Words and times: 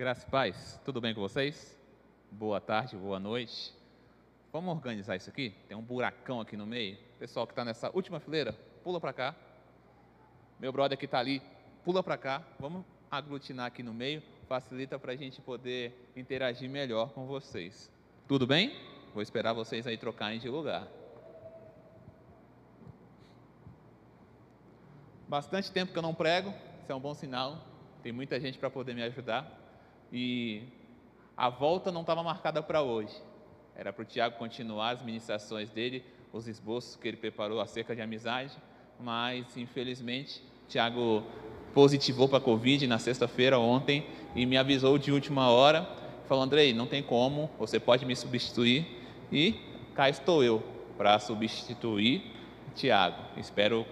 Graça 0.00 0.26
e 0.26 0.30
paz, 0.30 0.80
tudo 0.82 0.98
bem 0.98 1.14
com 1.14 1.20
vocês? 1.20 1.78
Boa 2.30 2.58
tarde, 2.58 2.96
boa 2.96 3.20
noite. 3.20 3.74
Vamos 4.50 4.74
organizar 4.74 5.14
isso 5.14 5.28
aqui? 5.28 5.54
Tem 5.68 5.76
um 5.76 5.82
buracão 5.82 6.40
aqui 6.40 6.56
no 6.56 6.66
meio. 6.66 6.96
Pessoal 7.18 7.46
que 7.46 7.52
está 7.52 7.66
nessa 7.66 7.90
última 7.94 8.18
fileira, 8.18 8.54
pula 8.82 8.98
para 8.98 9.12
cá. 9.12 9.36
Meu 10.58 10.72
brother 10.72 10.96
que 10.96 11.04
está 11.04 11.18
ali, 11.18 11.42
pula 11.84 12.02
para 12.02 12.16
cá. 12.16 12.42
Vamos 12.58 12.82
aglutinar 13.10 13.66
aqui 13.66 13.82
no 13.82 13.92
meio. 13.92 14.22
Facilita 14.48 14.98
para 14.98 15.12
a 15.12 15.16
gente 15.16 15.38
poder 15.42 16.10
interagir 16.16 16.70
melhor 16.70 17.10
com 17.10 17.26
vocês. 17.26 17.92
Tudo 18.26 18.46
bem? 18.46 18.74
Vou 19.12 19.22
esperar 19.22 19.52
vocês 19.52 19.86
aí 19.86 19.98
trocarem 19.98 20.40
de 20.40 20.48
lugar. 20.48 20.88
Bastante 25.28 25.70
tempo 25.70 25.92
que 25.92 25.98
eu 25.98 26.02
não 26.02 26.14
prego, 26.14 26.54
isso 26.80 26.90
é 26.90 26.94
um 26.94 27.00
bom 27.00 27.12
sinal. 27.12 27.58
Tem 28.02 28.12
muita 28.12 28.40
gente 28.40 28.56
para 28.56 28.70
poder 28.70 28.94
me 28.94 29.02
ajudar. 29.02 29.59
E 30.12 30.62
a 31.36 31.48
volta 31.48 31.90
não 31.92 32.02
estava 32.02 32.22
marcada 32.22 32.62
para 32.62 32.82
hoje. 32.82 33.14
Era 33.74 33.92
para 33.92 34.02
o 34.02 34.04
Tiago 34.04 34.36
continuar 34.36 34.90
as 34.90 35.02
ministrações 35.02 35.70
dele, 35.70 36.04
os 36.32 36.46
esboços 36.46 36.96
que 36.96 37.08
ele 37.08 37.16
preparou 37.16 37.60
acerca 37.60 37.94
de 37.94 38.02
amizade, 38.02 38.56
mas 38.98 39.56
infelizmente 39.56 40.42
Tiago 40.68 41.24
positivou 41.74 42.28
para 42.28 42.38
a 42.38 42.40
Covid 42.40 42.86
na 42.86 42.98
sexta-feira 42.98 43.58
ontem 43.58 44.06
e 44.34 44.44
me 44.46 44.56
avisou 44.56 44.98
de 44.98 45.12
última 45.12 45.50
hora, 45.50 45.88
falou: 46.26 46.44
Andrei, 46.44 46.72
não 46.72 46.86
tem 46.86 47.02
como, 47.02 47.50
você 47.58 47.80
pode 47.80 48.04
me 48.04 48.14
substituir. 48.14 48.86
E 49.32 49.54
cá 49.94 50.08
estou 50.08 50.42
eu 50.44 50.62
para 50.96 51.18
substituir 51.18 52.22
Tiago. 52.74 53.16
Espero 53.36 53.86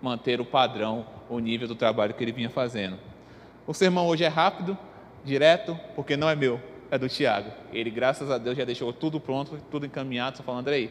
manter 0.00 0.40
o 0.40 0.44
padrão, 0.44 1.06
o 1.28 1.38
nível 1.38 1.66
do 1.66 1.74
trabalho 1.74 2.14
que 2.14 2.22
ele 2.22 2.32
vinha 2.32 2.50
fazendo. 2.50 2.98
O 3.66 3.74
sermão 3.74 4.06
hoje 4.06 4.24
é 4.24 4.28
rápido, 4.28 4.78
direto, 5.24 5.78
porque 5.94 6.16
não 6.16 6.28
é 6.28 6.36
meu, 6.36 6.60
é 6.90 6.98
do 6.98 7.08
Tiago. 7.08 7.50
Ele, 7.72 7.90
graças 7.90 8.30
a 8.30 8.38
Deus, 8.38 8.56
já 8.56 8.64
deixou 8.64 8.92
tudo 8.92 9.20
pronto, 9.20 9.58
tudo 9.70 9.86
encaminhado. 9.86 10.36
Só 10.36 10.42
falando, 10.42 10.60
Andrei, 10.60 10.90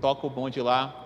toca 0.00 0.26
o 0.26 0.30
bonde 0.30 0.60
lá, 0.60 1.04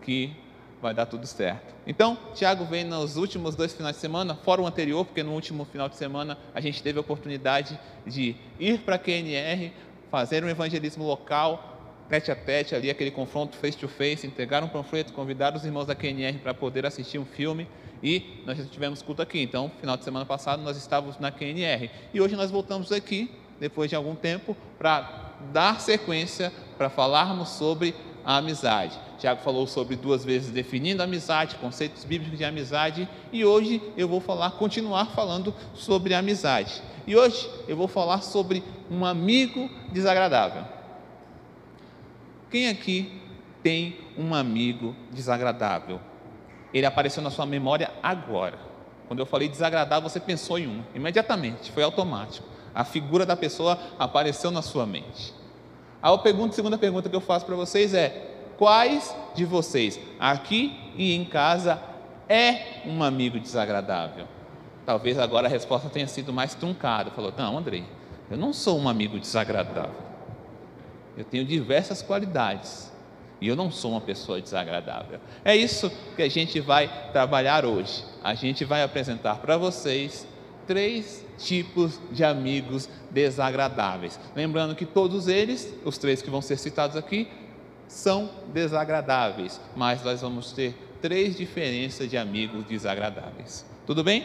que 0.00 0.34
vai 0.80 0.92
dar 0.92 1.06
tudo 1.06 1.26
certo. 1.26 1.72
Então, 1.86 2.18
Tiago 2.34 2.64
vem 2.64 2.84
nos 2.84 3.16
últimos 3.16 3.54
dois 3.54 3.72
finais 3.72 3.96
de 3.96 4.00
semana, 4.00 4.34
fora 4.34 4.60
o 4.60 4.66
anterior, 4.66 5.04
porque 5.04 5.22
no 5.22 5.32
último 5.32 5.64
final 5.64 5.88
de 5.88 5.96
semana 5.96 6.36
a 6.54 6.60
gente 6.60 6.82
teve 6.82 6.98
a 6.98 7.00
oportunidade 7.00 7.78
de 8.04 8.34
ir 8.58 8.80
para 8.80 8.96
a 8.96 8.98
QNR, 8.98 9.72
fazer 10.10 10.42
um 10.42 10.48
evangelismo 10.48 11.04
local, 11.04 11.78
tete 12.08 12.30
a 12.32 12.36
tete 12.36 12.74
ali, 12.74 12.90
aquele 12.90 13.10
confronto 13.10 13.56
face 13.56 13.78
to 13.78 13.88
face, 13.88 14.26
entregar 14.26 14.62
um 14.64 14.68
panfleto, 14.68 15.12
convidar 15.12 15.54
os 15.54 15.64
irmãos 15.64 15.86
da 15.86 15.94
QNR 15.94 16.38
para 16.38 16.52
poder 16.52 16.84
assistir 16.84 17.18
um 17.18 17.24
filme 17.24 17.68
e 18.02 18.42
nós 18.44 18.58
já 18.58 18.64
tivemos 18.64 19.02
culto 19.02 19.22
aqui. 19.22 19.40
Então, 19.40 19.70
final 19.80 19.96
de 19.96 20.04
semana 20.04 20.26
passado 20.26 20.62
nós 20.62 20.76
estávamos 20.76 21.18
na 21.18 21.30
QNR 21.30 21.90
e 22.12 22.20
hoje 22.20 22.34
nós 22.34 22.50
voltamos 22.50 22.90
aqui, 22.90 23.30
depois 23.60 23.88
de 23.88 23.96
algum 23.96 24.14
tempo, 24.14 24.56
para 24.78 25.32
dar 25.52 25.80
sequência, 25.80 26.52
para 26.76 26.90
falarmos 26.90 27.50
sobre 27.50 27.94
a 28.24 28.36
amizade. 28.36 28.98
Tiago 29.18 29.40
falou 29.40 29.66
sobre 29.66 29.96
duas 29.96 30.24
vezes 30.24 30.50
definindo 30.50 31.02
a 31.02 31.04
amizade, 31.04 31.56
conceitos 31.56 32.04
bíblicos 32.04 32.38
de 32.38 32.44
amizade, 32.44 33.08
e 33.32 33.44
hoje 33.44 33.80
eu 33.96 34.08
vou 34.08 34.20
falar, 34.20 34.52
continuar 34.52 35.06
falando 35.06 35.54
sobre 35.74 36.14
a 36.14 36.18
amizade. 36.18 36.82
E 37.06 37.16
hoje 37.16 37.48
eu 37.68 37.76
vou 37.76 37.88
falar 37.88 38.22
sobre 38.22 38.62
um 38.90 39.04
amigo 39.04 39.70
desagradável. 39.92 40.64
Quem 42.50 42.68
aqui 42.68 43.20
tem 43.62 43.96
um 44.16 44.34
amigo 44.34 44.94
desagradável? 45.10 46.00
Ele 46.72 46.86
apareceu 46.86 47.22
na 47.22 47.30
sua 47.30 47.46
memória 47.46 47.90
agora. 48.02 48.58
Quando 49.08 49.20
eu 49.20 49.26
falei 49.26 49.48
desagradável, 49.48 50.08
você 50.08 50.20
pensou 50.20 50.58
em 50.58 50.66
um, 50.66 50.82
imediatamente, 50.94 51.70
foi 51.70 51.82
automático. 51.82 52.46
A 52.74 52.84
figura 52.84 53.26
da 53.26 53.36
pessoa 53.36 53.78
apareceu 53.98 54.50
na 54.50 54.62
sua 54.62 54.86
mente. 54.86 55.34
A 56.00 56.16
pergunta, 56.16 56.54
segunda 56.54 56.78
pergunta 56.78 57.08
que 57.08 57.16
eu 57.16 57.20
faço 57.20 57.44
para 57.44 57.54
vocês 57.54 57.92
é: 57.94 58.30
quais 58.56 59.14
de 59.34 59.44
vocês, 59.44 60.00
aqui 60.18 60.78
e 60.96 61.14
em 61.14 61.24
casa, 61.24 61.80
é 62.28 62.82
um 62.86 63.02
amigo 63.02 63.38
desagradável? 63.38 64.26
Talvez 64.86 65.18
agora 65.18 65.46
a 65.46 65.50
resposta 65.50 65.88
tenha 65.88 66.06
sido 66.06 66.32
mais 66.32 66.54
truncada. 66.54 67.10
Falou: 67.10 67.32
não, 67.36 67.58
Andrei, 67.58 67.84
eu 68.30 68.36
não 68.36 68.52
sou 68.52 68.78
um 68.78 68.88
amigo 68.88 69.18
desagradável. 69.18 70.02
Eu 71.16 71.24
tenho 71.24 71.44
diversas 71.44 72.02
qualidades 72.02 72.91
e 73.42 73.48
eu 73.48 73.56
não 73.56 73.72
sou 73.72 73.90
uma 73.90 74.00
pessoa 74.00 74.40
desagradável. 74.40 75.18
É 75.44 75.56
isso 75.56 75.90
que 76.14 76.22
a 76.22 76.28
gente 76.28 76.60
vai 76.60 77.10
trabalhar 77.12 77.64
hoje. 77.64 78.04
A 78.22 78.34
gente 78.34 78.64
vai 78.64 78.84
apresentar 78.84 79.38
para 79.38 79.56
vocês 79.56 80.24
três 80.64 81.26
tipos 81.38 82.00
de 82.12 82.22
amigos 82.22 82.88
desagradáveis. 83.10 84.18
Lembrando 84.36 84.76
que 84.76 84.86
todos 84.86 85.26
eles, 85.26 85.74
os 85.84 85.98
três 85.98 86.22
que 86.22 86.30
vão 86.30 86.40
ser 86.40 86.56
citados 86.56 86.96
aqui, 86.96 87.26
são 87.88 88.30
desagradáveis, 88.52 89.60
mas 89.74 90.04
nós 90.04 90.20
vamos 90.20 90.52
ter 90.52 90.76
três 91.02 91.36
diferenças 91.36 92.08
de 92.08 92.16
amigos 92.16 92.64
desagradáveis. 92.66 93.66
Tudo 93.84 94.04
bem? 94.04 94.24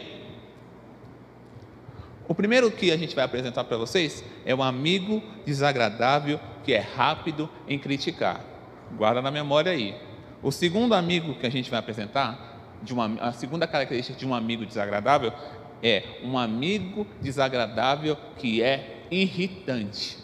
O 2.28 2.36
primeiro 2.36 2.70
que 2.70 2.92
a 2.92 2.96
gente 2.96 3.16
vai 3.16 3.24
apresentar 3.24 3.64
para 3.64 3.76
vocês 3.76 4.22
é 4.46 4.54
um 4.54 4.62
amigo 4.62 5.20
desagradável 5.44 6.38
que 6.62 6.72
é 6.72 6.78
rápido 6.78 7.50
em 7.66 7.80
criticar. 7.80 8.57
Guarda 8.96 9.22
na 9.22 9.30
memória 9.30 9.72
aí. 9.72 9.94
O 10.42 10.50
segundo 10.50 10.94
amigo 10.94 11.34
que 11.34 11.46
a 11.46 11.50
gente 11.50 11.70
vai 11.70 11.78
apresentar, 11.78 12.58
de 12.82 12.92
uma, 12.92 13.06
a 13.20 13.32
segunda 13.32 13.66
característica 13.66 14.18
de 14.18 14.26
um 14.26 14.34
amigo 14.34 14.64
desagradável 14.64 15.32
é 15.82 16.20
um 16.22 16.38
amigo 16.38 17.06
desagradável 17.20 18.16
que 18.36 18.62
é 18.62 19.04
irritante. 19.10 20.18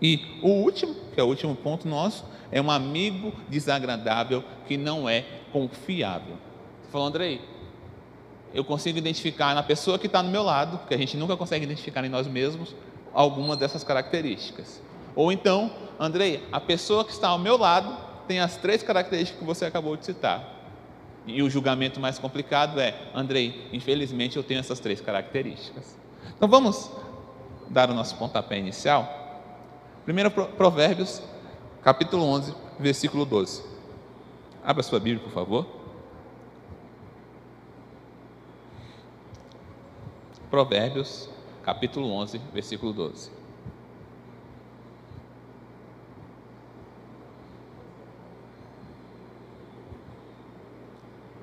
E 0.00 0.38
o 0.42 0.48
último, 0.48 0.94
que 1.12 1.20
é 1.20 1.22
o 1.22 1.26
último 1.26 1.54
ponto 1.54 1.88
nosso, 1.88 2.24
é 2.50 2.60
um 2.60 2.70
amigo 2.70 3.32
desagradável 3.48 4.44
que 4.66 4.76
não 4.76 5.08
é 5.08 5.24
confiável. 5.52 6.36
Você 6.82 6.90
falou, 6.90 7.06
Andrei, 7.06 7.40
eu 8.52 8.64
consigo 8.64 8.98
identificar 8.98 9.54
na 9.54 9.62
pessoa 9.62 9.98
que 9.98 10.06
está 10.06 10.22
no 10.22 10.30
meu 10.30 10.42
lado, 10.42 10.78
porque 10.78 10.94
a 10.94 10.98
gente 10.98 11.16
nunca 11.16 11.36
consegue 11.36 11.64
identificar 11.64 12.04
em 12.04 12.08
nós 12.08 12.26
mesmos, 12.28 12.74
alguma 13.12 13.56
dessas 13.56 13.82
características. 13.82 14.80
Ou 15.16 15.32
então, 15.32 15.72
Andrei, 15.98 16.46
a 16.50 16.60
pessoa 16.60 17.04
que 17.04 17.12
está 17.12 17.28
ao 17.28 17.38
meu 17.38 17.56
lado 17.56 17.96
tem 18.26 18.40
as 18.40 18.56
três 18.56 18.82
características 18.82 19.38
que 19.38 19.46
você 19.46 19.64
acabou 19.64 19.96
de 19.96 20.04
citar. 20.04 20.54
E 21.26 21.42
o 21.42 21.48
julgamento 21.48 22.00
mais 22.00 22.18
complicado 22.18 22.78
é, 22.78 22.94
Andrei, 23.14 23.68
infelizmente 23.72 24.36
eu 24.36 24.42
tenho 24.42 24.60
essas 24.60 24.80
três 24.80 25.00
características. 25.00 25.96
Então 26.36 26.48
vamos 26.48 26.90
dar 27.68 27.90
o 27.90 27.94
nosso 27.94 28.16
pontapé 28.16 28.58
inicial. 28.58 29.42
Primeiro 30.04 30.30
Provérbios, 30.30 31.22
capítulo 31.82 32.24
11, 32.24 32.54
versículo 32.78 33.24
12. 33.24 33.64
Abra 34.62 34.82
sua 34.82 35.00
Bíblia, 35.00 35.22
por 35.22 35.32
favor. 35.32 35.66
Provérbios, 40.50 41.28
capítulo 41.62 42.10
11, 42.12 42.38
versículo 42.52 42.92
12. 42.92 43.43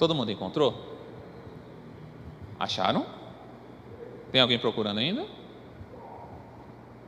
Todo 0.02 0.16
mundo 0.16 0.32
encontrou? 0.32 0.74
Acharam? 2.60 3.06
Tem 4.32 4.42
alguém 4.42 4.58
procurando 4.58 4.98
ainda? 4.98 5.28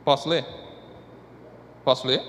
Posso 0.04 0.28
ler? 0.28 0.44
Posso 1.84 2.06
ler? 2.06 2.22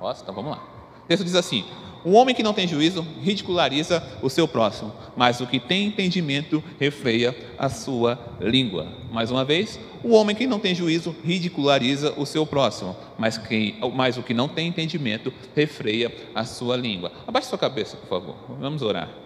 Posso? 0.00 0.22
Então 0.22 0.34
vamos 0.34 0.52
lá. 0.52 0.64
O 1.04 1.06
texto 1.06 1.24
diz 1.24 1.34
assim: 1.34 1.62
O 2.06 2.12
homem 2.12 2.34
que 2.34 2.42
não 2.42 2.54
tem 2.54 2.66
juízo 2.66 3.06
ridiculariza 3.20 4.02
o 4.22 4.30
seu 4.30 4.48
próximo, 4.48 4.94
mas 5.14 5.42
o 5.42 5.46
que 5.46 5.60
tem 5.60 5.88
entendimento 5.88 6.64
refreia 6.80 7.36
a 7.58 7.68
sua 7.68 8.18
língua. 8.40 8.88
Mais 9.12 9.30
uma 9.30 9.44
vez, 9.44 9.78
o 10.02 10.14
homem 10.14 10.34
que 10.34 10.46
não 10.46 10.58
tem 10.58 10.74
juízo 10.74 11.14
ridiculariza 11.22 12.14
o 12.16 12.24
seu 12.24 12.46
próximo, 12.46 12.96
mas, 13.18 13.36
que, 13.36 13.76
mas 13.92 14.16
o 14.16 14.22
que 14.22 14.32
não 14.32 14.48
tem 14.48 14.68
entendimento 14.68 15.30
refreia 15.54 16.10
a 16.34 16.46
sua 16.46 16.78
língua. 16.78 17.12
Abaixe 17.26 17.48
sua 17.48 17.58
cabeça, 17.58 17.98
por 17.98 18.08
favor. 18.08 18.36
Vamos 18.58 18.80
orar. 18.80 19.23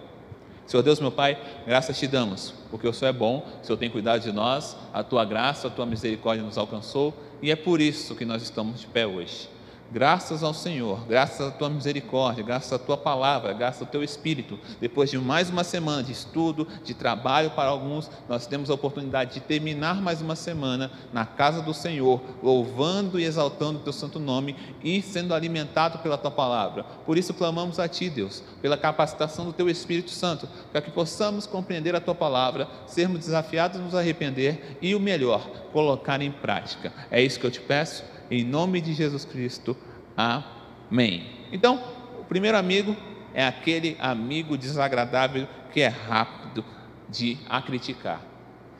Senhor 0.69 0.83
Deus, 0.83 0.99
meu 0.99 1.11
Pai, 1.11 1.35
graças 1.65 1.97
te 1.97 2.05
damos, 2.05 2.53
porque 2.69 2.87
o 2.87 2.93
Senhor 2.93 3.09
é 3.09 3.13
bom, 3.13 3.43
o 3.59 3.65
Senhor 3.65 3.75
tem 3.75 3.89
cuidado 3.89 4.21
de 4.21 4.31
nós, 4.31 4.77
a 4.93 5.01
tua 5.01 5.25
graça, 5.25 5.67
a 5.67 5.71
tua 5.71 5.83
misericórdia 5.83 6.45
nos 6.45 6.59
alcançou 6.59 7.11
e 7.41 7.49
é 7.49 7.55
por 7.55 7.81
isso 7.81 8.13
que 8.13 8.23
nós 8.23 8.43
estamos 8.43 8.81
de 8.81 8.85
pé 8.85 9.07
hoje. 9.07 9.49
Graças 9.91 10.43
ao 10.43 10.53
Senhor, 10.53 10.99
graças 11.07 11.47
à 11.47 11.49
tua 11.49 11.67
misericórdia, 11.67 12.43
graças 12.43 12.71
à 12.71 12.77
tua 12.77 12.95
palavra, 12.95 13.53
graças 13.53 13.81
ao 13.81 13.87
teu 13.87 14.03
espírito, 14.03 14.59
depois 14.79 15.09
de 15.09 15.17
mais 15.17 15.49
uma 15.49 15.63
semana 15.63 16.03
de 16.03 16.11
estudo, 16.11 16.67
de 16.83 16.93
trabalho 16.93 17.49
para 17.51 17.69
alguns, 17.69 18.07
nós 18.27 18.45
temos 18.45 18.69
a 18.69 18.75
oportunidade 18.75 19.33
de 19.33 19.39
terminar 19.39 19.99
mais 19.99 20.21
uma 20.21 20.35
semana 20.35 20.91
na 21.11 21.25
casa 21.25 21.63
do 21.63 21.73
Senhor, 21.73 22.21
louvando 22.43 23.19
e 23.19 23.23
exaltando 23.23 23.79
o 23.79 23.81
teu 23.81 23.91
santo 23.91 24.19
nome 24.19 24.55
e 24.83 25.01
sendo 25.01 25.33
alimentado 25.33 25.97
pela 25.97 26.19
tua 26.19 26.29
palavra. 26.29 26.83
Por 27.03 27.17
isso 27.17 27.33
clamamos 27.33 27.79
a 27.79 27.87
ti, 27.87 28.11
Deus, 28.11 28.43
pela 28.61 28.77
capacitação 28.77 29.43
do 29.43 29.53
teu 29.53 29.67
Espírito 29.67 30.11
Santo, 30.11 30.47
para 30.71 30.81
que 30.81 30.91
possamos 30.91 31.47
compreender 31.47 31.95
a 31.95 31.99
tua 31.99 32.13
palavra, 32.13 32.67
sermos 32.85 33.21
desafiados 33.21 33.79
a 33.79 33.83
nos 33.83 33.95
arrepender 33.95 34.77
e 34.83 34.93
o 34.93 34.99
melhor, 34.99 35.49
colocar 35.73 36.21
em 36.21 36.31
prática. 36.31 36.93
É 37.09 37.19
isso 37.19 37.39
que 37.39 37.45
eu 37.47 37.51
te 37.51 37.59
peço 37.59 38.03
em 38.29 38.43
nome 38.43 38.81
de 38.81 38.93
Jesus 38.93 39.25
Cristo. 39.25 39.75
Amém. 40.15 41.25
Então, 41.51 41.81
o 42.19 42.23
primeiro 42.25 42.57
amigo 42.57 42.95
é 43.33 43.45
aquele 43.45 43.97
amigo 43.99 44.57
desagradável 44.57 45.47
que 45.71 45.81
é 45.81 45.87
rápido 45.87 46.63
de 47.09 47.37
a 47.47 47.61
criticar. 47.61 48.21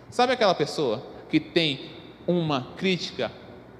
Sabe 0.10 0.34
aquela 0.34 0.56
pessoa 0.56 1.04
que 1.30 1.40
tem 1.40 1.92
uma 2.28 2.68
crítica 2.78 3.32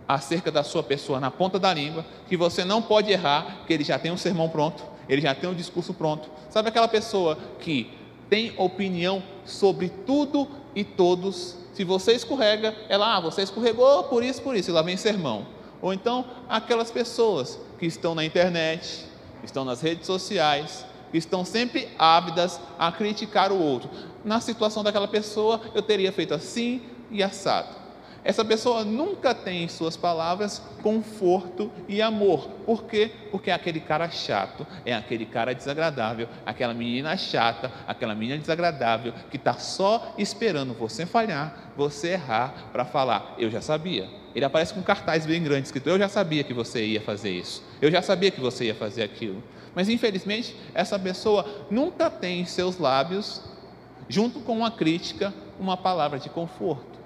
acerca 0.08 0.52
da 0.52 0.64
sua 0.64 0.82
pessoa 0.82 1.20
na 1.20 1.30
ponta 1.30 1.60
da 1.60 1.72
língua, 1.72 2.04
que 2.28 2.36
você 2.36 2.66
não 2.66 2.82
pode 2.82 3.12
errar, 3.12 3.64
que 3.68 3.74
ele 3.74 3.84
já 3.84 4.00
tem 4.00 4.12
um 4.12 4.18
sermão 4.18 4.50
pronto, 4.50 4.84
ele 5.08 5.22
já 5.22 5.36
tem 5.36 5.48
um 5.50 5.54
discurso 5.54 5.94
pronto. 5.94 6.30
Sabe 6.50 6.70
aquela 6.70 6.88
pessoa 6.88 7.38
que 7.60 7.92
tem 8.28 8.54
opinião 8.58 9.22
sobre 9.46 9.90
tudo 9.90 10.48
e 10.76 10.84
todos? 10.84 11.58
Se 11.74 11.84
você 11.84 12.14
escorrega, 12.14 12.76
ela, 12.90 13.18
ah, 13.18 13.20
você 13.20 13.44
escorregou 13.44 14.04
por 14.06 14.24
isso, 14.24 14.42
por 14.42 14.56
isso, 14.56 14.72
e 14.72 14.74
lá 14.74 14.82
vem 14.82 14.98
sermão. 14.98 15.59
Ou 15.82 15.94
então 15.94 16.26
aquelas 16.48 16.92
pessoas 16.92 17.60
que 17.78 17.86
estão 17.86 18.14
na 18.14 18.26
internet, 18.26 19.06
estão 19.44 19.64
nas 19.64 19.82
redes 19.82 20.06
sociais, 20.06 20.86
estão 21.14 21.44
sempre 21.44 21.88
ávidas 21.98 22.60
a 22.78 22.92
criticar 22.92 23.52
o 23.52 23.60
outro. 23.60 23.90
Na 24.24 24.40
situação 24.40 24.84
daquela 24.84 25.08
pessoa, 25.08 25.62
eu 25.74 25.82
teria 25.82 26.12
feito 26.12 26.34
assim 26.34 26.82
e 27.10 27.24
assado. 27.24 27.80
Essa 28.24 28.44
pessoa 28.44 28.84
nunca 28.84 29.34
tem 29.34 29.64
em 29.64 29.68
suas 29.70 29.96
palavras 29.96 30.62
conforto 30.84 31.72
e 31.88 32.02
amor. 32.02 32.50
Por 32.66 32.84
quê? 32.84 33.12
Porque 33.32 33.50
é 33.50 33.54
aquele 33.54 33.80
cara 33.80 34.10
chato, 34.10 34.68
é 34.86 34.94
aquele 34.94 35.26
cara 35.26 35.56
desagradável, 35.56 36.28
aquela 36.46 36.74
menina 36.74 37.16
chata, 37.16 37.72
aquela 37.88 38.14
menina 38.14 38.38
desagradável 38.38 39.14
que 39.32 39.38
está 39.38 39.54
só 39.54 40.14
esperando 40.18 40.74
você 40.74 41.06
falhar, 41.06 41.72
você 41.78 42.10
errar 42.10 42.70
para 42.74 42.84
falar: 42.84 43.36
Eu 43.38 43.50
já 43.50 43.62
sabia. 43.62 44.10
Ele 44.40 44.46
aparece 44.46 44.74
com 44.74 44.82
cartaz 44.82 45.26
bem 45.26 45.44
grande 45.44 45.68
escrito: 45.68 45.90
Eu 45.90 46.00
já 46.00 46.08
sabia 46.08 46.46
que 46.46 46.54
você 46.54 46.86
ia 46.86 47.02
fazer 47.02 47.30
isso, 47.30 47.62
eu 47.82 47.92
já 47.92 48.02
sabia 48.02 48.32
que 48.32 48.40
você 48.40 48.66
ia 48.66 48.76
fazer 48.76 49.04
aquilo. 49.04 49.44
Mas 49.76 49.90
infelizmente, 49.90 50.56
essa 50.74 50.98
pessoa 50.98 51.46
nunca 51.70 52.10
tem 52.10 52.40
em 52.40 52.46
seus 52.46 52.78
lábios, 52.78 53.42
junto 54.08 54.40
com 54.40 54.58
uma 54.58 54.72
crítica, 54.72 55.34
uma 55.60 55.76
palavra 55.76 56.18
de 56.18 56.30
conforto. 56.30 56.98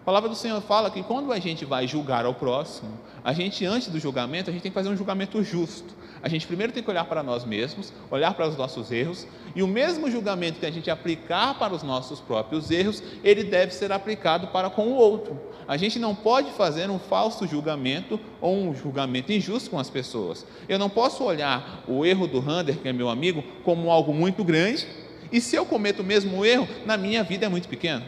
A 0.00 0.04
palavra 0.04 0.28
do 0.28 0.34
Senhor 0.34 0.60
fala 0.60 0.90
que 0.90 1.04
quando 1.04 1.32
a 1.32 1.38
gente 1.38 1.64
vai 1.64 1.86
julgar 1.86 2.26
ao 2.26 2.34
próximo, 2.34 2.98
a 3.22 3.32
gente, 3.32 3.64
antes 3.64 3.86
do 3.86 4.00
julgamento, 4.00 4.50
a 4.50 4.52
gente 4.52 4.62
tem 4.62 4.72
que 4.72 4.74
fazer 4.74 4.88
um 4.88 4.96
julgamento 4.96 5.40
justo. 5.44 5.94
A 6.22 6.28
gente 6.28 6.46
primeiro 6.46 6.72
tem 6.72 6.82
que 6.82 6.90
olhar 6.90 7.04
para 7.04 7.22
nós 7.22 7.44
mesmos, 7.44 7.92
olhar 8.08 8.32
para 8.34 8.48
os 8.48 8.56
nossos 8.56 8.92
erros, 8.92 9.26
e 9.56 9.62
o 9.62 9.66
mesmo 9.66 10.08
julgamento 10.08 10.60
que 10.60 10.66
a 10.66 10.70
gente 10.70 10.88
aplicar 10.88 11.58
para 11.58 11.74
os 11.74 11.82
nossos 11.82 12.20
próprios 12.20 12.70
erros, 12.70 13.02
ele 13.24 13.42
deve 13.42 13.74
ser 13.74 13.90
aplicado 13.90 14.46
para 14.46 14.70
com 14.70 14.86
o 14.86 14.94
outro. 14.94 15.38
A 15.66 15.76
gente 15.76 15.98
não 15.98 16.14
pode 16.14 16.52
fazer 16.52 16.88
um 16.88 16.98
falso 16.98 17.46
julgamento 17.46 18.20
ou 18.40 18.56
um 18.56 18.74
julgamento 18.74 19.32
injusto 19.32 19.70
com 19.70 19.80
as 19.80 19.90
pessoas. 19.90 20.46
Eu 20.68 20.78
não 20.78 20.88
posso 20.88 21.24
olhar 21.24 21.82
o 21.88 22.06
erro 22.06 22.28
do 22.28 22.38
Rander, 22.38 22.76
que 22.76 22.88
é 22.88 22.92
meu 22.92 23.08
amigo, 23.08 23.42
como 23.64 23.90
algo 23.90 24.14
muito 24.14 24.44
grande, 24.44 24.86
e 25.32 25.40
se 25.40 25.56
eu 25.56 25.66
cometo 25.66 26.00
o 26.00 26.04
mesmo 26.04 26.44
erro, 26.44 26.68
na 26.86 26.96
minha 26.96 27.24
vida 27.24 27.46
é 27.46 27.48
muito 27.48 27.68
pequeno. 27.68 28.04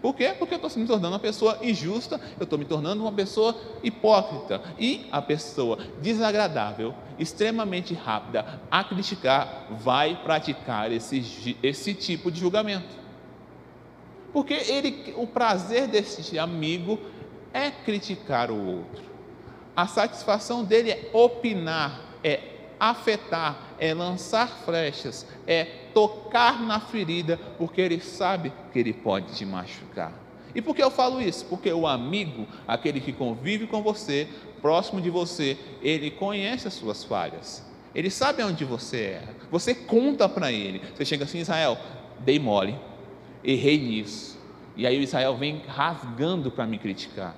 Por 0.00 0.14
quê? 0.14 0.34
Porque 0.38 0.54
eu 0.54 0.56
estou 0.64 0.80
me 0.80 0.86
tornando 0.86 1.14
uma 1.14 1.18
pessoa 1.18 1.58
injusta, 1.60 2.20
eu 2.38 2.44
estou 2.44 2.58
me 2.58 2.64
tornando 2.64 3.02
uma 3.02 3.12
pessoa 3.12 3.54
hipócrita. 3.82 4.62
E 4.78 5.06
a 5.10 5.20
pessoa 5.20 5.78
desagradável, 6.00 6.94
extremamente 7.18 7.94
rápida 7.94 8.60
a 8.70 8.84
criticar, 8.84 9.66
vai 9.70 10.20
praticar 10.22 10.92
esse, 10.92 11.56
esse 11.62 11.94
tipo 11.94 12.30
de 12.30 12.38
julgamento. 12.38 12.96
Porque 14.32 14.54
ele, 14.54 15.14
o 15.16 15.26
prazer 15.26 15.88
desse 15.88 16.38
amigo 16.38 16.98
é 17.52 17.70
criticar 17.70 18.50
o 18.50 18.78
outro. 18.78 19.02
A 19.74 19.86
satisfação 19.86 20.64
dele 20.64 20.90
é 20.90 21.10
opinar, 21.12 22.00
é 22.22 22.40
afetar, 22.78 23.74
é 23.78 23.92
lançar 23.94 24.48
flechas, 24.64 25.26
é 25.46 25.87
tocar 25.98 26.62
na 26.62 26.78
ferida, 26.78 27.36
porque 27.58 27.80
ele 27.80 27.98
sabe 27.98 28.52
que 28.72 28.78
ele 28.78 28.92
pode 28.92 29.34
te 29.34 29.44
machucar. 29.44 30.12
E 30.54 30.62
por 30.62 30.76
que 30.76 30.80
eu 30.80 30.92
falo 30.92 31.20
isso? 31.20 31.44
Porque 31.46 31.72
o 31.72 31.88
amigo, 31.88 32.46
aquele 32.68 33.00
que 33.00 33.12
convive 33.12 33.66
com 33.66 33.82
você, 33.82 34.28
próximo 34.62 35.00
de 35.00 35.10
você, 35.10 35.58
ele 35.82 36.12
conhece 36.12 36.68
as 36.68 36.74
suas 36.74 37.02
falhas. 37.02 37.66
Ele 37.92 38.10
sabe 38.10 38.44
onde 38.44 38.64
você 38.64 39.18
erra. 39.20 39.34
Você 39.50 39.74
conta 39.74 40.28
para 40.28 40.52
ele. 40.52 40.80
Você 40.94 41.04
chega 41.04 41.24
assim, 41.24 41.40
Israel, 41.40 41.76
dei 42.20 42.38
mole, 42.38 42.78
errei 43.42 43.76
nisso. 43.76 44.38
E 44.76 44.86
aí 44.86 45.00
o 45.00 45.02
Israel 45.02 45.36
vem 45.36 45.62
rasgando 45.66 46.48
para 46.48 46.64
me 46.64 46.78
criticar. 46.78 47.34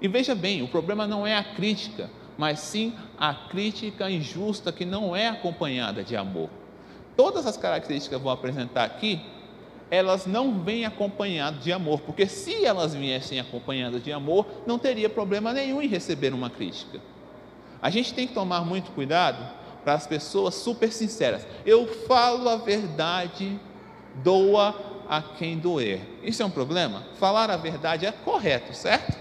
E 0.00 0.06
veja 0.06 0.32
bem, 0.32 0.62
o 0.62 0.68
problema 0.68 1.08
não 1.08 1.26
é 1.26 1.36
a 1.36 1.42
crítica, 1.42 2.08
mas 2.38 2.60
sim 2.60 2.94
a 3.18 3.34
crítica 3.34 4.08
injusta 4.08 4.70
que 4.70 4.84
não 4.84 5.16
é 5.16 5.26
acompanhada 5.26 6.04
de 6.04 6.16
amor. 6.16 6.48
Todas 7.16 7.46
as 7.46 7.56
características 7.56 8.08
que 8.08 8.14
eu 8.14 8.20
vou 8.20 8.30
apresentar 8.30 8.84
aqui, 8.84 9.20
elas 9.90 10.26
não 10.26 10.60
vêm 10.60 10.84
acompanhadas 10.84 11.62
de 11.62 11.72
amor, 11.72 12.00
porque 12.00 12.26
se 12.26 12.64
elas 12.64 12.94
viessem 12.94 13.40
acompanhadas 13.40 14.02
de 14.02 14.12
amor, 14.12 14.46
não 14.66 14.78
teria 14.78 15.08
problema 15.08 15.52
nenhum 15.52 15.80
em 15.80 15.86
receber 15.86 16.34
uma 16.34 16.50
crítica. 16.50 17.00
A 17.80 17.88
gente 17.88 18.12
tem 18.12 18.26
que 18.26 18.34
tomar 18.34 18.62
muito 18.62 18.90
cuidado 18.92 19.38
para 19.84 19.94
as 19.94 20.06
pessoas 20.06 20.54
super 20.56 20.90
sinceras. 20.92 21.46
Eu 21.64 21.86
falo 21.86 22.48
a 22.48 22.56
verdade, 22.56 23.58
doa 24.16 24.74
a 25.08 25.22
quem 25.22 25.56
doer. 25.56 26.00
Isso 26.22 26.42
é 26.42 26.46
um 26.46 26.50
problema? 26.50 27.04
Falar 27.18 27.50
a 27.50 27.56
verdade 27.56 28.04
é 28.04 28.10
correto, 28.10 28.74
certo? 28.74 29.16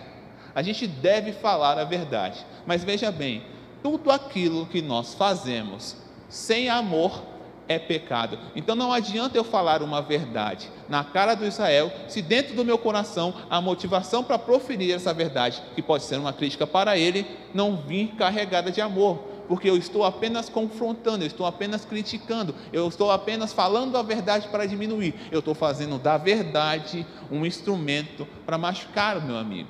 A 0.56 0.62
gente 0.64 0.88
deve 0.88 1.32
falar 1.32 1.78
a 1.78 1.84
verdade. 1.84 2.44
Mas 2.66 2.84
veja 2.84 3.12
bem, 3.12 3.44
tudo 3.84 4.10
aquilo 4.10 4.66
que 4.66 4.82
nós 4.82 5.14
fazemos 5.14 5.96
sem 6.28 6.70
amor 6.70 7.22
é 7.68 7.80
pecado. 7.80 8.38
Então 8.56 8.76
não 8.76 8.92
adianta 8.92 9.38
eu 9.38 9.44
falar 9.44 9.82
uma 9.82 10.02
verdade 10.02 10.70
na 10.88 11.04
cara 11.04 11.36
do 11.36 11.46
Israel, 11.46 11.92
se 12.08 12.22
dentro 12.22 12.56
do 12.56 12.66
meu 12.66 12.78
coração 12.78 13.34
a 13.50 13.60
motivação 13.60 14.24
para 14.24 14.38
proferir 14.38 14.94
essa 14.94 15.14
verdade, 15.14 15.62
que 15.74 15.82
pode 15.82 16.04
ser 16.04 16.18
uma 16.18 16.34
crítica 16.34 16.68
para 16.68 16.98
ele, 16.98 17.26
não 17.54 17.76
vir 17.76 18.10
carregada 18.16 18.72
de 18.72 18.82
amor, 18.82 19.18
porque 19.48 19.70
eu 19.70 19.78
estou 19.78 20.04
apenas 20.04 20.50
confrontando, 20.50 21.24
eu 21.24 21.28
estou 21.28 21.46
apenas 21.46 21.86
criticando, 21.86 22.54
eu 22.72 22.88
estou 22.88 23.12
apenas 23.12 23.52
falando 23.52 23.98
a 23.98 24.04
verdade 24.04 24.48
para 24.48 24.66
diminuir, 24.66 25.16
eu 25.32 25.40
estou 25.40 25.56
fazendo 25.56 25.98
da 25.98 26.18
verdade 26.18 27.06
um 27.32 27.46
instrumento 27.46 28.28
para 28.46 28.58
machucar 28.58 29.18
o 29.18 29.22
meu 29.22 29.38
amigo. 29.38 29.70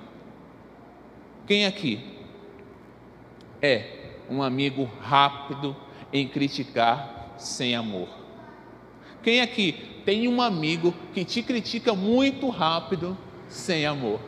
Quem 1.48 1.66
aqui 1.66 2.18
é 3.62 3.86
um 4.30 4.42
amigo 4.42 4.90
rápido 5.02 5.76
em 6.12 6.28
criticar 6.28 7.15
sem 7.38 7.76
amor? 7.76 8.08
Quem 9.24 9.42
aqui 9.42 10.02
tem 10.06 10.28
um 10.28 10.42
amigo 10.42 10.94
que 11.14 11.26
te 11.26 11.42
critica 11.42 11.96
muito 11.96 12.50
rápido 12.50 13.18
sem 13.48 13.86
amor? 13.86 14.20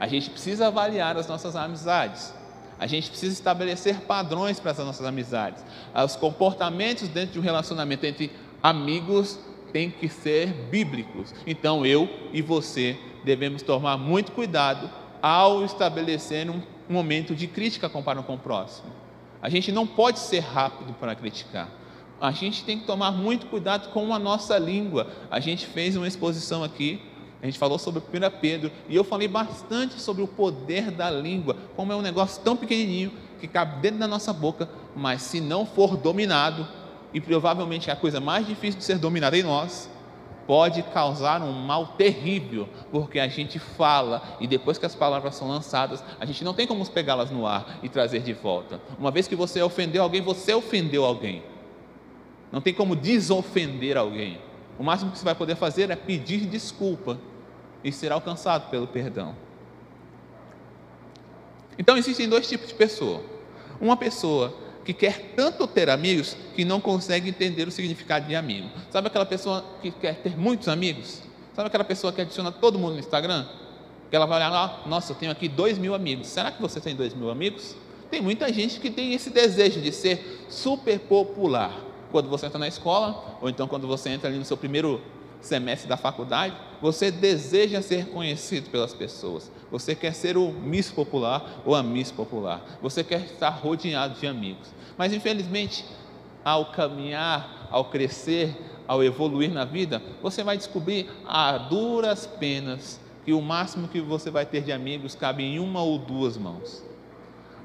A 0.00 0.08
gente 0.08 0.30
precisa 0.30 0.68
avaliar 0.68 1.16
as 1.16 1.28
nossas 1.28 1.54
amizades. 1.54 2.34
A 2.78 2.86
gente 2.86 3.10
precisa 3.10 3.32
estabelecer 3.32 4.00
padrões 4.00 4.58
para 4.58 4.72
as 4.72 4.78
nossas 4.78 5.06
amizades. 5.06 5.64
Os 5.94 6.16
comportamentos 6.16 7.08
dentro 7.08 7.34
de 7.34 7.38
um 7.38 7.42
relacionamento 7.42 8.04
entre 8.04 8.32
amigos 8.62 9.38
têm 9.72 9.90
que 9.90 10.08
ser 10.08 10.48
bíblicos. 10.70 11.34
Então 11.46 11.86
eu 11.86 12.08
e 12.32 12.42
você 12.42 12.98
devemos 13.24 13.62
tomar 13.62 13.96
muito 13.96 14.32
cuidado 14.32 14.90
ao 15.20 15.64
estabelecer 15.64 16.50
um 16.50 16.60
momento 16.88 17.34
de 17.34 17.46
crítica 17.46 17.88
comparado 17.88 18.26
com 18.26 18.34
o 18.34 18.38
próximo. 18.38 18.90
A 19.40 19.48
gente 19.48 19.70
não 19.70 19.86
pode 19.86 20.18
ser 20.18 20.40
rápido 20.40 20.92
para 20.94 21.14
criticar. 21.14 21.68
A 22.22 22.30
gente 22.30 22.62
tem 22.62 22.78
que 22.78 22.86
tomar 22.86 23.10
muito 23.10 23.46
cuidado 23.46 23.88
com 23.88 24.14
a 24.14 24.18
nossa 24.18 24.56
língua. 24.56 25.08
A 25.28 25.40
gente 25.40 25.66
fez 25.66 25.96
uma 25.96 26.06
exposição 26.06 26.62
aqui, 26.62 27.02
a 27.42 27.46
gente 27.46 27.58
falou 27.58 27.80
sobre 27.80 28.00
1 28.00 28.38
Pedro, 28.40 28.70
e 28.88 28.94
eu 28.94 29.02
falei 29.02 29.26
bastante 29.26 30.00
sobre 30.00 30.22
o 30.22 30.28
poder 30.28 30.92
da 30.92 31.10
língua, 31.10 31.56
como 31.74 31.92
é 31.92 31.96
um 31.96 32.00
negócio 32.00 32.40
tão 32.44 32.56
pequenininho 32.56 33.10
que 33.40 33.48
cabe 33.48 33.80
dentro 33.80 33.98
da 33.98 34.06
nossa 34.06 34.32
boca, 34.32 34.68
mas 34.94 35.22
se 35.22 35.40
não 35.40 35.66
for 35.66 35.96
dominado, 35.96 36.64
e 37.12 37.20
provavelmente 37.20 37.90
é 37.90 37.92
a 37.92 37.96
coisa 37.96 38.20
mais 38.20 38.46
difícil 38.46 38.78
de 38.78 38.84
ser 38.84 38.98
dominada 38.98 39.36
em 39.36 39.42
nós, 39.42 39.90
pode 40.46 40.80
causar 40.84 41.42
um 41.42 41.50
mal 41.50 41.88
terrível, 41.98 42.68
porque 42.92 43.18
a 43.18 43.26
gente 43.26 43.58
fala 43.58 44.22
e 44.38 44.46
depois 44.46 44.78
que 44.78 44.86
as 44.86 44.94
palavras 44.94 45.34
são 45.34 45.48
lançadas, 45.48 46.04
a 46.20 46.24
gente 46.24 46.44
não 46.44 46.54
tem 46.54 46.68
como 46.68 46.88
pegá-las 46.88 47.32
no 47.32 47.48
ar 47.48 47.80
e 47.82 47.88
trazer 47.88 48.20
de 48.20 48.32
volta. 48.32 48.80
Uma 48.96 49.10
vez 49.10 49.26
que 49.26 49.34
você 49.34 49.60
ofendeu 49.60 50.04
alguém, 50.04 50.22
você 50.22 50.54
ofendeu 50.54 51.04
alguém. 51.04 51.50
Não 52.52 52.60
tem 52.60 52.74
como 52.74 52.94
desofender 52.94 53.96
alguém. 53.96 54.38
O 54.78 54.84
máximo 54.84 55.10
que 55.10 55.18
você 55.18 55.24
vai 55.24 55.34
poder 55.34 55.56
fazer 55.56 55.90
é 55.90 55.96
pedir 55.96 56.46
desculpa 56.46 57.18
e 57.82 57.90
ser 57.90 58.12
alcançado 58.12 58.70
pelo 58.70 58.86
perdão. 58.86 59.34
Então 61.78 61.96
existem 61.96 62.28
dois 62.28 62.46
tipos 62.46 62.68
de 62.68 62.74
pessoa. 62.74 63.22
Uma 63.80 63.96
pessoa 63.96 64.54
que 64.84 64.92
quer 64.92 65.32
tanto 65.34 65.66
ter 65.66 65.88
amigos 65.88 66.36
que 66.54 66.64
não 66.64 66.80
consegue 66.80 67.28
entender 67.28 67.66
o 67.66 67.70
significado 67.70 68.26
de 68.26 68.34
amigo. 68.34 68.68
Sabe 68.90 69.06
aquela 69.06 69.24
pessoa 69.24 69.64
que 69.80 69.90
quer 69.90 70.16
ter 70.16 70.36
muitos 70.36 70.68
amigos? 70.68 71.22
Sabe 71.54 71.68
aquela 71.68 71.84
pessoa 71.84 72.12
que 72.12 72.20
adiciona 72.20 72.52
todo 72.52 72.78
mundo 72.78 72.94
no 72.94 72.98
Instagram? 72.98 73.46
Que 74.10 74.16
ela 74.16 74.26
vai 74.26 74.38
olhar 74.38 74.50
lá, 74.50 74.82
nossa, 74.86 75.12
eu 75.12 75.16
tenho 75.16 75.32
aqui 75.32 75.48
dois 75.48 75.78
mil 75.78 75.94
amigos. 75.94 76.26
Será 76.26 76.50
que 76.50 76.60
você 76.60 76.80
tem 76.80 76.94
dois 76.94 77.14
mil 77.14 77.30
amigos? 77.30 77.74
Tem 78.10 78.20
muita 78.20 78.52
gente 78.52 78.78
que 78.78 78.90
tem 78.90 79.14
esse 79.14 79.30
desejo 79.30 79.80
de 79.80 79.90
ser 79.90 80.44
super 80.50 80.98
popular. 80.98 81.91
Quando 82.12 82.28
você 82.28 82.44
entra 82.44 82.58
na 82.58 82.68
escola, 82.68 83.38
ou 83.40 83.48
então 83.48 83.66
quando 83.66 83.86
você 83.86 84.10
entra 84.10 84.28
ali 84.28 84.38
no 84.38 84.44
seu 84.44 84.56
primeiro 84.56 85.00
semestre 85.40 85.88
da 85.88 85.96
faculdade, 85.96 86.54
você 86.80 87.10
deseja 87.10 87.80
ser 87.80 88.06
conhecido 88.08 88.70
pelas 88.70 88.94
pessoas. 88.94 89.50
Você 89.70 89.94
quer 89.94 90.14
ser 90.14 90.36
o 90.36 90.52
Miss 90.52 90.90
Popular 90.90 91.62
ou 91.64 91.74
a 91.74 91.82
Miss 91.82 92.12
Popular. 92.12 92.62
Você 92.82 93.02
quer 93.02 93.22
estar 93.24 93.48
rodeado 93.48 94.20
de 94.20 94.26
amigos. 94.26 94.68
Mas 94.96 95.12
infelizmente, 95.12 95.86
ao 96.44 96.66
caminhar, 96.66 97.66
ao 97.70 97.86
crescer, 97.86 98.54
ao 98.86 99.02
evoluir 99.02 99.50
na 99.50 99.64
vida, 99.64 100.02
você 100.22 100.44
vai 100.44 100.58
descobrir 100.58 101.08
a 101.26 101.56
duras 101.56 102.26
penas 102.26 103.00
que 103.24 103.32
o 103.32 103.40
máximo 103.40 103.88
que 103.88 104.02
você 104.02 104.30
vai 104.30 104.44
ter 104.44 104.62
de 104.62 104.70
amigos 104.70 105.14
cabe 105.14 105.44
em 105.44 105.58
uma 105.58 105.82
ou 105.82 105.98
duas 105.98 106.36
mãos. 106.36 106.84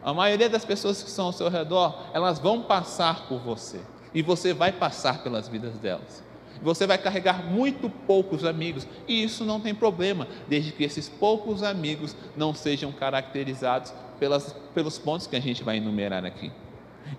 A 0.01 0.13
maioria 0.13 0.49
das 0.49 0.63
pessoas 0.63 1.03
que 1.03 1.09
estão 1.09 1.25
ao 1.25 1.33
seu 1.33 1.49
redor, 1.49 1.99
elas 2.13 2.39
vão 2.39 2.61
passar 2.61 3.27
por 3.27 3.39
você 3.39 3.81
e 4.17 4.23
você 4.23 4.51
vai 4.51 4.71
passar 4.71 5.21
pelas 5.21 5.47
vidas 5.47 5.77
delas. 5.77 6.23
Você 6.63 6.87
vai 6.87 6.97
carregar 6.97 7.45
muito 7.45 7.87
poucos 7.87 8.43
amigos, 8.43 8.87
e 9.07 9.23
isso 9.23 9.45
não 9.45 9.59
tem 9.59 9.75
problema, 9.75 10.27
desde 10.47 10.71
que 10.71 10.83
esses 10.83 11.07
poucos 11.07 11.61
amigos 11.61 12.15
não 12.35 12.51
sejam 12.51 12.91
caracterizados 12.91 13.93
pelas, 14.19 14.55
pelos 14.73 14.97
pontos 14.97 15.27
que 15.27 15.35
a 15.35 15.39
gente 15.39 15.63
vai 15.63 15.77
enumerar 15.77 16.25
aqui. 16.25 16.51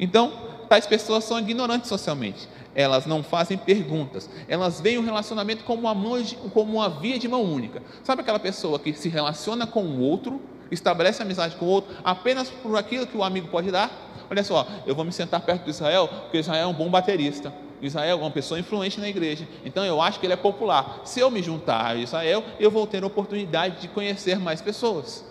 Então, 0.00 0.32
tais 0.68 0.88
pessoas 0.88 1.22
são 1.22 1.38
ignorantes 1.38 1.88
socialmente, 1.88 2.48
elas 2.74 3.06
não 3.06 3.22
fazem 3.22 3.56
perguntas, 3.56 4.28
elas 4.48 4.80
veem 4.80 4.98
o 4.98 5.04
relacionamento 5.04 5.62
como 5.62 5.82
uma, 5.82 5.94
mão 5.94 6.20
de, 6.20 6.34
como 6.34 6.78
uma 6.78 6.88
via 6.88 7.16
de 7.16 7.28
mão 7.28 7.44
única. 7.44 7.80
Sabe 8.02 8.22
aquela 8.22 8.40
pessoa 8.40 8.76
que 8.76 8.92
se 8.92 9.08
relaciona 9.08 9.68
com 9.68 9.84
o 9.84 10.00
outro, 10.00 10.42
estabelece 10.68 11.22
amizade 11.22 11.54
com 11.54 11.64
o 11.64 11.68
outro 11.68 11.94
apenas 12.02 12.50
por 12.50 12.76
aquilo 12.76 13.06
que 13.06 13.16
o 13.16 13.22
amigo 13.22 13.46
pode 13.46 13.70
dar? 13.70 14.07
Olha 14.30 14.44
só, 14.44 14.66
eu 14.86 14.94
vou 14.94 15.04
me 15.04 15.12
sentar 15.12 15.40
perto 15.40 15.64
de 15.64 15.70
Israel, 15.70 16.08
porque 16.08 16.38
Israel 16.38 16.64
é 16.64 16.66
um 16.66 16.74
bom 16.74 16.90
baterista. 16.90 17.52
Israel 17.80 18.18
é 18.18 18.20
uma 18.20 18.30
pessoa 18.30 18.58
influente 18.58 19.00
na 19.00 19.08
igreja, 19.08 19.46
então 19.64 19.84
eu 19.84 20.00
acho 20.02 20.18
que 20.18 20.26
ele 20.26 20.32
é 20.32 20.36
popular. 20.36 21.00
Se 21.04 21.20
eu 21.20 21.30
me 21.30 21.42
juntar 21.42 21.86
a 21.86 21.94
Israel, 21.94 22.42
eu 22.58 22.70
vou 22.70 22.86
ter 22.86 23.02
a 23.02 23.06
oportunidade 23.06 23.80
de 23.80 23.88
conhecer 23.88 24.38
mais 24.38 24.60
pessoas. 24.60 25.24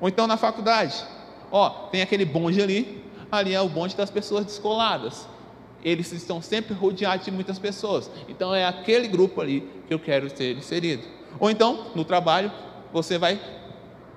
Ou 0.00 0.08
então 0.08 0.26
na 0.26 0.36
faculdade, 0.36 1.04
ó, 1.50 1.70
tem 1.90 2.02
aquele 2.02 2.24
bonde 2.24 2.60
ali, 2.60 3.04
ali 3.30 3.54
é 3.54 3.60
o 3.60 3.68
bonde 3.68 3.96
das 3.96 4.10
pessoas 4.10 4.44
descoladas. 4.44 5.28
Eles 5.82 6.12
estão 6.12 6.42
sempre 6.42 6.74
rodeados 6.74 7.24
de 7.24 7.30
muitas 7.30 7.58
pessoas, 7.58 8.10
então 8.28 8.54
é 8.54 8.66
aquele 8.66 9.06
grupo 9.06 9.40
ali 9.40 9.66
que 9.86 9.94
eu 9.94 9.98
quero 9.98 10.28
ser 10.36 10.56
inserido. 10.56 11.04
Ou 11.38 11.50
então, 11.50 11.92
no 11.94 12.04
trabalho, 12.04 12.50
você 12.92 13.16
vai 13.16 13.40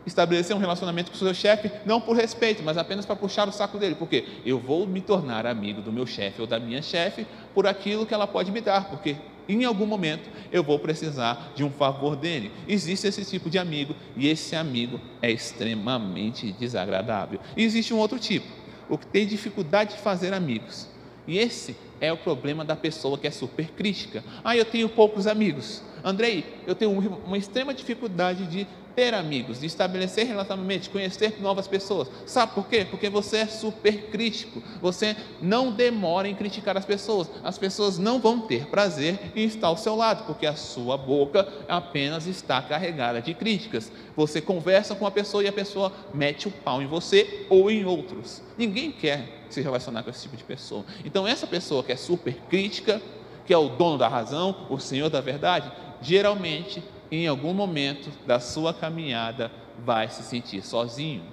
estabelecer 0.06 0.56
um 0.56 0.60
relacionamento 0.60 1.12
com 1.12 1.16
o 1.16 1.20
seu 1.20 1.34
chefe, 1.34 1.72
não 1.86 2.02
por 2.02 2.16
respeito, 2.16 2.64
mas 2.64 2.78
apenas 2.78 3.06
para 3.06 3.16
puxar 3.16 3.48
o 3.48 3.52
saco 3.52 3.78
dele, 3.78 3.96
porque 3.96 4.26
eu 4.46 4.60
vou 4.60 4.86
me 4.86 5.02
tornar 5.02 5.46
amigo 5.46 5.82
do 5.82 5.92
meu 5.92 6.06
chefe 6.06 6.42
ou 6.42 6.48
da 6.48 6.60
minha 6.60 6.82
chefe 6.82 7.26
por 7.54 7.68
aquilo 7.68 8.06
que 8.06 8.14
ela 8.14 8.28
pode 8.28 8.52
me 8.52 8.62
dar, 8.62 8.90
porque 8.90 9.16
em 9.48 9.66
algum 9.66 9.86
momento 9.86 10.30
eu 10.52 10.64
vou 10.64 10.80
precisar 10.80 11.52
de 11.56 11.64
um 11.64 11.70
favor 11.70 12.16
dele. 12.16 12.52
Existe 12.68 13.08
esse 13.08 13.26
tipo 13.26 13.50
de 13.50 13.58
amigo 13.58 13.96
e 14.16 14.28
esse 14.28 14.56
amigo 14.56 15.00
é 15.22 15.32
extremamente 15.32 16.52
desagradável. 16.54 17.40
E 17.56 17.64
existe 17.64 17.94
um 17.94 17.98
outro 17.98 18.20
tipo, 18.20 18.48
o 18.90 18.98
que 18.98 19.08
tem 19.08 19.26
dificuldade 19.26 19.96
de 19.96 20.02
fazer 20.02 20.34
amigos. 20.34 20.88
E 21.28 21.38
esse 21.38 21.76
é 22.02 22.12
o 22.12 22.18
problema 22.18 22.66
da 22.66 22.76
pessoa 22.76 23.18
que 23.18 23.28
é 23.28 23.32
super 23.32 23.68
crítica. 23.72 24.24
Ah, 24.44 24.58
eu 24.58 24.66
tenho 24.66 24.90
poucos 24.90 25.26
amigos. 25.26 25.82
Andrei, 26.04 26.44
eu 26.68 26.76
tenho 26.76 26.92
uma 27.26 27.38
extrema 27.38 27.74
dificuldade 27.74 28.46
de 28.48 28.68
ter 28.96 29.14
amigos, 29.14 29.60
de 29.60 29.66
estabelecer 29.66 30.26
relacionamento, 30.28 30.90
conhecer 30.90 31.42
novas 31.42 31.68
pessoas. 31.68 32.08
Sabe 32.26 32.54
por 32.54 32.68
quê? 32.68 32.86
Porque 32.90 33.10
você 33.10 33.38
é 33.38 33.46
super 33.48 34.10
crítico. 34.10 34.62
Você 34.82 35.16
não 35.42 35.72
demora 35.72 36.28
em 36.28 36.36
criticar 36.36 36.78
as 36.78 36.86
pessoas. 36.86 37.30
As 37.44 37.58
pessoas 37.58 37.98
não 37.98 38.20
vão 38.20 38.42
ter 38.42 38.68
prazer 38.68 39.20
em 39.36 39.46
estar 39.46 39.68
ao 39.68 39.78
seu 39.78 39.96
lado, 39.96 40.26
porque 40.26 40.46
a 40.46 40.56
sua 40.56 40.98
boca 40.98 41.48
apenas 41.68 42.28
está 42.28 42.62
carregada 42.62 43.22
de 43.22 43.34
críticas. 43.34 43.92
Você 44.16 44.42
conversa 44.42 44.96
com 44.96 45.08
a 45.08 45.12
pessoa 45.12 45.44
e 45.44 45.48
a 45.48 45.54
pessoa 45.54 45.92
mete 46.14 46.48
o 46.48 46.52
pau 46.52 46.82
em 46.82 46.88
você 46.88 47.46
ou 47.50 47.72
em 47.72 47.86
outros. 47.86 48.42
Ninguém 48.58 48.92
quer 48.92 49.44
se 49.50 49.62
relacionar 49.62 50.04
com 50.04 50.10
esse 50.10 50.24
tipo 50.24 50.38
de 50.38 50.44
pessoa. 50.44 50.84
Então, 51.06 51.28
essa 51.28 51.46
pessoa 51.48 51.84
que 51.84 51.92
é 51.92 51.96
super 51.96 52.36
crítica, 52.50 53.02
que 53.46 53.54
é 53.54 53.58
o 53.58 53.70
dono 53.70 53.98
da 53.98 54.08
razão, 54.08 54.68
o 54.70 54.80
senhor 54.80 55.10
da 55.10 55.22
verdade, 55.22 55.72
geralmente 56.02 56.84
em 57.16 57.28
algum 57.28 57.54
momento 57.54 58.10
da 58.26 58.40
sua 58.40 58.74
caminhada 58.74 59.52
vai 59.86 60.10
se 60.10 60.24
sentir 60.24 60.64
sozinho. 60.64 61.24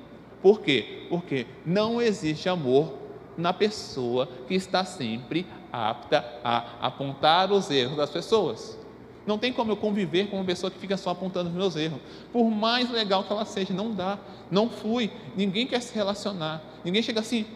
Por 0.42 0.60
quê? 0.60 1.06
Porque 1.08 1.46
não 1.64 2.00
existe 2.00 2.48
amor 2.48 2.94
na 3.36 3.52
pessoa 3.52 4.28
que 4.46 4.54
está 4.54 4.84
sempre 4.84 5.46
apta 5.72 6.24
a 6.44 6.86
apontar 6.86 7.52
os 7.52 7.70
erros 7.70 7.96
das 7.96 8.10
pessoas. 8.10 8.78
Não 9.26 9.38
tem 9.38 9.52
como 9.52 9.72
eu 9.72 9.76
conviver 9.76 10.28
com 10.28 10.36
uma 10.36 10.44
pessoa 10.44 10.70
que 10.70 10.78
fica 10.78 10.96
só 10.96 11.10
apontando 11.10 11.48
os 11.50 11.54
meus 11.54 11.76
erros. 11.76 12.00
Por 12.32 12.50
mais 12.50 12.90
legal 12.90 13.22
que 13.24 13.32
ela 13.32 13.44
seja, 13.44 13.72
não 13.72 13.94
dá. 13.94 14.18
Não 14.50 14.68
fui. 14.68 15.10
Ninguém 15.36 15.66
quer 15.66 15.80
se 15.80 15.94
relacionar. 15.94 16.62
Ninguém 16.84 17.02
chega 17.02 17.20
assim. 17.20 17.46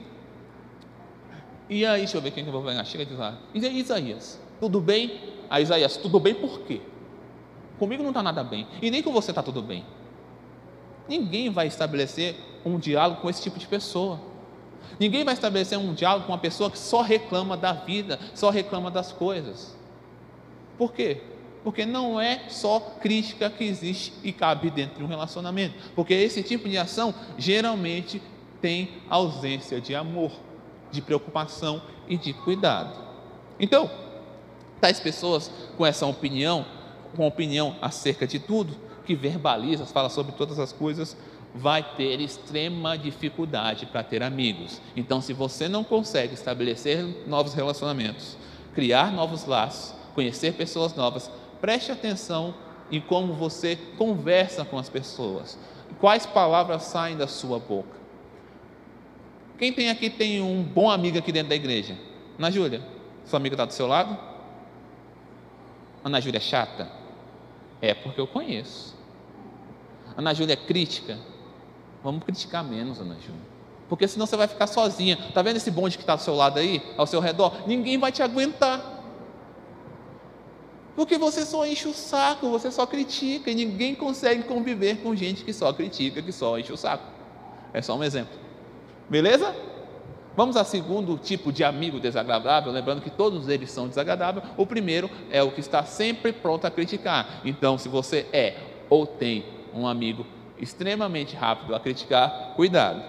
E 1.68 1.84
aí, 1.84 2.00
deixa 2.00 2.18
eu 2.18 2.20
ver 2.22 2.30
quem 2.30 2.44
que 2.44 2.48
eu 2.48 2.52
vou 2.52 2.62
ganhar. 2.62 2.84
Chega 2.84 3.04
de 3.04 3.14
lá. 3.14 3.38
E 3.54 3.64
aí, 3.64 3.80
Isaías? 3.80 4.38
Tudo 4.60 4.80
bem? 4.80 5.20
Aí, 5.48 5.62
Isaías, 5.62 5.96
tudo 5.96 6.20
bem 6.20 6.34
por 6.34 6.60
quê? 6.60 6.80
Comigo 7.78 8.02
não 8.02 8.10
está 8.10 8.22
nada 8.22 8.44
bem. 8.44 8.66
E 8.80 8.90
nem 8.90 9.02
com 9.02 9.12
você 9.12 9.30
está 9.30 9.42
tudo 9.42 9.62
bem. 9.62 9.84
Ninguém 11.08 11.50
vai 11.50 11.66
estabelecer 11.66 12.36
um 12.64 12.78
diálogo 12.78 13.20
com 13.20 13.28
esse 13.28 13.42
tipo 13.42 13.58
de 13.58 13.66
pessoa. 13.66 14.20
Ninguém 14.98 15.24
vai 15.24 15.34
estabelecer 15.34 15.78
um 15.78 15.92
diálogo 15.92 16.26
com 16.26 16.32
uma 16.32 16.38
pessoa 16.38 16.70
que 16.70 16.78
só 16.78 17.02
reclama 17.02 17.56
da 17.56 17.72
vida, 17.72 18.18
só 18.34 18.50
reclama 18.50 18.90
das 18.90 19.12
coisas. 19.12 19.76
Por 20.78 20.92
quê? 20.92 21.20
Porque 21.62 21.84
não 21.84 22.20
é 22.20 22.48
só 22.48 22.78
crítica 23.00 23.50
que 23.50 23.64
existe 23.64 24.12
e 24.22 24.32
cabe 24.32 24.70
dentro 24.70 24.98
de 24.98 25.04
um 25.04 25.06
relacionamento. 25.06 25.74
Porque 25.94 26.14
esse 26.14 26.42
tipo 26.42 26.68
de 26.68 26.76
ação 26.78 27.14
geralmente 27.36 28.22
tem 28.60 28.90
ausência 29.10 29.80
de 29.80 29.94
amor, 29.94 30.32
de 30.90 31.02
preocupação 31.02 31.82
e 32.08 32.16
de 32.16 32.32
cuidado. 32.32 32.98
Então, 33.58 33.90
tais 34.80 35.00
pessoas 35.00 35.50
com 35.76 35.84
essa 35.84 36.06
opinião 36.06 36.66
com 37.16 37.26
opinião 37.26 37.76
acerca 37.80 38.26
de 38.26 38.38
tudo, 38.38 38.76
que 39.04 39.14
verbaliza, 39.14 39.86
fala 39.86 40.08
sobre 40.08 40.32
todas 40.32 40.58
as 40.58 40.72
coisas, 40.72 41.16
vai 41.54 41.82
ter 41.96 42.20
extrema 42.20 42.98
dificuldade 42.98 43.86
para 43.86 44.02
ter 44.02 44.22
amigos. 44.22 44.80
Então, 44.96 45.20
se 45.20 45.32
você 45.32 45.68
não 45.68 45.84
consegue 45.84 46.34
estabelecer 46.34 47.04
novos 47.26 47.54
relacionamentos, 47.54 48.36
criar 48.74 49.12
novos 49.12 49.44
laços, 49.44 49.94
conhecer 50.14 50.54
pessoas 50.54 50.94
novas, 50.94 51.30
preste 51.60 51.92
atenção 51.92 52.54
em 52.90 53.00
como 53.00 53.32
você 53.34 53.76
conversa 53.96 54.64
com 54.64 54.78
as 54.78 54.88
pessoas, 54.88 55.58
quais 56.00 56.26
palavras 56.26 56.82
saem 56.82 57.16
da 57.16 57.28
sua 57.28 57.58
boca. 57.58 58.04
Quem 59.56 59.72
tem 59.72 59.88
aqui 59.90 60.10
tem 60.10 60.42
um 60.42 60.62
bom 60.62 60.90
amigo 60.90 61.18
aqui 61.18 61.30
dentro 61.30 61.50
da 61.50 61.54
igreja? 61.54 61.96
Ana 62.36 62.50
Júlia, 62.50 62.82
sua 63.24 63.38
amiga 63.38 63.54
está 63.54 63.64
do 63.64 63.72
seu 63.72 63.86
lado? 63.86 64.18
Ana 66.02 66.20
Júlia 66.20 66.38
é 66.38 66.40
chata? 66.40 67.03
É 67.84 67.92
porque 67.92 68.18
eu 68.18 68.26
conheço. 68.26 68.96
Ana 70.16 70.32
Júlia 70.32 70.54
é 70.54 70.56
crítica? 70.56 71.18
Vamos 72.02 72.24
criticar 72.24 72.64
menos, 72.64 72.98
Ana 72.98 73.16
Júlia. 73.16 73.42
Porque 73.90 74.08
senão 74.08 74.24
você 74.24 74.38
vai 74.38 74.48
ficar 74.48 74.66
sozinha. 74.66 75.18
Está 75.28 75.42
vendo 75.42 75.56
esse 75.56 75.70
bonde 75.70 75.98
que 75.98 76.02
está 76.02 76.14
ao 76.14 76.18
seu 76.18 76.34
lado 76.34 76.58
aí, 76.58 76.82
ao 76.96 77.06
seu 77.06 77.20
redor? 77.20 77.68
Ninguém 77.68 77.98
vai 77.98 78.10
te 78.10 78.22
aguentar. 78.22 79.02
Porque 80.96 81.18
você 81.18 81.44
só 81.44 81.66
enche 81.66 81.86
o 81.86 81.92
saco, 81.92 82.48
você 82.48 82.70
só 82.70 82.86
critica 82.86 83.50
e 83.50 83.54
ninguém 83.54 83.94
consegue 83.94 84.44
conviver 84.44 85.02
com 85.02 85.14
gente 85.14 85.44
que 85.44 85.52
só 85.52 85.70
critica, 85.70 86.22
que 86.22 86.32
só 86.32 86.58
enche 86.58 86.72
o 86.72 86.78
saco. 86.78 87.04
É 87.74 87.82
só 87.82 87.94
um 87.98 88.02
exemplo. 88.02 88.38
Beleza? 89.10 89.54
Vamos 90.36 90.56
ao 90.56 90.64
segundo 90.64 91.16
tipo 91.16 91.52
de 91.52 91.62
amigo 91.62 92.00
desagradável, 92.00 92.72
lembrando 92.72 93.00
que 93.00 93.10
todos 93.10 93.48
eles 93.48 93.70
são 93.70 93.86
desagradáveis. 93.86 94.44
O 94.56 94.66
primeiro 94.66 95.08
é 95.30 95.42
o 95.42 95.52
que 95.52 95.60
está 95.60 95.84
sempre 95.84 96.32
pronto 96.32 96.66
a 96.66 96.70
criticar. 96.70 97.40
Então, 97.44 97.78
se 97.78 97.88
você 97.88 98.26
é 98.32 98.56
ou 98.90 99.06
tem 99.06 99.44
um 99.72 99.86
amigo 99.86 100.26
extremamente 100.58 101.36
rápido 101.36 101.74
a 101.74 101.80
criticar, 101.80 102.52
cuidado. 102.56 103.02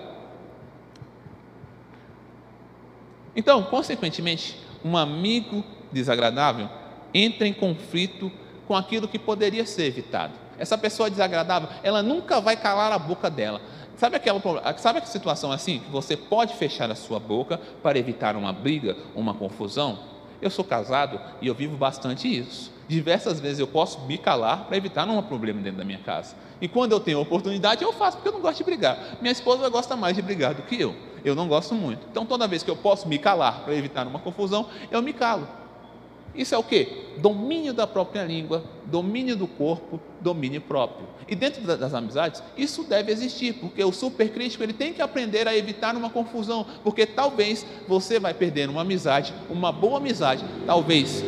Então, 3.36 3.64
consequentemente, 3.64 4.58
um 4.84 4.96
amigo 4.96 5.64
desagradável 5.92 6.70
entra 7.14 7.48
em 7.48 7.54
conflito 7.54 8.32
com 8.68 8.76
aquilo 8.76 9.08
que 9.08 9.20
poderia 9.20 9.66
ser 9.66 9.86
evitado. 9.86 10.34
Essa 10.58 10.78
pessoa 10.78 11.10
desagradável, 11.10 11.70
ela 11.84 12.02
nunca 12.02 12.40
vai 12.40 12.56
calar 12.56 12.92
a 12.92 13.00
boca 13.00 13.30
dela. 13.30 13.62
Sabe 13.98 14.18
aquela, 14.18 14.42
sabe 14.78 15.00
aquela 15.00 15.06
situação 15.06 15.52
assim 15.52 15.80
que 15.80 15.90
você 15.90 16.18
pode 16.18 16.54
fechar 16.56 16.92
a 16.92 16.96
sua 16.96 17.20
boca 17.20 17.58
para 17.82 17.98
evitar 17.98 18.36
uma 18.36 18.52
briga, 18.52 18.98
uma 19.16 19.34
confusão? 19.34 19.98
Eu 20.42 20.50
sou 20.50 20.66
casado 20.66 21.20
e 21.42 21.48
eu 21.48 21.56
vivo 21.56 21.78
bastante 21.78 22.28
isso. 22.28 22.72
Diversas 22.88 23.40
vezes 23.40 23.60
eu 23.60 23.68
posso 23.68 24.02
me 24.02 24.18
calar 24.18 24.66
para 24.66 24.76
evitar 24.76 25.08
um 25.08 25.22
problema 25.24 25.62
dentro 25.62 25.78
da 25.78 25.86
minha 25.86 26.00
casa. 26.00 26.36
E 26.62 26.68
quando 26.68 26.92
eu 26.92 27.00
tenho 27.00 27.20
oportunidade, 27.20 27.84
eu 27.84 27.94
faço, 27.94 28.18
porque 28.18 28.30
eu 28.30 28.34
não 28.34 28.42
gosto 28.42 28.58
de 28.58 28.64
brigar. 28.66 29.18
Minha 29.22 29.32
esposa 29.32 29.68
gosta 29.70 29.96
mais 29.96 30.16
de 30.16 30.22
brigar 30.22 30.54
do 30.54 30.62
que 30.64 30.80
eu. 30.80 30.96
Eu 31.24 31.34
não 31.34 31.48
gosto 31.48 31.74
muito. 31.74 32.06
Então, 32.12 32.26
toda 32.26 32.48
vez 32.48 32.64
que 32.64 32.70
eu 32.70 32.76
posso 32.76 33.08
me 33.08 33.18
calar 33.18 33.64
para 33.64 33.74
evitar 33.74 34.06
uma 34.06 34.20
confusão, 34.20 34.70
eu 34.92 35.02
me 35.02 35.14
calo. 35.14 35.48
Isso 36.36 36.54
é 36.54 36.58
o 36.58 36.64
que? 36.64 37.06
Domínio 37.18 37.74
da 37.74 37.88
própria 37.88 38.24
língua, 38.24 38.64
domínio 38.86 39.36
do 39.36 39.48
corpo, 39.48 40.00
domínio 40.20 40.62
próprio. 40.62 41.08
E 41.28 41.36
dentro 41.36 41.62
das 41.62 41.94
amizades, 41.94 42.44
isso 42.58 42.84
deve 42.84 43.12
existir, 43.12 43.54
porque 43.54 43.84
o 43.84 43.92
supercrítico 43.92 44.64
ele 44.64 44.74
tem 44.74 44.94
que 44.94 45.02
aprender 45.02 45.48
a 45.48 45.56
evitar 45.56 45.96
uma 45.96 46.10
confusão, 46.10 46.66
porque 46.84 47.06
talvez 47.06 47.66
você 47.88 48.20
vai 48.20 48.34
perder 48.34 48.70
uma 48.70 48.82
amizade, 48.82 49.34
uma 49.50 49.72
boa 49.72 49.98
amizade, 49.98 50.44
talvez 50.66 51.24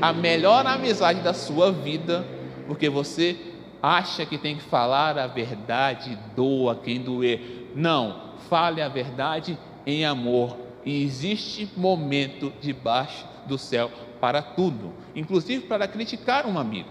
a 0.00 0.12
melhor 0.12 0.66
amizade 0.66 1.20
da 1.20 1.32
sua 1.32 1.72
vida, 1.72 2.24
porque 2.66 2.88
você 2.88 3.36
acha 3.82 4.26
que 4.26 4.36
tem 4.36 4.56
que 4.56 4.62
falar 4.62 5.18
a 5.18 5.26
verdade, 5.26 6.18
doa 6.34 6.74
quem 6.76 7.00
doer. 7.00 7.70
Não, 7.74 8.32
fale 8.48 8.82
a 8.82 8.88
verdade 8.88 9.58
em 9.86 10.04
amor. 10.04 10.56
E 10.84 11.02
existe 11.02 11.68
momento 11.76 12.52
debaixo 12.60 13.26
do 13.46 13.58
céu 13.58 13.90
para 14.20 14.42
tudo, 14.42 14.92
inclusive 15.14 15.66
para 15.66 15.86
criticar 15.86 16.46
um 16.46 16.58
amigo. 16.58 16.90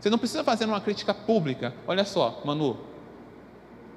Você 0.00 0.10
não 0.10 0.18
precisa 0.18 0.44
fazer 0.44 0.66
uma 0.66 0.80
crítica 0.80 1.12
pública. 1.12 1.74
Olha 1.86 2.04
só, 2.04 2.40
Manu, 2.44 2.76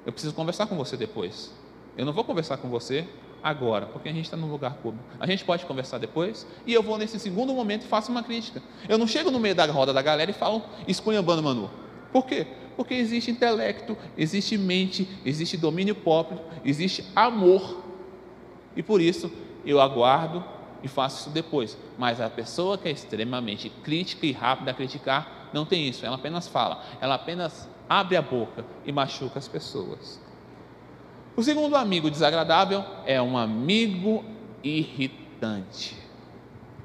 eu 0.04 0.12
preciso 0.12 0.34
conversar 0.34 0.66
com 0.66 0.76
você 0.76 0.96
depois. 0.96 1.52
Eu 1.96 2.06
não 2.06 2.12
vou 2.12 2.24
conversar 2.24 2.56
com 2.56 2.68
você 2.68 3.06
agora, 3.42 3.86
porque 3.86 4.08
a 4.08 4.12
gente 4.12 4.24
está 4.24 4.36
num 4.36 4.50
lugar 4.50 4.74
público. 4.74 5.04
A 5.18 5.26
gente 5.26 5.44
pode 5.44 5.64
conversar 5.66 5.98
depois 5.98 6.46
e 6.66 6.72
eu 6.72 6.82
vou 6.82 6.98
nesse 6.98 7.18
segundo 7.18 7.52
momento 7.54 7.84
e 7.84 7.88
faço 7.88 8.10
uma 8.10 8.22
crítica. 8.22 8.62
Eu 8.88 8.98
não 8.98 9.06
chego 9.06 9.30
no 9.30 9.38
meio 9.38 9.54
da 9.54 9.66
roda 9.66 9.92
da 9.92 10.02
galera 10.02 10.30
e 10.30 10.34
falo 10.34 10.62
esculhambando 10.86 11.42
Manu. 11.42 11.70
Por 12.12 12.26
quê? 12.26 12.46
Porque 12.76 12.94
existe 12.94 13.30
intelecto, 13.30 13.96
existe 14.16 14.56
mente, 14.56 15.08
existe 15.24 15.56
domínio 15.56 15.94
próprio, 15.94 16.40
existe 16.64 17.04
amor. 17.14 17.84
E 18.74 18.82
por 18.82 19.00
isso 19.00 19.30
eu 19.64 19.80
aguardo 19.80 20.44
e 20.82 20.88
faço 20.88 21.20
isso 21.20 21.30
depois. 21.30 21.76
Mas 21.98 22.20
a 22.20 22.28
pessoa 22.30 22.78
que 22.78 22.88
é 22.88 22.90
extremamente 22.90 23.68
crítica 23.82 24.26
e 24.26 24.32
rápida 24.32 24.70
a 24.70 24.74
criticar, 24.74 25.50
não 25.52 25.64
tem 25.64 25.88
isso. 25.88 26.04
Ela 26.04 26.16
apenas 26.16 26.48
fala, 26.48 26.82
ela 27.00 27.14
apenas 27.14 27.68
abre 27.88 28.16
a 28.16 28.22
boca 28.22 28.64
e 28.84 28.92
machuca 28.92 29.38
as 29.38 29.48
pessoas. 29.48 30.20
O 31.36 31.42
segundo 31.42 31.76
amigo 31.76 32.10
desagradável 32.10 32.84
é 33.06 33.20
um 33.20 33.36
amigo 33.36 34.24
irritante. 34.62 35.96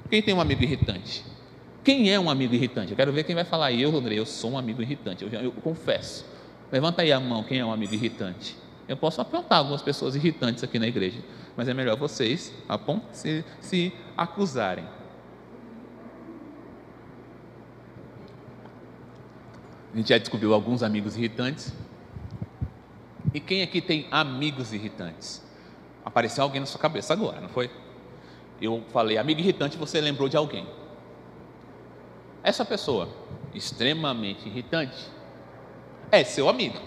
Quem 0.08 0.22
tem 0.22 0.34
um 0.34 0.40
amigo 0.40 0.62
irritante? 0.62 1.24
Quem 1.84 2.10
é 2.10 2.18
um 2.18 2.30
amigo 2.30 2.54
irritante? 2.54 2.90
Eu 2.90 2.96
quero 2.96 3.12
ver 3.12 3.24
quem 3.24 3.34
vai 3.34 3.44
falar. 3.44 3.72
Eu, 3.72 3.94
André, 3.96 4.18
eu 4.18 4.26
sou 4.26 4.52
um 4.52 4.58
amigo 4.58 4.82
irritante. 4.82 5.24
Eu, 5.24 5.30
eu 5.30 5.52
confesso. 5.52 6.24
Levanta 6.70 7.02
aí 7.02 7.12
a 7.12 7.20
mão, 7.20 7.44
quem 7.44 7.60
é 7.60 7.64
um 7.64 7.72
amigo 7.72 7.94
irritante? 7.94 8.56
Eu 8.88 8.96
posso 8.96 9.20
apontar 9.20 9.58
algumas 9.58 9.82
pessoas 9.82 10.14
irritantes 10.14 10.62
aqui 10.62 10.78
na 10.78 10.86
igreja, 10.86 11.18
mas 11.56 11.68
é 11.68 11.74
melhor 11.74 11.96
vocês 11.96 12.52
se, 13.12 13.44
se 13.60 13.92
acusarem. 14.16 14.84
A 19.92 19.96
gente 19.96 20.10
já 20.10 20.18
descobriu 20.18 20.52
alguns 20.52 20.82
amigos 20.82 21.16
irritantes. 21.16 21.72
E 23.32 23.40
quem 23.40 23.62
aqui 23.62 23.80
tem 23.80 24.06
amigos 24.10 24.72
irritantes? 24.72 25.42
Apareceu 26.04 26.44
alguém 26.44 26.60
na 26.60 26.66
sua 26.66 26.78
cabeça 26.78 27.12
agora, 27.12 27.40
não 27.40 27.48
foi? 27.48 27.70
Eu 28.60 28.84
falei 28.92 29.18
amigo 29.18 29.40
irritante, 29.40 29.76
você 29.76 30.00
lembrou 30.00 30.28
de 30.28 30.36
alguém. 30.36 30.66
Essa 32.42 32.64
pessoa, 32.64 33.08
extremamente 33.52 34.46
irritante, 34.46 35.04
é 36.12 36.22
seu 36.22 36.48
amigo. 36.48 36.78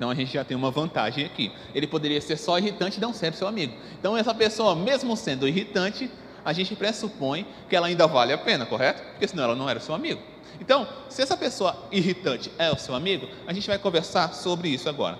Então 0.00 0.08
a 0.08 0.14
gente 0.14 0.32
já 0.32 0.42
tem 0.42 0.56
uma 0.56 0.70
vantagem 0.70 1.26
aqui. 1.26 1.52
Ele 1.74 1.86
poderia 1.86 2.18
ser 2.22 2.38
só 2.38 2.58
irritante 2.58 2.96
e 2.96 3.00
não 3.02 3.12
ser 3.12 3.34
seu 3.34 3.46
amigo. 3.46 3.74
Então 3.98 4.16
essa 4.16 4.34
pessoa, 4.34 4.74
mesmo 4.74 5.14
sendo 5.14 5.46
irritante, 5.46 6.10
a 6.42 6.54
gente 6.54 6.74
pressupõe 6.74 7.46
que 7.68 7.76
ela 7.76 7.86
ainda 7.86 8.06
vale 8.06 8.32
a 8.32 8.38
pena, 8.38 8.64
correto? 8.64 9.02
Porque 9.10 9.28
senão 9.28 9.44
ela 9.44 9.54
não 9.54 9.68
era 9.68 9.78
seu 9.78 9.94
amigo. 9.94 10.22
Então, 10.58 10.88
se 11.10 11.20
essa 11.20 11.36
pessoa 11.36 11.86
irritante 11.92 12.50
é 12.56 12.70
o 12.70 12.78
seu 12.78 12.94
amigo, 12.94 13.28
a 13.46 13.52
gente 13.52 13.68
vai 13.68 13.78
conversar 13.78 14.32
sobre 14.32 14.70
isso 14.70 14.88
agora. 14.88 15.18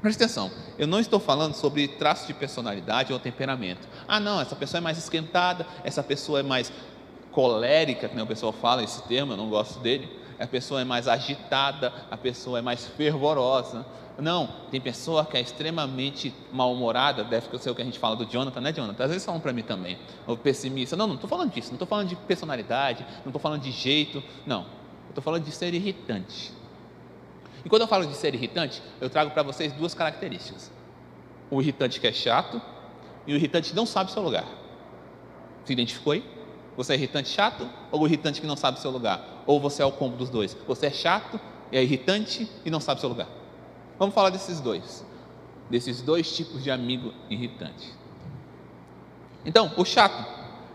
Preste 0.00 0.22
atenção, 0.22 0.52
eu 0.78 0.86
não 0.86 1.00
estou 1.00 1.18
falando 1.18 1.54
sobre 1.54 1.88
traços 1.88 2.28
de 2.28 2.34
personalidade 2.34 3.12
ou 3.12 3.18
temperamento. 3.18 3.88
Ah, 4.06 4.20
não, 4.20 4.40
essa 4.40 4.54
pessoa 4.54 4.78
é 4.78 4.80
mais 4.80 4.98
esquentada, 4.98 5.66
essa 5.82 6.00
pessoa 6.04 6.38
é 6.38 6.42
mais 6.44 6.72
colérica, 7.32 8.08
que 8.08 8.20
o 8.20 8.26
pessoal 8.26 8.52
fala 8.52 8.84
esse 8.84 9.02
termo, 9.02 9.32
eu 9.32 9.36
não 9.36 9.50
gosto 9.50 9.80
dele 9.80 10.08
a 10.38 10.46
pessoa 10.46 10.80
é 10.80 10.84
mais 10.84 11.08
agitada, 11.08 11.92
a 12.10 12.16
pessoa 12.16 12.58
é 12.58 12.62
mais 12.62 12.86
fervorosa. 12.86 13.86
Não, 14.18 14.48
tem 14.70 14.80
pessoa 14.80 15.26
que 15.26 15.36
é 15.36 15.40
extremamente 15.40 16.34
mal-humorada, 16.50 17.22
deve 17.22 17.46
ser 17.58 17.70
o 17.70 17.74
que 17.74 17.82
a 17.82 17.84
gente 17.84 17.98
fala 17.98 18.16
do 18.16 18.24
Jonathan, 18.24 18.60
né, 18.60 18.72
Jonathan? 18.72 19.04
Às 19.04 19.10
vezes 19.10 19.26
falam 19.26 19.40
para 19.40 19.52
mim 19.52 19.62
também, 19.62 19.98
ou 20.26 20.36
pessimista. 20.36 20.96
Não, 20.96 21.06
não 21.06 21.14
estou 21.16 21.28
falando 21.28 21.52
disso, 21.52 21.68
não 21.68 21.74
estou 21.74 21.86
falando 21.86 22.08
de 22.08 22.16
personalidade, 22.16 23.04
não 23.24 23.26
estou 23.26 23.40
falando 23.40 23.60
de 23.60 23.70
jeito, 23.70 24.22
não. 24.46 24.64
Estou 25.08 25.22
falando 25.22 25.44
de 25.44 25.52
ser 25.52 25.72
irritante. 25.74 26.52
E 27.64 27.68
quando 27.68 27.82
eu 27.82 27.88
falo 27.88 28.06
de 28.06 28.14
ser 28.14 28.34
irritante, 28.34 28.82
eu 29.00 29.10
trago 29.10 29.32
para 29.32 29.42
vocês 29.42 29.72
duas 29.72 29.92
características: 29.92 30.70
o 31.50 31.60
irritante 31.60 32.00
que 32.00 32.06
é 32.06 32.12
chato 32.12 32.60
e 33.26 33.32
o 33.32 33.36
irritante 33.36 33.70
que 33.70 33.76
não 33.76 33.84
sabe 33.84 34.10
o 34.10 34.12
seu 34.14 34.22
lugar. 34.22 34.46
Se 35.64 35.72
identificou 35.72 36.12
aí? 36.12 36.35
Você 36.76 36.92
é 36.92 36.96
irritante 36.96 37.28
chato 37.28 37.68
ou 37.90 38.06
irritante 38.06 38.40
que 38.40 38.46
não 38.46 38.56
sabe 38.56 38.78
o 38.78 38.80
seu 38.80 38.90
lugar? 38.90 39.42
Ou 39.46 39.58
você 39.58 39.82
é 39.82 39.86
o 39.86 39.92
combo 39.92 40.16
dos 40.16 40.28
dois? 40.28 40.56
Você 40.66 40.86
é 40.86 40.90
chato, 40.90 41.40
é 41.72 41.82
irritante 41.82 42.48
e 42.64 42.70
não 42.70 42.80
sabe 42.80 42.98
o 42.98 43.00
seu 43.00 43.08
lugar. 43.08 43.28
Vamos 43.98 44.14
falar 44.14 44.30
desses 44.30 44.60
dois. 44.60 45.04
Desses 45.70 46.02
dois 46.02 46.36
tipos 46.36 46.62
de 46.62 46.70
amigo 46.70 47.12
irritante. 47.30 47.92
Então, 49.44 49.72
o 49.76 49.84
chato. 49.84 50.26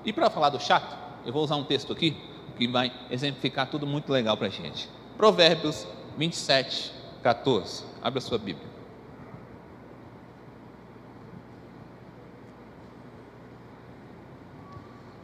E 0.04 0.12
para 0.12 0.30
falar 0.30 0.50
do 0.50 0.60
chato, 0.60 0.98
eu 1.26 1.32
vou 1.32 1.44
usar 1.44 1.56
um 1.56 1.64
texto 1.64 1.94
aqui 1.94 2.18
que 2.58 2.68
vai 2.68 2.92
exemplificar 3.10 3.68
tudo 3.70 3.86
muito 3.86 4.12
legal 4.12 4.36
para 4.36 4.48
a 4.48 4.50
gente. 4.50 4.90
Provérbios 5.18 5.86
27, 6.18 6.92
14. 7.22 7.84
Abra 8.02 8.20
sua 8.20 8.38
Bíblia. 8.38 8.71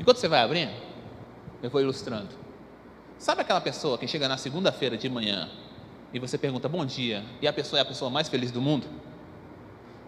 Enquanto 0.07 0.19
você 0.19 0.29
vai 0.29 0.39
abrindo, 0.39 0.71
eu 1.61 1.69
vou 1.69 1.81
ilustrando. 1.81 2.29
Sabe 3.17 3.41
aquela 3.41 3.59
pessoa 3.59 3.97
que 3.97 4.07
chega 4.07 4.25
na 4.29 4.37
segunda-feira 4.37 4.95
de 4.95 5.09
manhã 5.09 5.49
e 6.13 6.17
você 6.17 6.37
pergunta 6.37 6.69
bom 6.69 6.85
dia 6.85 7.25
e 7.41 7.47
a 7.47 7.51
pessoa 7.51 7.77
é 7.77 7.81
a 7.81 7.85
pessoa 7.85 8.09
mais 8.09 8.29
feliz 8.29 8.49
do 8.49 8.61
mundo? 8.61 8.87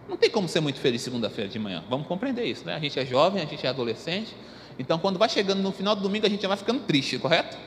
Não 0.08 0.16
tem 0.16 0.30
como 0.30 0.48
ser 0.48 0.60
muito 0.60 0.80
feliz 0.80 1.02
segunda-feira 1.02 1.50
de 1.50 1.58
manhã. 1.58 1.84
Vamos 1.90 2.06
compreender 2.06 2.46
isso, 2.46 2.64
né? 2.64 2.76
A 2.76 2.78
gente 2.78 2.98
é 2.98 3.04
jovem, 3.04 3.42
a 3.42 3.44
gente 3.44 3.66
é 3.66 3.68
adolescente. 3.68 4.34
Então, 4.78 4.98
quando 4.98 5.18
vai 5.18 5.28
chegando 5.28 5.60
no 5.60 5.70
final 5.70 5.94
do 5.94 6.00
domingo, 6.00 6.24
a 6.24 6.30
gente 6.30 6.40
já 6.40 6.48
vai 6.48 6.56
ficando 6.56 6.80
triste, 6.86 7.18
correto? 7.18 7.58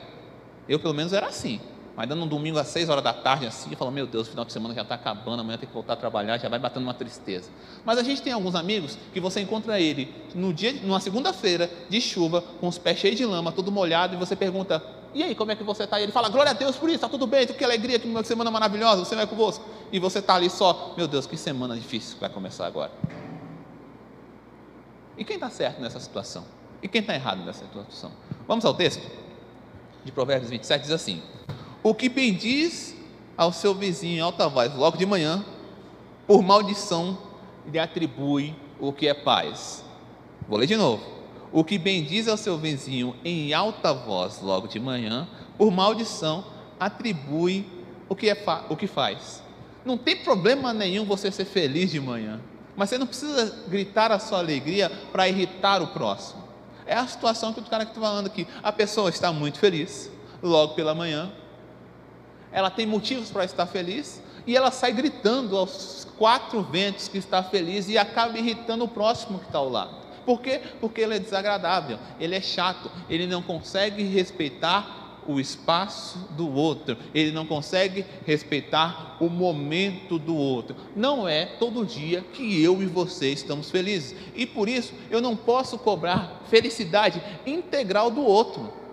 Eu, 0.68 0.80
pelo 0.80 0.92
menos, 0.92 1.12
era 1.12 1.28
assim. 1.28 1.60
Mas 1.96 2.08
dando 2.08 2.24
um 2.24 2.26
domingo 2.26 2.58
às 2.58 2.66
seis 2.68 2.88
horas 2.88 3.04
da 3.04 3.12
tarde 3.12 3.46
assim, 3.46 3.70
eu 3.70 3.76
falo, 3.76 3.90
meu 3.90 4.06
Deus, 4.06 4.26
o 4.26 4.30
final 4.30 4.44
de 4.44 4.52
semana 4.52 4.74
já 4.74 4.82
está 4.82 4.96
acabando, 4.96 5.40
amanhã 5.40 5.56
tem 5.56 5.68
que 5.68 5.74
voltar 5.74 5.92
a 5.92 5.96
trabalhar, 5.96 6.38
já 6.38 6.48
vai 6.48 6.58
batendo 6.58 6.82
uma 6.82 6.94
tristeza. 6.94 7.50
Mas 7.84 7.98
a 7.98 8.02
gente 8.02 8.20
tem 8.20 8.32
alguns 8.32 8.56
amigos 8.56 8.98
que 9.12 9.20
você 9.20 9.40
encontra 9.40 9.78
ele 9.78 10.12
no 10.34 10.52
dia, 10.52 10.72
numa 10.82 10.98
segunda-feira 10.98 11.70
de 11.88 12.00
chuva, 12.00 12.42
com 12.60 12.66
os 12.66 12.78
pés 12.78 12.98
cheios 12.98 13.16
de 13.16 13.24
lama, 13.24 13.52
todo 13.52 13.70
molhado, 13.70 14.14
e 14.14 14.18
você 14.18 14.34
pergunta, 14.34 14.82
e 15.14 15.22
aí, 15.22 15.32
como 15.36 15.52
é 15.52 15.56
que 15.56 15.62
você 15.62 15.84
está? 15.84 16.00
Ele 16.00 16.10
fala, 16.10 16.28
glória 16.28 16.50
a 16.50 16.54
Deus 16.54 16.74
por 16.74 16.88
isso, 16.88 16.96
está 16.96 17.08
tudo 17.08 17.24
bem, 17.24 17.46
que 17.46 17.64
alegria, 17.64 18.00
que 18.00 18.24
semana 18.24 18.50
maravilhosa, 18.50 19.04
você 19.04 19.14
vai 19.14 19.28
convosco. 19.28 19.64
E 19.92 20.00
você 20.00 20.18
está 20.18 20.34
ali 20.34 20.50
só, 20.50 20.92
meu 20.96 21.06
Deus, 21.06 21.24
que 21.24 21.36
semana 21.36 21.76
difícil 21.76 22.14
que 22.14 22.20
vai 22.20 22.30
começar 22.30 22.66
agora. 22.66 22.90
E 25.16 25.24
quem 25.24 25.36
está 25.36 25.48
certo 25.48 25.80
nessa 25.80 26.00
situação? 26.00 26.44
E 26.82 26.88
quem 26.88 27.00
está 27.00 27.14
errado 27.14 27.44
nessa 27.44 27.64
situação? 27.64 28.10
Vamos 28.48 28.64
ao 28.64 28.74
texto 28.74 29.08
de 30.04 30.10
Provérbios 30.10 30.50
27, 30.50 30.82
diz 30.82 30.90
assim: 30.90 31.22
o 31.84 31.94
que 31.94 32.08
bendiz 32.08 32.96
ao 33.36 33.52
seu 33.52 33.74
vizinho 33.74 34.16
em 34.16 34.20
alta 34.20 34.48
voz 34.48 34.74
logo 34.74 34.96
de 34.96 35.04
manhã, 35.04 35.44
por 36.26 36.42
maldição 36.42 37.18
lhe 37.70 37.78
atribui 37.78 38.56
o 38.80 38.90
que 38.90 39.06
é 39.06 39.12
paz. 39.12 39.84
Vou 40.48 40.58
ler 40.58 40.66
de 40.66 40.76
novo. 40.76 41.04
O 41.52 41.62
que 41.62 41.76
bendiz 41.76 42.26
ao 42.26 42.38
seu 42.38 42.56
vizinho 42.56 43.14
em 43.22 43.52
alta 43.52 43.92
voz 43.92 44.40
logo 44.40 44.66
de 44.66 44.80
manhã, 44.80 45.28
por 45.58 45.70
maldição, 45.70 46.46
atribui 46.80 47.66
o 48.08 48.16
que, 48.16 48.30
é 48.30 48.44
o 48.70 48.76
que 48.76 48.86
faz. 48.86 49.42
Não 49.84 49.98
tem 49.98 50.16
problema 50.16 50.72
nenhum 50.72 51.04
você 51.04 51.30
ser 51.30 51.44
feliz 51.44 51.90
de 51.90 52.00
manhã, 52.00 52.40
mas 52.74 52.88
você 52.88 52.96
não 52.96 53.06
precisa 53.06 53.62
gritar 53.68 54.10
a 54.10 54.18
sua 54.18 54.38
alegria 54.38 54.90
para 55.12 55.28
irritar 55.28 55.82
o 55.82 55.88
próximo. 55.88 56.42
É 56.86 56.94
a 56.94 57.06
situação 57.06 57.52
que 57.52 57.60
o 57.60 57.64
cara 57.64 57.84
que 57.84 57.90
está 57.90 58.00
falando 58.00 58.26
aqui. 58.26 58.46
A 58.62 58.72
pessoa 58.72 59.10
está 59.10 59.30
muito 59.30 59.58
feliz, 59.58 60.10
logo 60.42 60.74
pela 60.74 60.94
manhã, 60.94 61.30
ela 62.54 62.70
tem 62.70 62.86
motivos 62.86 63.30
para 63.30 63.44
estar 63.44 63.66
feliz, 63.66 64.22
e 64.46 64.56
ela 64.56 64.70
sai 64.70 64.92
gritando 64.92 65.56
aos 65.56 66.06
quatro 66.16 66.62
ventos 66.62 67.08
que 67.08 67.18
está 67.18 67.42
feliz 67.42 67.88
e 67.88 67.98
acaba 67.98 68.38
irritando 68.38 68.84
o 68.84 68.88
próximo 68.88 69.38
que 69.40 69.46
está 69.46 69.58
ao 69.58 69.68
lado. 69.68 70.04
Por 70.24 70.40
quê? 70.40 70.60
Porque 70.80 71.00
ele 71.00 71.16
é 71.16 71.18
desagradável, 71.18 71.98
ele 72.20 72.34
é 72.34 72.40
chato, 72.40 72.90
ele 73.10 73.26
não 73.26 73.42
consegue 73.42 74.04
respeitar 74.04 75.22
o 75.26 75.40
espaço 75.40 76.18
do 76.30 76.50
outro, 76.54 76.96
ele 77.14 77.32
não 77.32 77.46
consegue 77.46 78.04
respeitar 78.26 79.16
o 79.18 79.28
momento 79.28 80.18
do 80.18 80.36
outro. 80.36 80.76
Não 80.94 81.26
é 81.26 81.46
todo 81.46 81.84
dia 81.84 82.22
que 82.32 82.62
eu 82.62 82.82
e 82.82 82.86
você 82.86 83.30
estamos 83.32 83.70
felizes, 83.70 84.14
e 84.34 84.46
por 84.46 84.68
isso 84.68 84.92
eu 85.10 85.20
não 85.20 85.34
posso 85.34 85.78
cobrar 85.78 86.42
felicidade 86.48 87.22
integral 87.46 88.10
do 88.10 88.22
outro. 88.22 88.83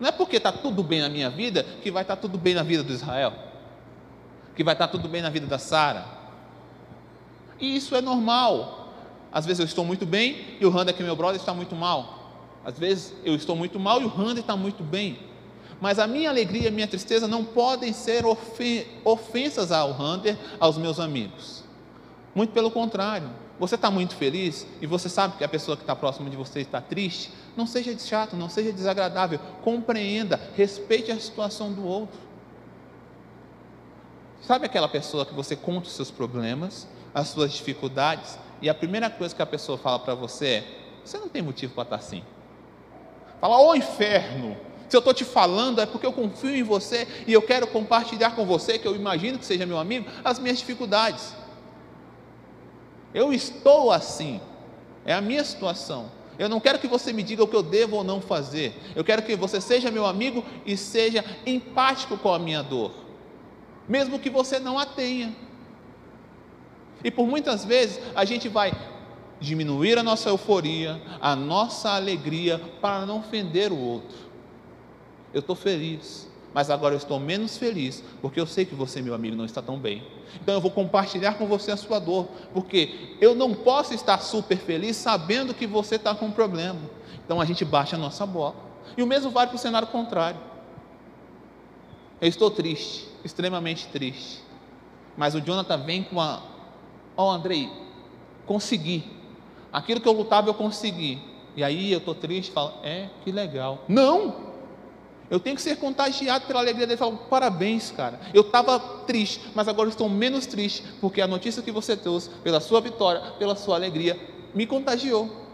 Não 0.00 0.08
é 0.08 0.12
porque 0.12 0.38
está 0.38 0.50
tudo 0.50 0.82
bem 0.82 1.00
na 1.00 1.08
minha 1.08 1.30
vida 1.30 1.62
que 1.82 1.90
vai 1.90 2.02
estar 2.02 2.16
tá 2.16 2.22
tudo 2.22 2.38
bem 2.38 2.54
na 2.54 2.62
vida 2.62 2.82
do 2.82 2.92
Israel, 2.92 3.32
que 4.56 4.64
vai 4.64 4.74
estar 4.74 4.88
tá 4.88 4.92
tudo 4.92 5.08
bem 5.08 5.22
na 5.22 5.30
vida 5.30 5.46
da 5.46 5.58
Sara. 5.58 6.04
E 7.60 7.76
isso 7.76 7.94
é 7.94 8.00
normal. 8.00 8.94
Às 9.30 9.46
vezes 9.46 9.60
eu 9.60 9.66
estou 9.66 9.84
muito 9.84 10.06
bem 10.06 10.56
e 10.58 10.66
o 10.66 10.70
Randy, 10.70 10.94
que 10.94 11.02
é 11.02 11.04
meu 11.04 11.14
brother, 11.14 11.38
está 11.38 11.54
muito 11.54 11.76
mal. 11.76 12.32
Às 12.64 12.78
vezes 12.78 13.14
eu 13.24 13.34
estou 13.34 13.54
muito 13.54 13.78
mal 13.78 14.00
e 14.00 14.04
o 14.04 14.08
Randy 14.08 14.40
está 14.40 14.56
muito 14.56 14.82
bem 14.82 15.30
mas 15.80 15.98
a 15.98 16.06
minha 16.06 16.28
alegria 16.28 16.64
e 16.64 16.68
a 16.68 16.70
minha 16.70 16.86
tristeza 16.86 17.26
não 17.26 17.42
podem 17.42 17.92
ser 17.92 18.24
ofensas 19.04 19.72
ao 19.72 19.90
Hunter, 19.92 20.36
aos 20.60 20.76
meus 20.76 21.00
amigos. 21.00 21.64
Muito 22.34 22.52
pelo 22.52 22.70
contrário, 22.70 23.30
você 23.60 23.74
está 23.74 23.90
muito 23.90 24.16
feliz 24.16 24.66
e 24.80 24.86
você 24.86 25.10
sabe 25.10 25.36
que 25.36 25.44
a 25.44 25.48
pessoa 25.48 25.76
que 25.76 25.82
está 25.82 25.94
próxima 25.94 26.30
de 26.30 26.36
você 26.36 26.60
está 26.60 26.80
triste, 26.80 27.30
não 27.54 27.66
seja 27.66 27.96
chato, 27.98 28.34
não 28.34 28.48
seja 28.48 28.72
desagradável, 28.72 29.38
compreenda, 29.62 30.40
respeite 30.56 31.12
a 31.12 31.20
situação 31.20 31.70
do 31.70 31.84
outro. 31.86 32.18
Sabe 34.40 34.64
aquela 34.64 34.88
pessoa 34.88 35.26
que 35.26 35.34
você 35.34 35.54
conta 35.54 35.88
os 35.88 35.92
seus 35.92 36.10
problemas, 36.10 36.88
as 37.14 37.28
suas 37.28 37.52
dificuldades, 37.52 38.38
e 38.62 38.70
a 38.70 38.74
primeira 38.74 39.10
coisa 39.10 39.34
que 39.34 39.42
a 39.42 39.46
pessoa 39.46 39.76
fala 39.76 39.98
para 39.98 40.14
você 40.14 40.46
é: 40.46 40.64
você 41.04 41.18
não 41.18 41.28
tem 41.28 41.42
motivo 41.42 41.74
para 41.74 41.82
estar 41.82 41.98
tá 41.98 42.02
assim. 42.02 42.24
Fala, 43.42 43.60
ô 43.60 43.74
inferno, 43.74 44.56
se 44.88 44.96
eu 44.96 45.00
estou 45.00 45.12
te 45.12 45.24
falando, 45.24 45.82
é 45.82 45.86
porque 45.86 46.06
eu 46.06 46.14
confio 46.14 46.56
em 46.56 46.62
você 46.62 47.06
e 47.26 47.32
eu 47.34 47.42
quero 47.42 47.66
compartilhar 47.66 48.30
com 48.30 48.46
você, 48.46 48.78
que 48.78 48.88
eu 48.88 48.96
imagino 48.96 49.38
que 49.38 49.44
seja 49.44 49.66
meu 49.66 49.78
amigo, 49.78 50.10
as 50.24 50.38
minhas 50.38 50.58
dificuldades. 50.58 51.34
Eu 53.12 53.32
estou 53.32 53.90
assim, 53.90 54.40
é 55.04 55.12
a 55.12 55.20
minha 55.20 55.44
situação. 55.44 56.10
Eu 56.38 56.48
não 56.48 56.60
quero 56.60 56.78
que 56.78 56.88
você 56.88 57.12
me 57.12 57.22
diga 57.22 57.44
o 57.44 57.48
que 57.48 57.56
eu 57.56 57.62
devo 57.62 57.96
ou 57.96 58.04
não 58.04 58.20
fazer. 58.20 58.74
Eu 58.96 59.04
quero 59.04 59.22
que 59.22 59.36
você 59.36 59.60
seja 59.60 59.90
meu 59.90 60.06
amigo 60.06 60.44
e 60.64 60.76
seja 60.76 61.24
empático 61.44 62.16
com 62.16 62.32
a 62.32 62.38
minha 62.38 62.62
dor, 62.62 62.92
mesmo 63.88 64.18
que 64.18 64.30
você 64.30 64.58
não 64.58 64.78
a 64.78 64.86
tenha. 64.86 65.36
E 67.02 67.10
por 67.10 67.26
muitas 67.26 67.64
vezes 67.64 68.00
a 68.14 68.24
gente 68.24 68.48
vai 68.48 68.72
diminuir 69.40 69.98
a 69.98 70.02
nossa 70.02 70.28
euforia, 70.28 71.00
a 71.20 71.34
nossa 71.34 71.90
alegria, 71.90 72.58
para 72.80 73.04
não 73.06 73.18
ofender 73.18 73.72
o 73.72 73.78
outro. 73.78 74.16
Eu 75.32 75.40
estou 75.40 75.56
feliz, 75.56 76.29
mas 76.52 76.68
agora 76.68 76.94
eu 76.94 76.98
estou 76.98 77.20
menos 77.20 77.56
feliz, 77.56 78.02
porque 78.20 78.40
eu 78.40 78.46
sei 78.46 78.64
que 78.64 78.74
você, 78.74 79.00
meu 79.00 79.14
amigo, 79.14 79.36
não 79.36 79.44
está 79.44 79.62
tão 79.62 79.78
bem. 79.78 80.02
Então 80.42 80.54
eu 80.54 80.60
vou 80.60 80.70
compartilhar 80.70 81.34
com 81.34 81.46
você 81.46 81.70
a 81.70 81.76
sua 81.76 81.98
dor, 81.98 82.28
porque 82.52 83.16
eu 83.20 83.34
não 83.34 83.54
posso 83.54 83.94
estar 83.94 84.18
super 84.18 84.58
feliz 84.58 84.96
sabendo 84.96 85.54
que 85.54 85.66
você 85.66 85.94
está 85.94 86.14
com 86.14 86.26
um 86.26 86.32
problema. 86.32 86.80
Então 87.24 87.40
a 87.40 87.44
gente 87.44 87.64
baixa 87.64 87.94
a 87.94 87.98
nossa 87.98 88.26
bola. 88.26 88.56
E 88.96 89.02
o 89.02 89.06
mesmo 89.06 89.30
vale 89.30 89.48
para 89.48 89.56
o 89.56 89.58
cenário 89.58 89.86
contrário. 89.88 90.40
Eu 92.20 92.28
estou 92.28 92.50
triste, 92.50 93.06
extremamente 93.24 93.86
triste. 93.86 94.40
Mas 95.16 95.34
o 95.34 95.40
Jonathan 95.40 95.78
vem 95.78 96.02
com 96.02 96.20
a. 96.20 96.42
Ó, 97.16 97.28
oh, 97.28 97.30
Andrei, 97.30 97.70
consegui. 98.44 99.04
Aquilo 99.72 100.00
que 100.00 100.08
eu 100.08 100.12
lutava, 100.12 100.48
eu 100.48 100.54
consegui. 100.54 101.22
E 101.56 101.62
aí 101.62 101.92
eu 101.92 101.98
estou 101.98 102.14
triste, 102.14 102.50
falo, 102.50 102.74
é, 102.82 103.08
que 103.24 103.30
legal. 103.30 103.84
Não! 103.86 104.49
Eu 105.30 105.38
tenho 105.38 105.54
que 105.54 105.62
ser 105.62 105.76
contagiado 105.76 106.46
pela 106.46 106.58
alegria 106.58 106.86
dele. 106.86 106.98
Falar, 106.98 107.16
parabéns, 107.16 107.92
cara. 107.92 108.18
Eu 108.34 108.42
estava 108.42 108.80
triste, 109.06 109.40
mas 109.54 109.68
agora 109.68 109.88
estou 109.88 110.08
menos 110.08 110.44
triste, 110.44 110.82
porque 111.00 111.20
a 111.20 111.26
notícia 111.26 111.62
que 111.62 111.70
você 111.70 111.96
trouxe, 111.96 112.28
pela 112.42 112.60
sua 112.60 112.80
vitória, 112.80 113.20
pela 113.38 113.54
sua 113.54 113.76
alegria, 113.76 114.18
me 114.52 114.66
contagiou. 114.66 115.48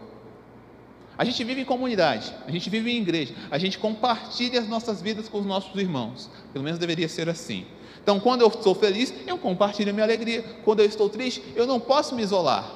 A 1.15 1.23
gente 1.23 1.43
vive 1.43 1.61
em 1.61 1.65
comunidade, 1.65 2.33
a 2.47 2.51
gente 2.51 2.69
vive 2.69 2.91
em 2.91 2.97
igreja, 2.97 3.33
a 3.49 3.57
gente 3.57 3.79
compartilha 3.79 4.59
as 4.59 4.67
nossas 4.67 5.01
vidas 5.01 5.27
com 5.29 5.39
os 5.39 5.45
nossos 5.45 5.75
irmãos. 5.79 6.29
Pelo 6.51 6.63
menos 6.63 6.79
deveria 6.79 7.07
ser 7.07 7.29
assim. 7.29 7.65
Então, 8.01 8.19
quando 8.19 8.41
eu 8.41 8.47
estou 8.47 8.73
feliz, 8.73 9.13
eu 9.27 9.37
compartilho 9.37 9.89
a 9.89 9.93
minha 9.93 10.05
alegria. 10.05 10.43
Quando 10.63 10.79
eu 10.79 10.85
estou 10.85 11.09
triste, 11.09 11.43
eu 11.55 11.67
não 11.67 11.79
posso 11.79 12.15
me 12.15 12.23
isolar. 12.23 12.71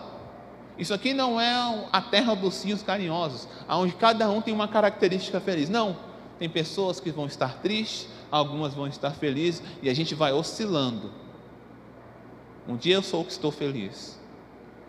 Isso 0.77 0.93
aqui 0.93 1.13
não 1.13 1.39
é 1.39 1.87
a 1.91 2.01
terra 2.01 2.35
dos 2.35 2.55
cinhos 2.55 2.81
carinhosos, 2.81 3.47
onde 3.69 3.93
cada 3.93 4.29
um 4.29 4.41
tem 4.41 4.53
uma 4.53 4.67
característica 4.67 5.39
feliz. 5.39 5.69
Não, 5.69 5.95
tem 6.41 6.49
pessoas 6.49 6.99
que 6.99 7.11
vão 7.11 7.27
estar 7.27 7.59
tristes, 7.59 8.09
algumas 8.31 8.73
vão 8.73 8.87
estar 8.87 9.11
felizes, 9.11 9.61
e 9.79 9.87
a 9.91 9.93
gente 9.93 10.15
vai 10.15 10.33
oscilando. 10.33 11.11
Um 12.67 12.75
dia 12.75 12.95
eu 12.95 13.03
sou 13.03 13.21
o 13.21 13.25
que 13.25 13.31
estou 13.31 13.51
feliz, 13.51 14.19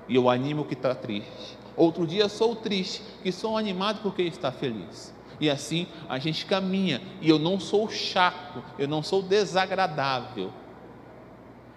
e 0.08 0.14
eu 0.14 0.30
animo 0.30 0.62
o 0.62 0.64
que 0.64 0.72
está 0.72 0.94
triste. 0.94 1.58
Outro 1.76 2.06
dia 2.06 2.22
eu 2.22 2.28
sou 2.30 2.52
o 2.52 2.56
triste, 2.56 3.02
que 3.22 3.30
sou 3.30 3.58
animado 3.58 4.00
porque 4.00 4.22
está 4.22 4.50
feliz. 4.50 5.12
E 5.38 5.50
assim 5.50 5.86
a 6.08 6.18
gente 6.18 6.46
caminha, 6.46 7.02
e 7.20 7.28
eu 7.28 7.38
não 7.38 7.60
sou 7.60 7.86
chato, 7.86 8.64
eu 8.78 8.88
não 8.88 9.02
sou 9.02 9.22
desagradável, 9.22 10.50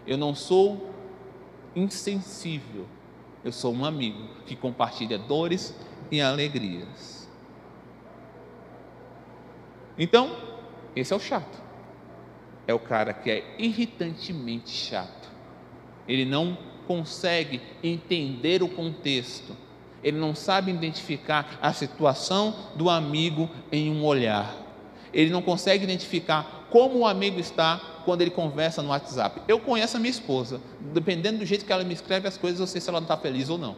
eu 0.07 0.17
não 0.17 0.33
sou 0.33 0.89
insensível, 1.75 2.85
eu 3.43 3.51
sou 3.51 3.73
um 3.73 3.83
amigo 3.83 4.25
que 4.45 4.55
compartilha 4.55 5.17
dores 5.17 5.75
e 6.09 6.21
alegrias. 6.21 7.14
Então, 9.97 10.35
esse 10.95 11.13
é 11.13 11.15
o 11.15 11.19
chato. 11.19 11.63
É 12.67 12.73
o 12.73 12.79
cara 12.79 13.13
que 13.13 13.29
é 13.29 13.55
irritantemente 13.57 14.71
chato. 14.71 15.29
Ele 16.07 16.25
não 16.25 16.57
consegue 16.87 17.61
entender 17.83 18.63
o 18.63 18.69
contexto. 18.69 19.55
Ele 20.03 20.17
não 20.17 20.35
sabe 20.35 20.71
identificar 20.71 21.57
a 21.61 21.73
situação 21.73 22.55
do 22.75 22.89
amigo 22.89 23.49
em 23.71 23.89
um 23.89 24.03
olhar. 24.03 24.55
Ele 25.13 25.31
não 25.31 25.41
consegue 25.41 25.83
identificar 25.83 26.67
como 26.69 26.99
o 26.99 27.07
amigo 27.07 27.39
está 27.39 27.81
quando 28.03 28.21
ele 28.21 28.29
conversa 28.31 28.81
no 28.81 28.89
WhatsApp. 28.89 29.41
Eu 29.47 29.59
conheço 29.59 29.97
a 29.97 29.99
minha 29.99 30.11
esposa. 30.11 30.61
Dependendo 30.93 31.39
do 31.39 31.45
jeito 31.45 31.65
que 31.65 31.71
ela 31.71 31.83
me 31.83 31.93
escreve 31.93 32.27
as 32.27 32.37
coisas, 32.37 32.59
eu 32.59 32.67
sei 32.67 32.81
se 32.81 32.89
ela 32.89 32.99
não 32.99 33.05
está 33.05 33.17
feliz 33.17 33.49
ou 33.49 33.57
não. 33.57 33.75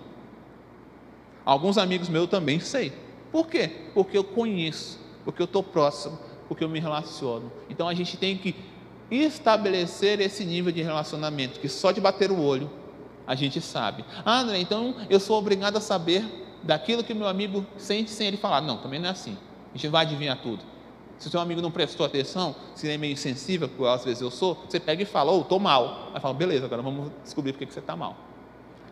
Alguns 1.45 1.77
amigos 1.77 2.09
meus 2.09 2.29
também 2.29 2.59
sei. 2.59 2.91
Por 3.31 3.47
quê? 3.47 3.69
Porque 3.93 4.17
eu 4.17 4.23
conheço 4.23 4.99
porque 5.27 5.41
eu 5.41 5.45
estou 5.45 5.61
próximo, 5.61 6.17
porque 6.47 6.63
eu 6.63 6.69
me 6.69 6.79
relaciono. 6.79 7.51
Então 7.69 7.89
a 7.89 7.93
gente 7.93 8.15
tem 8.15 8.37
que 8.37 8.55
estabelecer 9.11 10.21
esse 10.21 10.45
nível 10.45 10.71
de 10.71 10.81
relacionamento, 10.81 11.59
que 11.59 11.67
só 11.67 11.91
de 11.91 11.99
bater 11.99 12.31
o 12.31 12.41
olho 12.41 12.69
a 13.27 13.35
gente 13.35 13.59
sabe. 13.59 14.05
Ah, 14.23 14.39
André, 14.39 14.59
então 14.59 14.95
eu 15.09 15.19
sou 15.19 15.37
obrigado 15.37 15.75
a 15.75 15.81
saber 15.81 16.23
daquilo 16.63 17.03
que 17.03 17.13
meu 17.13 17.27
amigo 17.27 17.65
sente 17.75 18.09
sem 18.09 18.25
ele 18.25 18.37
falar. 18.37 18.61
Não, 18.61 18.77
também 18.77 19.01
não 19.01 19.09
é 19.09 19.11
assim. 19.11 19.37
A 19.73 19.77
gente 19.77 19.89
vai 19.89 20.05
adivinhar 20.05 20.41
tudo. 20.41 20.63
Se 21.17 21.27
o 21.27 21.29
seu 21.29 21.41
amigo 21.41 21.61
não 21.61 21.71
prestou 21.71 22.05
atenção, 22.05 22.55
se 22.73 22.87
ele 22.87 22.93
é 22.93 22.97
meio 22.97 23.17
sensível, 23.17 23.67
como 23.67 23.85
às 23.89 24.05
vezes 24.05 24.21
eu 24.21 24.31
sou, 24.31 24.57
você 24.65 24.79
pega 24.79 25.03
e 25.03 25.05
fala, 25.05 25.33
oh, 25.33 25.41
estou 25.41 25.59
mal. 25.59 26.09
Aí 26.13 26.21
fala, 26.21 26.35
beleza, 26.35 26.67
agora 26.67 26.81
vamos 26.81 27.11
descobrir 27.21 27.51
por 27.51 27.59
que 27.59 27.65
você 27.65 27.79
está 27.79 27.97
mal. 27.97 28.15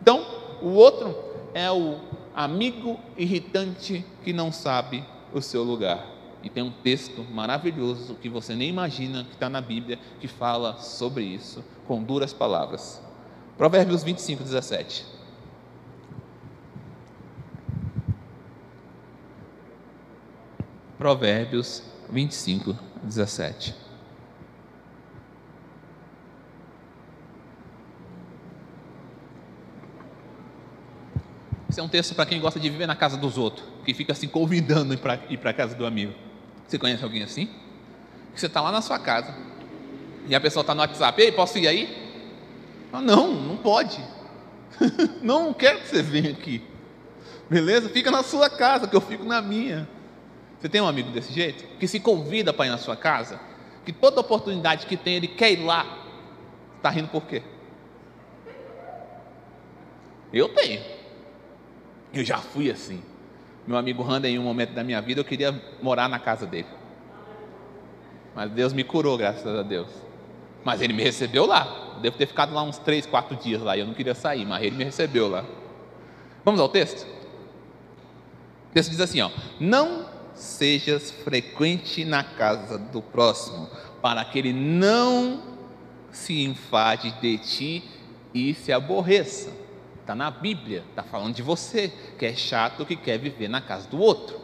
Então, 0.02 0.22
o 0.60 0.68
outro 0.72 1.16
é 1.54 1.72
o 1.72 1.96
amigo 2.34 3.00
irritante 3.16 4.04
que 4.22 4.34
não 4.34 4.52
sabe 4.52 5.02
o 5.32 5.40
seu 5.40 5.62
lugar. 5.62 6.15
E 6.46 6.48
tem 6.48 6.62
um 6.62 6.70
texto 6.70 7.24
maravilhoso 7.24 8.14
que 8.14 8.28
você 8.28 8.54
nem 8.54 8.68
imagina 8.68 9.24
que 9.24 9.32
está 9.32 9.50
na 9.50 9.60
Bíblia 9.60 9.98
que 10.20 10.28
fala 10.28 10.78
sobre 10.78 11.24
isso, 11.24 11.64
com 11.88 12.00
duras 12.00 12.32
palavras. 12.32 13.02
Provérbios 13.58 14.04
25, 14.04 14.44
17. 14.44 15.04
Provérbios 20.96 21.82
25, 22.08 22.76
17. 23.02 23.74
Esse 31.68 31.80
é 31.80 31.82
um 31.82 31.88
texto 31.88 32.14
para 32.14 32.24
quem 32.24 32.40
gosta 32.40 32.60
de 32.60 32.70
viver 32.70 32.86
na 32.86 32.94
casa 32.94 33.16
dos 33.16 33.36
outros, 33.36 33.66
que 33.84 33.92
fica 33.92 34.14
se 34.14 34.28
convidando 34.28 34.96
para 34.96 35.18
ir 35.28 35.38
para 35.38 35.50
a 35.50 35.52
casa 35.52 35.74
do 35.74 35.84
amigo. 35.84 36.25
Você 36.66 36.78
conhece 36.78 37.02
alguém 37.02 37.22
assim? 37.22 37.46
Que 38.34 38.40
você 38.40 38.46
está 38.46 38.60
lá 38.60 38.72
na 38.72 38.82
sua 38.82 38.98
casa 38.98 39.34
e 40.28 40.34
a 40.34 40.40
pessoa 40.40 40.62
está 40.62 40.74
no 40.74 40.80
WhatsApp, 40.80 41.20
ei, 41.22 41.30
posso 41.30 41.58
ir 41.58 41.68
aí? 41.68 42.06
Ah, 42.92 43.00
não, 43.00 43.32
não 43.32 43.56
pode. 43.56 44.02
não, 45.22 45.52
quero 45.52 45.80
que 45.80 45.88
você 45.88 46.02
venha 46.02 46.30
aqui. 46.30 46.62
Beleza? 47.48 47.88
Fica 47.88 48.10
na 48.10 48.22
sua 48.22 48.50
casa, 48.50 48.88
que 48.88 48.96
eu 48.96 49.00
fico 49.00 49.24
na 49.24 49.40
minha. 49.40 49.88
Você 50.58 50.68
tem 50.68 50.80
um 50.80 50.88
amigo 50.88 51.10
desse 51.10 51.32
jeito? 51.32 51.64
Que 51.78 51.86
se 51.86 52.00
convida 52.00 52.52
para 52.52 52.66
ir 52.66 52.70
na 52.70 52.78
sua 52.78 52.96
casa? 52.96 53.38
Que 53.84 53.92
toda 53.92 54.20
oportunidade 54.20 54.86
que 54.86 54.96
tem, 54.96 55.14
ele 55.14 55.28
quer 55.28 55.52
ir 55.52 55.64
lá. 55.64 55.86
Está 56.76 56.90
rindo 56.90 57.08
por 57.08 57.22
quê? 57.22 57.42
Eu 60.32 60.48
tenho. 60.48 60.82
Eu 62.12 62.24
já 62.24 62.38
fui 62.38 62.70
assim. 62.70 63.00
Meu 63.66 63.76
amigo 63.76 64.02
Randa, 64.02 64.28
em 64.28 64.38
um 64.38 64.42
momento 64.42 64.72
da 64.72 64.84
minha 64.84 65.00
vida, 65.00 65.20
eu 65.20 65.24
queria 65.24 65.60
morar 65.82 66.08
na 66.08 66.18
casa 66.18 66.46
dele. 66.46 66.68
Mas 68.34 68.50
Deus 68.50 68.72
me 68.72 68.84
curou, 68.84 69.18
graças 69.18 69.46
a 69.46 69.62
Deus. 69.62 69.88
Mas 70.64 70.80
ele 70.80 70.92
me 70.92 71.02
recebeu 71.02 71.46
lá. 71.46 71.96
Devo 72.00 72.16
ter 72.16 72.26
ficado 72.26 72.54
lá 72.54 72.62
uns 72.62 72.78
três, 72.78 73.06
quatro 73.06 73.34
dias 73.36 73.62
lá. 73.62 73.76
Eu 73.76 73.86
não 73.86 73.94
queria 73.94 74.14
sair, 74.14 74.44
mas 74.44 74.62
ele 74.62 74.76
me 74.76 74.84
recebeu 74.84 75.28
lá. 75.28 75.44
Vamos 76.44 76.60
ao 76.60 76.68
texto? 76.68 77.06
O 78.70 78.74
texto 78.74 78.90
diz 78.90 79.00
assim: 79.00 79.20
ó, 79.20 79.30
Não 79.58 80.06
sejas 80.34 81.10
frequente 81.10 82.04
na 82.04 82.22
casa 82.22 82.78
do 82.78 83.00
próximo, 83.00 83.68
para 84.02 84.24
que 84.24 84.38
ele 84.38 84.52
não 84.52 85.42
se 86.12 86.44
enfade 86.44 87.10
de 87.20 87.38
ti 87.38 87.84
e 88.34 88.54
se 88.54 88.72
aborreça. 88.72 89.65
Está 90.06 90.14
na 90.14 90.30
Bíblia, 90.30 90.84
está 90.88 91.02
falando 91.02 91.34
de 91.34 91.42
você, 91.42 91.92
que 92.16 92.24
é 92.24 92.32
chato, 92.32 92.86
que 92.86 92.94
quer 92.94 93.18
viver 93.18 93.48
na 93.48 93.60
casa 93.60 93.88
do 93.88 93.98
outro, 93.98 94.40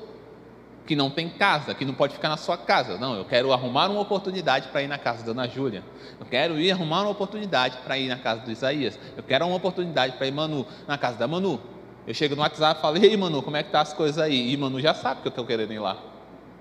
que 0.84 0.96
não 0.96 1.08
tem 1.08 1.28
casa, 1.28 1.72
que 1.72 1.84
não 1.84 1.94
pode 1.94 2.14
ficar 2.14 2.28
na 2.28 2.36
sua 2.36 2.58
casa. 2.58 2.98
Não, 2.98 3.14
eu 3.14 3.24
quero 3.24 3.52
arrumar 3.52 3.88
uma 3.88 4.00
oportunidade 4.00 4.70
para 4.70 4.82
ir 4.82 4.88
na 4.88 4.98
casa 4.98 5.24
da 5.24 5.30
Ana 5.30 5.46
Júlia. 5.46 5.84
Eu 6.18 6.26
quero 6.26 6.58
ir 6.58 6.72
arrumar 6.72 7.02
uma 7.02 7.10
oportunidade 7.10 7.76
para 7.84 7.96
ir 7.96 8.08
na 8.08 8.16
casa 8.16 8.40
do 8.40 8.50
Isaías. 8.50 8.98
Eu 9.16 9.22
quero 9.22 9.46
uma 9.46 9.54
oportunidade 9.54 10.16
para 10.16 10.26
ir 10.26 10.32
Manu, 10.32 10.66
na 10.88 10.98
casa 10.98 11.16
da 11.16 11.28
Manu. 11.28 11.60
Eu 12.08 12.12
chego 12.12 12.34
no 12.34 12.42
WhatsApp 12.42 12.80
e 12.80 12.82
falo, 12.82 12.96
ei 12.96 13.16
Manu, 13.16 13.40
como 13.40 13.56
é 13.56 13.62
que 13.62 13.70
tá 13.70 13.82
as 13.82 13.92
coisas 13.92 14.18
aí? 14.18 14.52
E 14.52 14.56
Manu 14.56 14.80
já 14.80 14.94
sabe 14.94 15.20
que 15.20 15.28
eu 15.28 15.30
estou 15.30 15.46
querendo 15.46 15.72
ir 15.72 15.78
lá. 15.78 15.96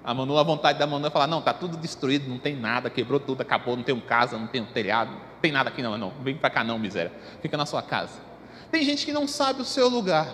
A 0.03 0.13
Manu, 0.13 0.37
a 0.37 0.43
vontade 0.43 0.77
da 0.77 0.85
Manu 0.85 1.07
é 1.07 1.09
falar, 1.09 1.25
não, 1.25 1.39
está 1.39 1.55
tudo 1.55 1.75
destruído, 1.75 2.29
não 2.29 2.37
tem 2.37 2.55
nada, 2.55 2.87
quebrou 2.87 3.19
tudo, 3.19 3.41
acabou, 3.41 3.75
não 3.75 3.81
tem 3.81 3.95
uma 3.95 4.05
casa, 4.05 4.37
não 4.37 4.45
tem 4.45 4.61
um 4.61 4.65
telhado, 4.65 5.09
não 5.09 5.39
tem 5.41 5.51
nada 5.51 5.69
aqui 5.69 5.81
não, 5.81 5.97
não, 5.97 6.13
vem 6.21 6.35
para 6.35 6.51
cá 6.51 6.63
não, 6.63 6.77
miséria. 6.77 7.11
Fica 7.41 7.57
na 7.57 7.65
sua 7.65 7.81
casa. 7.81 8.29
Tem 8.71 8.83
gente 8.83 9.05
que 9.05 9.11
não 9.11 9.27
sabe 9.27 9.61
o 9.61 9.65
seu 9.65 9.89
lugar, 9.89 10.33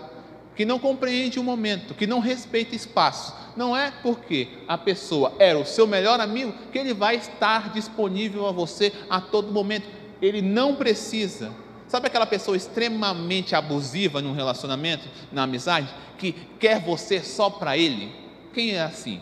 que 0.55 0.63
não 0.63 0.77
compreende 0.77 1.39
o 1.39 1.43
momento, 1.43 1.95
que 1.95 2.05
não 2.05 2.19
respeita 2.19 2.75
espaço. 2.75 3.33
Não 3.55 3.75
é 3.75 3.91
porque 4.03 4.47
a 4.67 4.77
pessoa 4.77 5.33
era 5.39 5.57
o 5.57 5.65
seu 5.65 5.87
melhor 5.87 6.19
amigo 6.19 6.53
que 6.71 6.77
ele 6.77 6.93
vai 6.93 7.15
estar 7.15 7.71
disponível 7.73 8.45
a 8.45 8.51
você 8.51 8.93
a 9.09 9.19
todo 9.19 9.51
momento. 9.51 9.87
Ele 10.21 10.41
não 10.41 10.75
precisa. 10.75 11.51
Sabe 11.87 12.07
aquela 12.07 12.27
pessoa 12.27 12.55
extremamente 12.55 13.55
abusiva 13.55 14.21
num 14.21 14.33
relacionamento, 14.33 15.07
na 15.31 15.43
amizade, 15.43 15.93
que 16.17 16.33
quer 16.59 16.79
você 16.79 17.21
só 17.21 17.49
para 17.49 17.77
ele? 17.77 18.11
Quem 18.53 18.75
é 18.75 18.81
assim? 18.81 19.21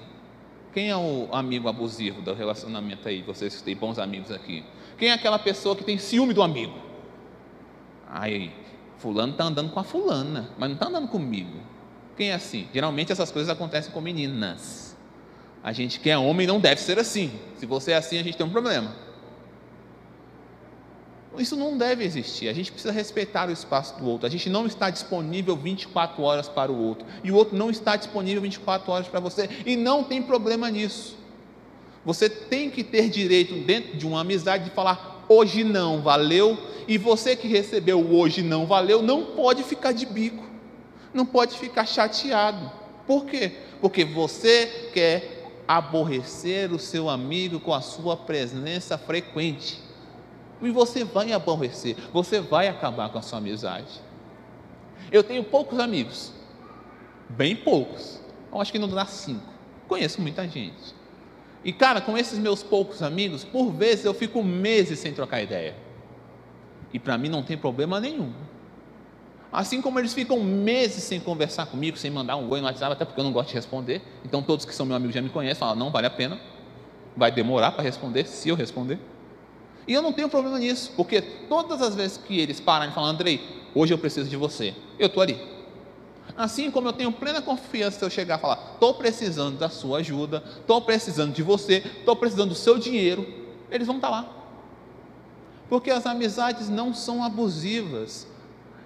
Quem 0.74 0.90
é 0.90 0.98
o 0.98 1.30
amigo 1.32 1.70
abusivo 1.70 2.22
do 2.22 2.34
relacionamento 2.34 3.08
aí? 3.08 3.22
Vocês 3.22 3.56
que 3.56 3.64
têm 3.64 3.78
bons 3.78 3.98
amigos 3.98 4.30
aqui. 4.30 4.66
Quem 4.98 5.10
é 5.10 5.14
aquela 5.14 5.40
pessoa 5.40 5.76
que 5.76 5.86
tem 5.86 5.98
ciúme 5.98 6.34
do 6.34 6.44
amigo? 6.44 6.78
Aí, 8.10 8.52
Fulano 9.06 9.34
está 9.34 9.44
andando 9.44 9.70
com 9.70 9.80
a 9.80 9.84
fulana, 9.84 10.50
mas 10.58 10.68
não 10.68 10.74
está 10.74 10.88
andando 10.88 11.08
comigo. 11.08 11.60
Quem 12.18 12.32
é 12.32 12.34
assim? 12.34 12.68
Geralmente 12.74 13.12
essas 13.12 13.30
coisas 13.32 13.52
acontecem 13.52 13.92
com 13.92 14.02
meninas. 14.02 14.98
A 15.64 15.72
gente 15.72 16.00
que 16.00 16.10
é 16.10 16.18
homem 16.18 16.48
não 16.48 16.60
deve 16.60 16.82
ser 16.82 16.98
assim. 16.98 17.32
Se 17.56 17.68
você 17.68 17.92
é 17.92 17.98
assim, 17.98 18.18
a 18.18 18.24
gente 18.24 18.36
tem 18.36 18.44
um 18.44 18.50
problema. 18.50 18.96
Isso 21.38 21.56
não 21.56 21.78
deve 21.78 22.04
existir. 22.04 22.50
A 22.50 22.54
gente 22.54 22.72
precisa 22.72 22.92
respeitar 22.92 23.48
o 23.48 23.52
espaço 23.52 23.96
do 24.00 24.08
outro. 24.08 24.26
A 24.26 24.30
gente 24.30 24.50
não 24.50 24.66
está 24.66 24.90
disponível 24.90 25.56
24 25.56 26.24
horas 26.24 26.50
para 26.50 26.72
o 26.72 26.76
outro. 26.76 27.06
E 27.24 27.32
o 27.32 27.36
outro 27.36 27.56
não 27.56 27.70
está 27.70 27.96
disponível 27.96 28.42
24 28.42 28.92
horas 28.92 29.08
para 29.08 29.20
você. 29.20 29.48
E 29.68 29.76
não 29.76 30.04
tem 30.04 30.20
problema 30.20 30.72
nisso. 30.72 31.16
Você 32.04 32.28
tem 32.28 32.72
que 32.72 32.84
ter 32.84 33.08
direito, 33.08 33.54
dentro 33.54 33.98
de 33.98 34.08
uma 34.08 34.22
amizade, 34.22 34.64
de 34.64 34.72
falar: 34.72 35.15
hoje 35.28 35.64
não, 35.64 36.02
valeu 36.02 36.58
e 36.88 36.98
você 36.98 37.36
que 37.36 37.48
recebeu 37.48 38.14
hoje 38.14 38.42
não 38.42 38.66
valeu, 38.66 39.02
não 39.02 39.24
pode 39.24 39.64
ficar 39.64 39.92
de 39.92 40.06
bico, 40.06 40.44
não 41.14 41.26
pode 41.26 41.58
ficar 41.58 41.86
chateado. 41.86 42.72
Por 43.08 43.26
quê? 43.26 43.52
Porque 43.82 44.06
você 44.06 44.90
quer 44.94 45.64
aborrecer 45.68 46.72
o 46.72 46.80
seu 46.80 47.10
amigo 47.10 47.60
com 47.60 47.74
a 47.74 47.82
sua 47.82 48.16
presença 48.16 48.98
frequente. 48.98 49.80
E 50.62 50.70
você 50.70 51.04
vai 51.04 51.32
aborrecer, 51.34 51.96
você 52.14 52.40
vai 52.40 52.68
acabar 52.68 53.10
com 53.10 53.18
a 53.18 53.22
sua 53.22 53.40
amizade. 53.40 54.02
Eu 55.12 55.24
tenho 55.24 55.44
poucos 55.44 55.80
amigos, 55.80 56.32
bem 57.30 57.56
poucos, 57.56 58.20
eu 58.52 58.62
acho 58.62 58.72
que 58.72 58.80
não 58.80 58.88
dá 58.88 59.06
cinco. 59.06 59.44
Conheço 59.88 60.22
muita 60.22 60.48
gente. 60.48 60.96
E 61.66 61.74
cara, 61.74 62.00
com 62.00 62.16
esses 62.16 62.38
meus 62.38 62.62
poucos 62.62 63.02
amigos, 63.02 63.44
por 63.44 63.72
vezes 63.72 64.06
eu 64.06 64.14
fico 64.14 64.44
meses 64.44 65.00
sem 65.00 65.12
trocar 65.12 65.42
ideia. 65.42 65.76
E 66.94 67.00
para 67.00 67.18
mim 67.18 67.28
não 67.28 67.42
tem 67.42 67.58
problema 67.58 68.00
nenhum. 68.00 68.32
Assim 69.52 69.82
como 69.82 69.98
eles 70.00 70.14
ficam 70.14 70.44
meses 70.44 71.04
sem 71.04 71.20
conversar 71.20 71.66
comigo, 71.66 71.98
sem 71.98 72.12
mandar 72.12 72.36
um 72.36 72.48
oi 72.52 72.60
no 72.60 72.68
WhatsApp, 72.68 72.94
até 72.94 73.04
porque 73.04 73.20
eu 73.20 73.24
não 73.24 73.32
gosto 73.32 73.50
de 73.50 73.56
responder. 73.56 74.04
Então 74.24 74.44
todos 74.44 74.64
que 74.64 74.76
são 74.76 74.86
meu 74.86 74.96
amigo 74.96 75.12
já 75.12 75.24
me 75.24 75.30
conhecem, 75.30 75.60
falam, 75.60 75.76
não 75.76 75.90
vale 75.90 76.06
a 76.06 76.12
pena. 76.12 76.40
Vai 77.18 77.32
demorar 77.32 77.72
para 77.72 77.82
responder, 77.82 78.28
se 78.28 78.48
eu 78.48 78.56
responder. 78.56 79.00
E 79.88 79.94
eu 79.94 80.04
não 80.04 80.14
tenho 80.14 80.30
problema 80.30 80.60
nisso, 80.60 80.92
porque 80.96 81.20
todas 81.22 81.82
as 81.82 81.96
vezes 81.96 82.18
que 82.18 82.40
eles 82.40 82.60
pararem 82.60 82.92
e 82.92 82.94
falar, 82.94 83.08
Andrei, 83.08 83.42
hoje 83.74 83.92
eu 83.92 83.98
preciso 83.98 84.30
de 84.30 84.36
você, 84.36 84.76
eu 85.00 85.08
estou 85.08 85.24
ali. 85.24 85.55
Assim 86.38 86.70
como 86.70 86.88
eu 86.88 86.94
tenho 86.94 87.12
plena 87.12 87.42
confiança 87.42 88.00
se 88.00 88.06
eu 88.06 88.10
chegar 88.10 88.38
e 88.38 88.42
falar, 88.42 88.72
estou 88.74 88.94
precisando 88.94 89.58
da 89.58 89.70
sua 89.70 90.00
ajuda, 90.00 90.44
estou 90.60 90.82
precisando 90.82 91.34
de 91.34 91.42
você, 91.42 91.78
estou 91.78 92.16
precisando 92.16 92.50
do 92.50 92.56
seu 92.56 92.78
dinheiro, 92.78 93.26
eles 93.72 93.88
vão 93.88 93.96
estar 93.96 94.10
tá 94.10 94.14
lá 94.16 94.46
porque 95.70 95.92
as 95.92 96.06
amizades 96.06 96.70
não 96.70 96.94
são 96.94 97.24
abusivas. 97.24 98.28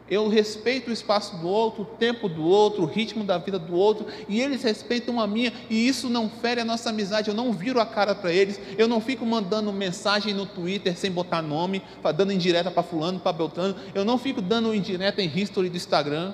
Eu 0.09 0.27
respeito 0.27 0.89
o 0.89 0.93
espaço 0.93 1.38
do 1.38 1.47
outro, 1.47 1.83
o 1.83 1.85
tempo 1.85 2.27
do 2.27 2.43
outro, 2.43 2.81
o 2.81 2.85
ritmo 2.88 3.23
da 3.23 3.38
vida 3.38 3.59
do 3.59 3.75
outro, 3.75 4.07
e 4.27 4.41
eles 4.41 4.63
respeitam 4.63 5.19
a 5.19 5.27
minha, 5.27 5.53
e 5.69 5.88
isso 5.88 6.09
não 6.09 6.27
fere 6.27 6.62
a 6.62 6.65
nossa 6.65 6.89
amizade. 6.89 7.29
Eu 7.29 7.35
não 7.35 7.53
viro 7.53 7.79
a 7.79 7.85
cara 7.85 8.15
para 8.15 8.33
eles, 8.33 8.59
eu 8.75 8.88
não 8.88 8.99
fico 8.99 9.23
mandando 9.23 9.71
mensagem 9.71 10.33
no 10.33 10.47
Twitter 10.47 10.97
sem 10.97 11.12
botar 11.12 11.43
nome, 11.43 11.83
dando 12.15 12.33
indireta 12.33 12.71
para 12.71 12.81
Fulano, 12.81 13.19
para 13.19 13.33
Beltrano, 13.33 13.75
eu 13.93 14.03
não 14.03 14.17
fico 14.17 14.41
dando 14.41 14.73
indireta 14.73 15.21
em 15.21 15.27
history 15.27 15.69
do 15.69 15.77
Instagram, 15.77 16.33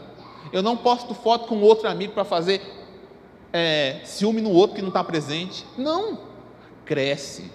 eu 0.56 0.64
não 0.64 0.78
posto 0.78 1.14
foto 1.14 1.48
com 1.48 1.60
outro 1.60 1.90
amigo 1.90 2.14
para 2.14 2.24
fazer 2.24 2.62
é, 3.52 4.00
ciúme 4.06 4.40
no 4.40 4.52
outro 4.52 4.78
que 4.78 4.82
não 4.82 4.88
está 4.88 5.04
presente. 5.04 5.66
Não, 5.78 6.18
cresce. 6.86 7.52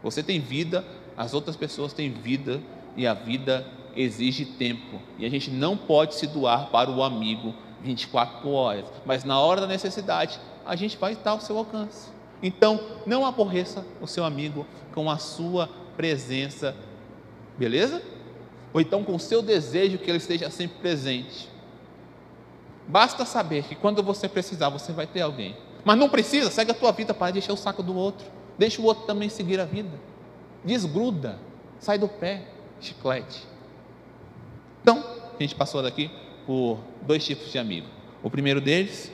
Você 0.00 0.22
tem 0.22 0.38
vida, 0.38 0.84
as 1.16 1.34
outras 1.34 1.56
pessoas 1.56 1.92
têm 1.92 2.12
vida 2.12 2.62
e 2.96 3.08
a 3.08 3.12
vida 3.12 3.66
exige 3.96 4.44
tempo. 4.44 5.00
E 5.18 5.26
a 5.26 5.28
gente 5.28 5.50
não 5.50 5.76
pode 5.76 6.14
se 6.14 6.28
doar 6.28 6.70
para 6.70 6.88
o 6.88 7.02
amigo 7.02 7.52
24 7.82 8.48
horas, 8.50 8.84
mas 9.04 9.24
na 9.24 9.40
hora 9.40 9.62
da 9.62 9.66
necessidade, 9.66 10.38
a 10.64 10.76
gente 10.76 10.96
vai 10.96 11.14
estar 11.14 11.32
ao 11.32 11.40
seu 11.40 11.58
alcance. 11.58 12.08
Então, 12.40 12.78
não 13.04 13.26
aborreça 13.26 13.84
o 14.00 14.06
seu 14.06 14.24
amigo 14.24 14.64
com 14.94 15.10
a 15.10 15.18
sua 15.18 15.68
presença, 15.96 16.72
beleza? 17.58 18.00
Ou 18.72 18.80
então 18.80 19.02
com 19.02 19.16
o 19.16 19.20
seu 19.20 19.42
desejo 19.42 19.98
que 19.98 20.08
ele 20.08 20.18
esteja 20.18 20.48
sempre 20.50 20.78
presente. 20.78 21.52
Basta 22.86 23.24
saber 23.24 23.64
que 23.64 23.74
quando 23.74 24.02
você 24.02 24.28
precisar, 24.28 24.68
você 24.68 24.92
vai 24.92 25.06
ter 25.06 25.22
alguém. 25.22 25.56
Mas 25.84 25.98
não 25.98 26.08
precisa, 26.08 26.50
segue 26.50 26.70
a 26.70 26.74
tua 26.74 26.92
vida 26.92 27.12
para 27.12 27.32
deixar 27.32 27.52
o 27.52 27.56
saco 27.56 27.82
do 27.82 27.94
outro. 27.94 28.26
Deixa 28.58 28.80
o 28.80 28.84
outro 28.84 29.04
também 29.04 29.28
seguir 29.28 29.60
a 29.60 29.64
vida 29.64 29.90
desgruda, 30.64 31.38
sai 31.78 31.98
do 31.98 32.08
pé, 32.08 32.42
chiclete. 32.80 33.44
Então, 34.80 35.04
a 35.38 35.42
gente 35.42 35.54
passou 35.54 35.82
daqui 35.82 36.10
por 36.46 36.78
dois 37.02 37.24
tipos 37.24 37.52
de 37.52 37.58
amigo. 37.58 37.86
O 38.22 38.30
primeiro 38.30 38.60
deles, 38.60 39.12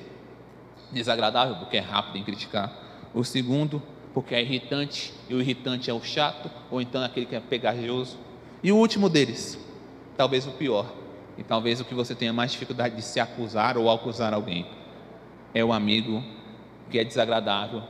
desagradável, 0.92 1.56
porque 1.56 1.76
é 1.76 1.80
rápido 1.80 2.18
em 2.18 2.24
criticar. 2.24 2.72
O 3.12 3.24
segundo, 3.24 3.82
porque 4.14 4.34
é 4.34 4.42
irritante, 4.42 5.12
e 5.28 5.34
o 5.34 5.40
irritante 5.40 5.90
é 5.90 5.94
o 5.94 6.02
chato, 6.02 6.50
ou 6.70 6.80
então 6.80 7.02
aquele 7.02 7.26
que 7.26 7.34
é 7.34 7.40
pegajoso. 7.40 8.16
E 8.62 8.70
o 8.70 8.76
último 8.76 9.08
deles, 9.08 9.58
talvez 10.16 10.46
o 10.46 10.52
pior, 10.52 10.92
e 11.38 11.42
talvez 11.42 11.80
o 11.80 11.84
que 11.84 11.94
você 11.94 12.14
tenha 12.14 12.32
mais 12.32 12.52
dificuldade 12.52 12.96
de 12.96 13.02
se 13.02 13.20
acusar 13.20 13.76
ou 13.76 13.90
acusar 13.90 14.34
alguém, 14.34 14.66
é 15.54 15.64
o 15.64 15.72
amigo 15.72 16.22
que 16.90 16.98
é 16.98 17.04
desagradável, 17.04 17.82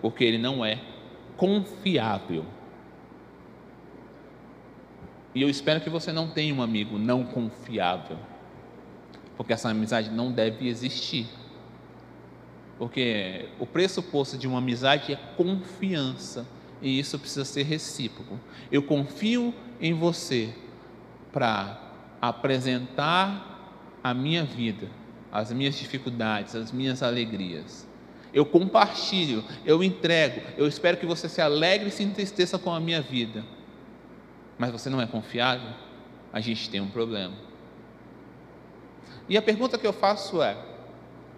porque 0.00 0.24
ele 0.24 0.38
não 0.38 0.64
é 0.64 0.80
confiável. 1.36 2.44
E 5.34 5.42
eu 5.42 5.50
espero 5.50 5.80
que 5.80 5.90
você 5.90 6.12
não 6.12 6.28
tenha 6.28 6.54
um 6.54 6.62
amigo 6.62 6.98
não 6.98 7.22
confiável. 7.22 8.16
Porque 9.36 9.52
essa 9.52 9.68
amizade 9.68 10.10
não 10.10 10.32
deve 10.32 10.66
existir. 10.66 11.26
Porque 12.78 13.48
o 13.58 13.66
pressuposto 13.66 14.38
de 14.38 14.46
uma 14.46 14.58
amizade 14.58 15.12
é 15.12 15.16
confiança, 15.36 16.46
e 16.80 16.98
isso 16.98 17.18
precisa 17.18 17.44
ser 17.44 17.64
recíproco. 17.64 18.38
Eu 18.70 18.82
confio 18.82 19.54
em 19.80 19.92
você 19.94 20.54
para 21.32 21.85
apresentar 22.28 23.98
a 24.02 24.14
minha 24.14 24.44
vida, 24.44 24.88
as 25.32 25.52
minhas 25.52 25.76
dificuldades, 25.76 26.54
as 26.54 26.72
minhas 26.72 27.02
alegrias. 27.02 27.86
Eu 28.32 28.44
compartilho, 28.44 29.42
eu 29.64 29.82
entrego, 29.82 30.40
eu 30.56 30.66
espero 30.66 30.96
que 30.96 31.06
você 31.06 31.28
se 31.28 31.40
alegre 31.40 31.88
e 31.88 31.90
se 31.90 32.02
entristeça 32.02 32.58
com 32.58 32.72
a 32.72 32.78
minha 32.78 33.00
vida. 33.00 33.44
Mas 34.58 34.70
você 34.70 34.88
não 34.88 35.00
é 35.00 35.06
confiável? 35.06 35.70
A 36.32 36.40
gente 36.40 36.68
tem 36.68 36.80
um 36.80 36.88
problema. 36.88 37.34
E 39.28 39.36
a 39.36 39.42
pergunta 39.42 39.78
que 39.78 39.86
eu 39.86 39.92
faço 39.92 40.42
é: 40.42 40.56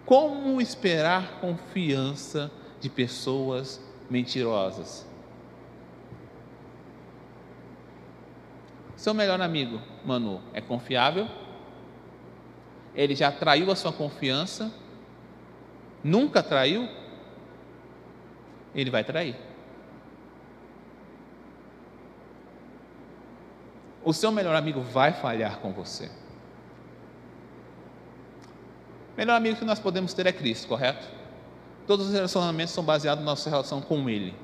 como 0.05 0.61
esperar 0.61 1.39
confiança 1.39 2.51
de 2.79 2.89
pessoas 2.89 3.81
mentirosas? 4.09 5.08
Seu 8.99 9.13
melhor 9.13 9.39
amigo, 9.39 9.81
Manu, 10.03 10.41
é 10.51 10.59
confiável? 10.59 11.25
Ele 12.93 13.15
já 13.15 13.31
traiu 13.31 13.71
a 13.71 13.75
sua 13.75 13.93
confiança? 13.93 14.69
Nunca 16.03 16.43
traiu? 16.43 16.85
Ele 18.75 18.89
vai 18.89 19.05
trair. 19.05 19.37
O 24.03 24.11
seu 24.11 24.33
melhor 24.33 24.53
amigo 24.53 24.81
vai 24.81 25.13
falhar 25.13 25.59
com 25.59 25.71
você. 25.71 26.11
melhor 29.15 29.37
amigo 29.37 29.55
que 29.55 29.63
nós 29.63 29.79
podemos 29.79 30.13
ter 30.13 30.27
é 30.27 30.33
Cristo, 30.33 30.67
correto? 30.67 31.07
Todos 31.87 32.07
os 32.07 32.13
relacionamentos 32.13 32.73
são 32.73 32.83
baseados 32.83 33.23
na 33.23 33.31
nossa 33.31 33.49
relação 33.49 33.79
com 33.79 34.09
Ele. 34.09 34.35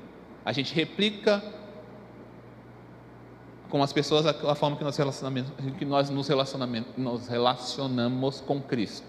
A 0.46 0.52
gente 0.52 0.72
replica 0.72 1.42
com 3.68 3.82
as 3.82 3.92
pessoas 3.92 4.26
a, 4.26 4.54
forma 4.54 4.76
que 4.76 4.84
nós, 4.84 4.96
que 5.78 5.84
nós 5.84 6.10
nos, 6.10 6.28
nos 6.96 7.28
relacionamos 7.28 8.40
com 8.40 8.60
Cristo. 8.60 9.06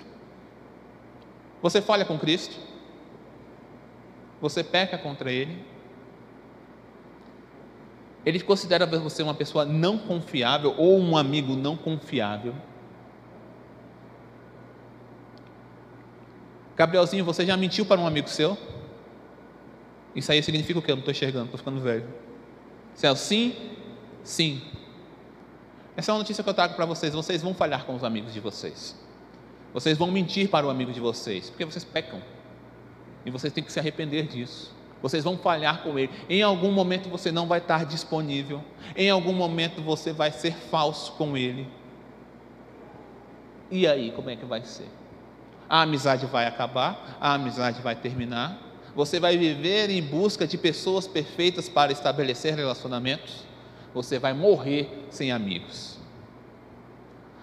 Você 1.61 1.81
falha 1.81 2.05
com 2.05 2.17
Cristo? 2.17 2.55
Você 4.41 4.63
peca 4.63 4.97
contra 4.97 5.31
Ele? 5.31 5.63
Ele 8.25 8.39
considera 8.39 8.85
você 8.85 9.23
uma 9.23 9.33
pessoa 9.33 9.65
não 9.65 9.97
confiável 9.97 10.75
ou 10.77 10.99
um 10.99 11.15
amigo 11.15 11.55
não 11.55 11.77
confiável? 11.77 12.53
Gabrielzinho, 16.75 17.25
você 17.25 17.45
já 17.45 17.57
mentiu 17.57 17.85
para 17.85 17.99
um 17.99 18.05
amigo 18.05 18.29
seu? 18.29 18.57
Isso 20.15 20.31
aí 20.31 20.43
significa 20.43 20.77
o 20.77 20.81
quê? 20.81 20.91
Eu 20.91 20.95
não 20.95 21.01
estou 21.01 21.11
enxergando, 21.11 21.45
estou 21.45 21.57
ficando 21.57 21.79
velho. 21.79 22.05
Céu, 22.93 23.15
sim, 23.15 23.55
sim. 24.27 24.61
Essa 25.95 26.11
é 26.11 26.13
uma 26.13 26.19
notícia 26.19 26.43
que 26.43 26.49
eu 26.49 26.53
trago 26.53 26.75
para 26.75 26.85
vocês. 26.85 27.13
Vocês 27.13 27.41
vão 27.41 27.53
falhar 27.53 27.85
com 27.85 27.95
os 27.95 28.03
amigos 28.03 28.33
de 28.33 28.39
vocês. 28.39 28.95
Vocês 29.73 29.97
vão 29.97 30.11
mentir 30.11 30.49
para 30.49 30.65
o 30.65 30.69
amigo 30.69 30.91
de 30.91 30.99
vocês, 30.99 31.49
porque 31.49 31.65
vocês 31.65 31.83
pecam. 31.83 32.21
E 33.25 33.31
vocês 33.31 33.51
têm 33.51 33.63
que 33.63 33.71
se 33.71 33.79
arrepender 33.79 34.27
disso. 34.27 34.75
Vocês 35.01 35.23
vão 35.23 35.37
falhar 35.37 35.83
com 35.83 35.97
ele. 35.97 36.11
Em 36.29 36.41
algum 36.41 36.71
momento 36.71 37.09
você 37.09 37.31
não 37.31 37.47
vai 37.47 37.59
estar 37.59 37.85
disponível. 37.85 38.63
Em 38.95 39.09
algum 39.09 39.33
momento 39.33 39.81
você 39.81 40.13
vai 40.13 40.31
ser 40.31 40.53
falso 40.53 41.13
com 41.13 41.35
ele. 41.35 41.67
E 43.69 43.87
aí, 43.87 44.11
como 44.11 44.29
é 44.29 44.35
que 44.35 44.45
vai 44.45 44.63
ser? 44.63 44.87
a 45.69 45.81
amizade 45.81 46.25
vai 46.25 46.45
acabar, 46.45 47.17
a 47.19 47.33
amizade 47.33 47.81
vai 47.81 47.95
terminar. 47.95 48.59
Você 48.95 49.19
vai 49.19 49.37
viver 49.37 49.89
em 49.89 50.01
busca 50.01 50.47
de 50.47 50.57
pessoas 50.57 51.07
perfeitas 51.07 51.69
para 51.69 51.91
estabelecer 51.91 52.55
relacionamentos. 52.55 53.45
Você 53.97 54.19
vai 54.19 54.31
morrer 54.31 55.07
sem 55.09 55.31
amigos. 55.31 55.97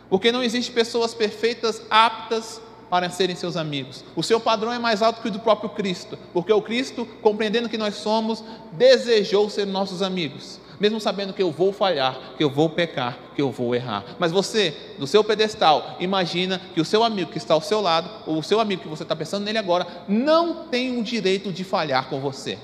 Porque 0.08 0.30
não 0.30 0.42
existe 0.42 0.70
pessoas 0.70 1.12
perfeitas 1.12 1.82
aptas 1.90 2.62
para 2.88 3.10
serem 3.10 3.34
seus 3.34 3.56
amigos. 3.56 4.04
O 4.14 4.22
seu 4.22 4.38
padrão 4.38 4.72
é 4.72 4.78
mais 4.78 5.02
alto 5.02 5.20
que 5.20 5.28
o 5.28 5.32
do 5.32 5.40
próprio 5.40 5.70
Cristo, 5.70 6.16
porque 6.32 6.52
o 6.52 6.62
Cristo, 6.62 7.04
compreendendo 7.20 7.68
que 7.68 7.76
nós 7.76 7.96
somos, 7.96 8.44
desejou 8.72 9.50
ser 9.50 9.66
nossos 9.66 10.00
amigos 10.00 10.60
mesmo 10.78 11.00
sabendo 11.00 11.32
que 11.32 11.42
eu 11.42 11.50
vou 11.50 11.72
falhar, 11.72 12.34
que 12.36 12.44
eu 12.44 12.50
vou 12.50 12.68
pecar, 12.68 13.18
que 13.34 13.42
eu 13.42 13.50
vou 13.50 13.74
errar. 13.74 14.04
Mas 14.18 14.32
você, 14.32 14.74
do 14.98 15.06
seu 15.06 15.22
pedestal, 15.22 15.96
imagina 16.00 16.60
que 16.74 16.80
o 16.80 16.84
seu 16.84 17.04
amigo 17.04 17.30
que 17.30 17.38
está 17.38 17.54
ao 17.54 17.60
seu 17.60 17.80
lado, 17.80 18.10
ou 18.26 18.38
o 18.38 18.42
seu 18.42 18.60
amigo 18.60 18.82
que 18.82 18.88
você 18.88 19.02
está 19.02 19.14
pensando 19.14 19.44
nele 19.44 19.58
agora, 19.58 19.86
não 20.08 20.66
tem 20.66 20.98
o 20.98 21.02
direito 21.02 21.52
de 21.52 21.64
falhar 21.64 22.08
com 22.08 22.20
você. 22.20 22.58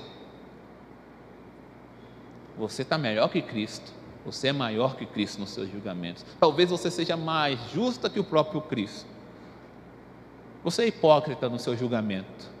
Você 2.61 2.83
está 2.83 2.95
melhor 2.95 3.27
que 3.29 3.41
Cristo. 3.41 3.91
Você 4.23 4.49
é 4.49 4.53
maior 4.53 4.95
que 4.95 5.03
Cristo 5.03 5.39
nos 5.39 5.49
seus 5.49 5.71
julgamentos. 5.71 6.23
Talvez 6.39 6.69
você 6.69 6.91
seja 6.91 7.17
mais 7.17 7.59
justa 7.73 8.07
que 8.07 8.19
o 8.19 8.23
próprio 8.23 8.61
Cristo. 8.61 9.07
Você 10.63 10.83
é 10.83 10.87
hipócrita 10.87 11.49
no 11.49 11.57
seu 11.57 11.75
julgamento. 11.75 12.51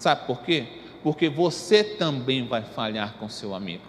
Sabe 0.00 0.26
por 0.26 0.42
quê? 0.42 0.66
Porque 1.00 1.28
você 1.28 1.84
também 1.84 2.44
vai 2.44 2.62
falhar 2.62 3.14
com 3.18 3.28
seu 3.28 3.54
amigo. 3.54 3.84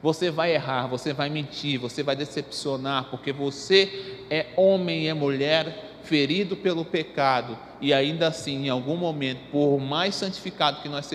Você 0.00 0.30
vai 0.30 0.54
errar, 0.54 0.86
você 0.86 1.12
vai 1.12 1.28
mentir, 1.28 1.80
você 1.80 2.04
vai 2.04 2.14
decepcionar, 2.14 3.10
porque 3.10 3.32
você 3.32 4.22
é 4.30 4.46
homem 4.56 5.02
e 5.02 5.08
é 5.08 5.14
mulher 5.14 5.95
ferido 6.06 6.56
pelo 6.56 6.84
pecado, 6.84 7.58
e 7.80 7.92
ainda 7.92 8.28
assim, 8.28 8.66
em 8.66 8.68
algum 8.68 8.96
momento, 8.96 9.40
por 9.50 9.78
mais 9.78 10.14
santificado 10.14 10.80
que 10.80 10.88
nós 10.88 11.10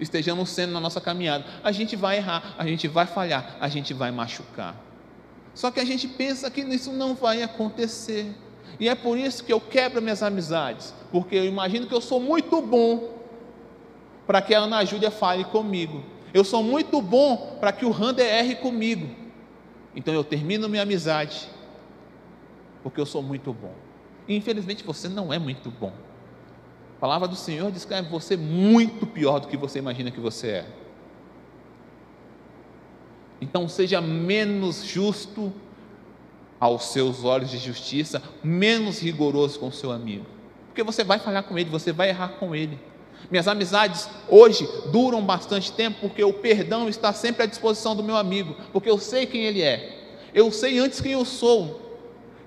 estejamos, 0.00 0.48
sendo 0.50 0.72
na 0.72 0.80
nossa 0.80 1.00
caminhada, 1.00 1.44
a 1.62 1.72
gente 1.72 1.96
vai 1.96 2.16
errar, 2.16 2.54
a 2.56 2.64
gente 2.66 2.86
vai 2.88 3.06
falhar, 3.06 3.56
a 3.60 3.68
gente 3.68 3.92
vai 3.92 4.10
machucar. 4.10 4.76
Só 5.54 5.70
que 5.70 5.80
a 5.80 5.84
gente 5.84 6.06
pensa 6.06 6.50
que 6.50 6.60
isso 6.60 6.92
não 6.92 7.14
vai 7.14 7.42
acontecer. 7.42 8.32
E 8.78 8.88
é 8.88 8.94
por 8.94 9.18
isso 9.18 9.42
que 9.42 9.52
eu 9.52 9.60
quebro 9.60 10.00
minhas 10.00 10.22
amizades, 10.22 10.94
porque 11.10 11.34
eu 11.34 11.44
imagino 11.44 11.86
que 11.86 11.94
eu 11.94 12.00
sou 12.00 12.20
muito 12.20 12.62
bom 12.62 13.18
para 14.24 14.40
que 14.40 14.54
a 14.54 14.60
Ana 14.60 14.84
Júlia 14.84 15.10
fale 15.10 15.42
comigo. 15.44 16.04
Eu 16.32 16.44
sou 16.44 16.62
muito 16.62 17.02
bom 17.02 17.56
para 17.58 17.72
que 17.72 17.84
o 17.84 17.90
Rander 17.90 18.26
erre 18.26 18.54
comigo. 18.54 19.08
Então 19.96 20.14
eu 20.14 20.22
termino 20.22 20.68
minha 20.68 20.82
amizade, 20.82 21.48
porque 22.84 23.00
eu 23.00 23.06
sou 23.06 23.22
muito 23.22 23.52
bom. 23.52 23.87
Infelizmente 24.28 24.84
você 24.84 25.08
não 25.08 25.32
é 25.32 25.38
muito 25.38 25.70
bom. 25.70 25.92
A 26.96 27.00
palavra 27.00 27.28
do 27.28 27.36
Senhor 27.36 27.70
descreve 27.70 28.08
você 28.08 28.36
muito 28.36 29.06
pior 29.06 29.38
do 29.38 29.48
que 29.48 29.56
você 29.56 29.78
imagina 29.78 30.10
que 30.10 30.20
você 30.20 30.48
é. 30.48 30.66
Então 33.40 33.68
seja 33.68 34.00
menos 34.00 34.84
justo 34.84 35.52
aos 36.60 36.86
seus 36.86 37.24
olhos 37.24 37.50
de 37.50 37.58
justiça, 37.58 38.20
menos 38.42 39.00
rigoroso 39.00 39.60
com 39.60 39.68
o 39.68 39.72
seu 39.72 39.92
amigo. 39.92 40.26
Porque 40.66 40.82
você 40.82 41.04
vai 41.04 41.18
falhar 41.18 41.44
com 41.44 41.56
ele, 41.56 41.70
você 41.70 41.92
vai 41.92 42.08
errar 42.08 42.30
com 42.30 42.54
ele. 42.54 42.78
Minhas 43.30 43.48
amizades 43.48 44.08
hoje 44.28 44.68
duram 44.90 45.22
bastante 45.22 45.72
tempo 45.72 45.98
porque 46.00 46.22
o 46.22 46.32
perdão 46.32 46.88
está 46.88 47.12
sempre 47.12 47.42
à 47.42 47.46
disposição 47.46 47.94
do 47.94 48.02
meu 48.02 48.16
amigo, 48.16 48.56
porque 48.72 48.90
eu 48.90 48.98
sei 48.98 49.26
quem 49.26 49.44
ele 49.44 49.62
é, 49.62 49.98
eu 50.34 50.50
sei 50.50 50.78
antes 50.78 51.00
quem 51.00 51.12
eu 51.12 51.24
sou. 51.24 51.87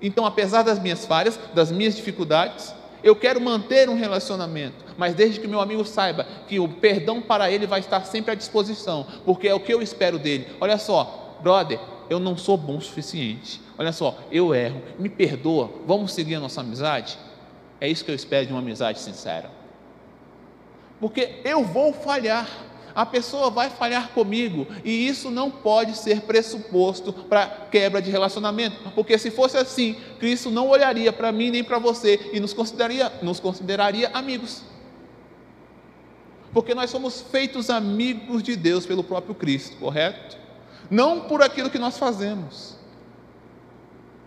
Então, 0.02 0.26
apesar 0.26 0.62
das 0.62 0.78
minhas 0.78 1.06
falhas, 1.06 1.38
das 1.54 1.70
minhas 1.70 1.94
dificuldades, 1.94 2.74
eu 3.02 3.14
quero 3.16 3.40
manter 3.40 3.88
um 3.88 3.96
relacionamento, 3.96 4.84
mas 4.96 5.14
desde 5.14 5.40
que 5.40 5.48
meu 5.48 5.60
amigo 5.60 5.84
saiba 5.84 6.26
que 6.46 6.60
o 6.60 6.68
perdão 6.68 7.20
para 7.20 7.50
ele 7.50 7.66
vai 7.66 7.80
estar 7.80 8.04
sempre 8.04 8.32
à 8.32 8.34
disposição, 8.34 9.06
porque 9.24 9.48
é 9.48 9.54
o 9.54 9.60
que 9.60 9.72
eu 9.72 9.80
espero 9.80 10.18
dele. 10.18 10.46
Olha 10.60 10.78
só, 10.78 11.38
brother, 11.42 11.80
eu 12.10 12.18
não 12.18 12.36
sou 12.36 12.56
bom 12.56 12.76
o 12.76 12.80
suficiente. 12.80 13.60
Olha 13.78 13.92
só, 13.92 14.18
eu 14.30 14.54
erro, 14.54 14.82
me 14.98 15.08
perdoa, 15.08 15.70
vamos 15.86 16.12
seguir 16.12 16.34
a 16.34 16.40
nossa 16.40 16.60
amizade? 16.60 17.18
É 17.80 17.88
isso 17.88 18.04
que 18.04 18.10
eu 18.10 18.14
espero 18.14 18.46
de 18.46 18.52
uma 18.52 18.60
amizade 18.60 19.00
sincera 19.00 19.62
porque 21.02 21.40
eu 21.44 21.64
vou 21.64 21.92
falhar, 21.92 22.48
a 22.94 23.06
pessoa 23.06 23.50
vai 23.50 23.70
falhar 23.70 24.10
comigo, 24.10 24.66
e 24.84 25.06
isso 25.06 25.30
não 25.30 25.50
pode 25.50 25.96
ser 25.96 26.22
pressuposto 26.22 27.12
para 27.12 27.46
quebra 27.70 28.00
de 28.00 28.10
relacionamento, 28.10 28.76
porque 28.94 29.16
se 29.18 29.30
fosse 29.30 29.56
assim, 29.56 29.96
Cristo 30.18 30.50
não 30.50 30.68
olharia 30.68 31.12
para 31.12 31.32
mim 31.32 31.50
nem 31.50 31.64
para 31.64 31.78
você 31.78 32.30
e 32.32 32.40
nos 32.40 32.52
consideraria, 32.52 33.12
nos 33.22 33.40
consideraria 33.40 34.10
amigos. 34.12 34.62
Porque 36.52 36.74
nós 36.74 36.90
somos 36.90 37.22
feitos 37.22 37.70
amigos 37.70 38.42
de 38.42 38.56
Deus 38.56 38.84
pelo 38.84 39.02
próprio 39.02 39.34
Cristo, 39.34 39.76
correto? 39.78 40.36
Não 40.90 41.20
por 41.20 41.42
aquilo 41.42 41.70
que 41.70 41.78
nós 41.78 41.96
fazemos, 41.96 42.76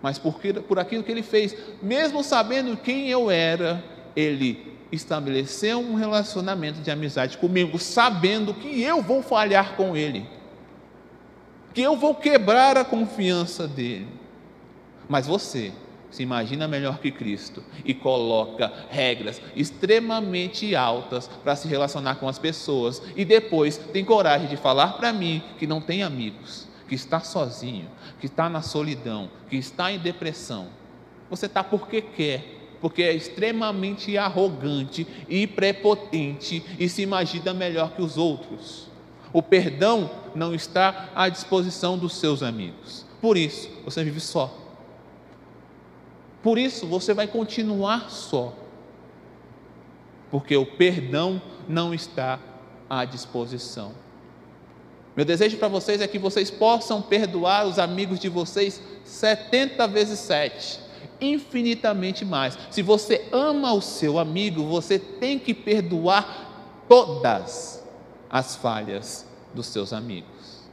mas 0.02 0.18
por, 0.18 0.40
por 0.68 0.80
aquilo 0.80 1.04
que 1.04 1.12
ele 1.12 1.22
fez, 1.22 1.56
mesmo 1.82 2.24
sabendo 2.24 2.76
quem 2.78 3.08
eu 3.10 3.30
era, 3.30 3.84
ele 4.16 4.75
estabeleceu 4.92 5.80
um 5.80 5.96
relacionamento 5.96 6.82
de 6.82 6.92
amizade 6.92 7.38
comigo, 7.38 7.78
sabendo 7.80 8.54
que 8.54 8.82
eu 8.82 9.02
vou 9.02 9.22
falhar 9.22 9.76
com 9.76 9.96
ele, 9.96 10.28
que 11.74 11.82
eu 11.82 11.96
vou 11.96 12.16
quebrar 12.16 12.78
a 12.78 12.86
confiança 12.86 13.68
dele. 13.68 14.08
Mas 15.08 15.28
você 15.28 15.72
se 16.16 16.24
imagina 16.24 16.68
melhor 16.68 17.00
que 17.00 17.12
Cristo 17.12 17.62
e 17.84 17.94
coloca 17.94 18.72
regras 18.90 19.42
extremamente 19.56 20.76
altas 20.76 21.28
para 21.44 21.56
se 21.56 21.68
relacionar 21.68 22.16
com 22.16 22.28
as 22.28 22.40
pessoas 22.40 23.02
e 23.16 23.26
depois 23.26 23.78
tem 23.78 24.06
coragem 24.06 24.48
de 24.48 24.56
falar 24.56 24.94
para 24.94 25.12
mim 25.12 25.44
que 25.60 25.68
não 25.68 25.82
tem 25.82 26.04
amigos, 26.04 26.68
que 26.88 26.96
está 26.96 27.20
sozinho, 27.20 27.90
que 28.20 28.28
está 28.28 28.50
na 28.50 28.62
solidão, 28.62 29.30
que 29.50 29.58
está 29.58 29.92
em 29.92 30.00
depressão. 30.00 30.68
Você 31.30 31.48
está 31.48 31.64
porque 31.64 32.02
quer, 32.02 32.65
porque 32.82 33.04
é 33.04 33.14
extremamente 33.14 34.18
arrogante 34.18 35.08
e 35.28 35.48
prepotente 35.48 36.64
e 36.80 36.88
se 36.90 37.02
imagina 37.02 37.54
melhor 37.54 37.92
que 37.96 38.02
os 38.02 38.18
outros. 38.18 38.88
O 39.34 39.42
perdão 39.42 40.10
não 40.34 40.54
está 40.54 41.10
à 41.16 41.28
disposição 41.30 41.98
dos 41.98 42.16
seus 42.16 42.42
amigos. 42.42 43.06
Por 43.22 43.38
isso, 43.38 43.70
você 43.84 44.04
vive 44.04 44.20
só 44.20 44.66
por 46.46 46.60
isso 46.60 46.86
você 46.86 47.12
vai 47.12 47.26
continuar 47.26 48.12
só, 48.12 48.54
porque 50.30 50.56
o 50.56 50.64
perdão 50.64 51.42
não 51.68 51.92
está 51.92 52.40
à 52.88 53.04
disposição. 53.04 53.94
Meu 55.16 55.26
desejo 55.26 55.58
para 55.58 55.68
vocês 55.68 56.02
é 56.02 56.08
que 56.08 56.20
vocês 56.20 56.52
possam 56.52 57.02
perdoar 57.02 57.66
os 57.66 57.80
amigos 57.80 58.20
de 58.20 58.30
vocês 58.30 58.80
70 59.04 59.88
vezes 59.88 60.20
7, 60.20 60.82
infinitamente 61.20 62.24
mais. 62.26 62.58
Se 62.70 62.82
você 62.82 63.28
ama 63.32 63.74
o 63.74 63.82
seu 63.82 64.20
amigo, 64.20 64.64
você 64.66 65.00
tem 65.00 65.40
que 65.40 65.54
perdoar 65.54 66.84
todas 66.88 67.84
as 68.30 68.56
falhas 68.56 69.28
dos 69.54 69.68
seus 69.68 69.94
amigos. 69.94 70.66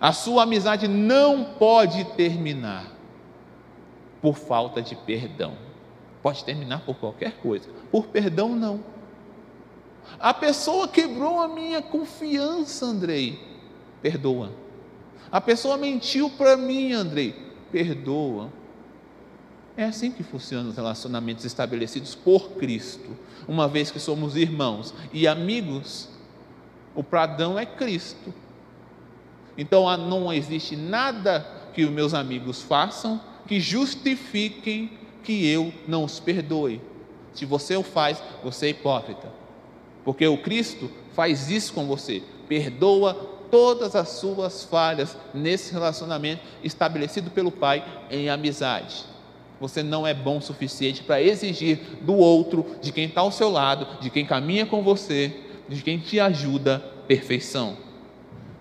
A 0.00 0.12
sua 0.12 0.44
amizade 0.44 0.88
não 0.88 1.44
pode 1.44 2.04
terminar 2.16 2.86
por 4.22 4.36
falta 4.36 4.80
de 4.80 4.94
perdão. 4.94 5.54
Pode 6.22 6.44
terminar 6.44 6.80
por 6.84 6.96
qualquer 6.96 7.38
coisa, 7.38 7.68
por 7.90 8.06
perdão 8.06 8.54
não. 8.54 8.80
A 10.18 10.34
pessoa 10.34 10.88
quebrou 10.88 11.40
a 11.40 11.48
minha 11.48 11.80
confiança, 11.80 12.86
Andrei. 12.86 13.38
Perdoa. 14.02 14.52
A 15.30 15.40
pessoa 15.40 15.76
mentiu 15.76 16.30
para 16.30 16.56
mim, 16.56 16.92
Andrei. 16.92 17.34
Perdoa. 17.70 18.50
É 19.76 19.84
assim 19.84 20.10
que 20.10 20.22
funcionam 20.22 20.70
os 20.70 20.76
relacionamentos 20.76 21.44
estabelecidos 21.44 22.14
por 22.14 22.50
Cristo. 22.52 23.16
Uma 23.48 23.68
vez 23.68 23.90
que 23.90 23.98
somos 23.98 24.36
irmãos 24.36 24.92
e 25.12 25.26
amigos, 25.26 26.08
o 26.94 27.02
pradão 27.02 27.58
é 27.58 27.64
Cristo. 27.64 28.34
Então 29.56 29.96
não 29.96 30.32
existe 30.32 30.76
nada 30.76 31.46
que 31.72 31.84
os 31.84 31.90
meus 31.90 32.14
amigos 32.14 32.62
façam 32.62 33.20
que 33.46 33.60
justifiquem 33.60 34.92
que 35.22 35.46
eu 35.46 35.72
não 35.86 36.04
os 36.04 36.20
perdoe. 36.20 36.80
Se 37.34 37.44
você 37.44 37.76
o 37.76 37.82
faz, 37.82 38.22
você 38.42 38.66
é 38.66 38.70
hipócrita. 38.70 39.30
Porque 40.04 40.26
o 40.26 40.38
Cristo 40.38 40.90
faz 41.12 41.50
isso 41.50 41.72
com 41.72 41.86
você, 41.86 42.22
perdoa 42.48 43.14
todas 43.50 43.96
as 43.96 44.08
suas 44.08 44.64
falhas 44.64 45.16
nesse 45.34 45.72
relacionamento 45.72 46.42
estabelecido 46.62 47.30
pelo 47.30 47.50
Pai 47.50 47.84
em 48.10 48.30
amizade. 48.30 49.04
Você 49.60 49.82
não 49.82 50.06
é 50.06 50.14
bom 50.14 50.38
o 50.38 50.42
suficiente 50.42 51.02
para 51.02 51.20
exigir 51.20 51.78
do 52.00 52.16
outro, 52.16 52.76
de 52.80 52.90
quem 52.90 53.04
está 53.04 53.20
ao 53.20 53.30
seu 53.30 53.50
lado, 53.50 54.00
de 54.00 54.08
quem 54.08 54.24
caminha 54.24 54.64
com 54.64 54.82
você, 54.82 55.32
de 55.68 55.82
quem 55.82 55.98
te 55.98 56.18
ajuda, 56.18 56.78
perfeição. 57.06 57.76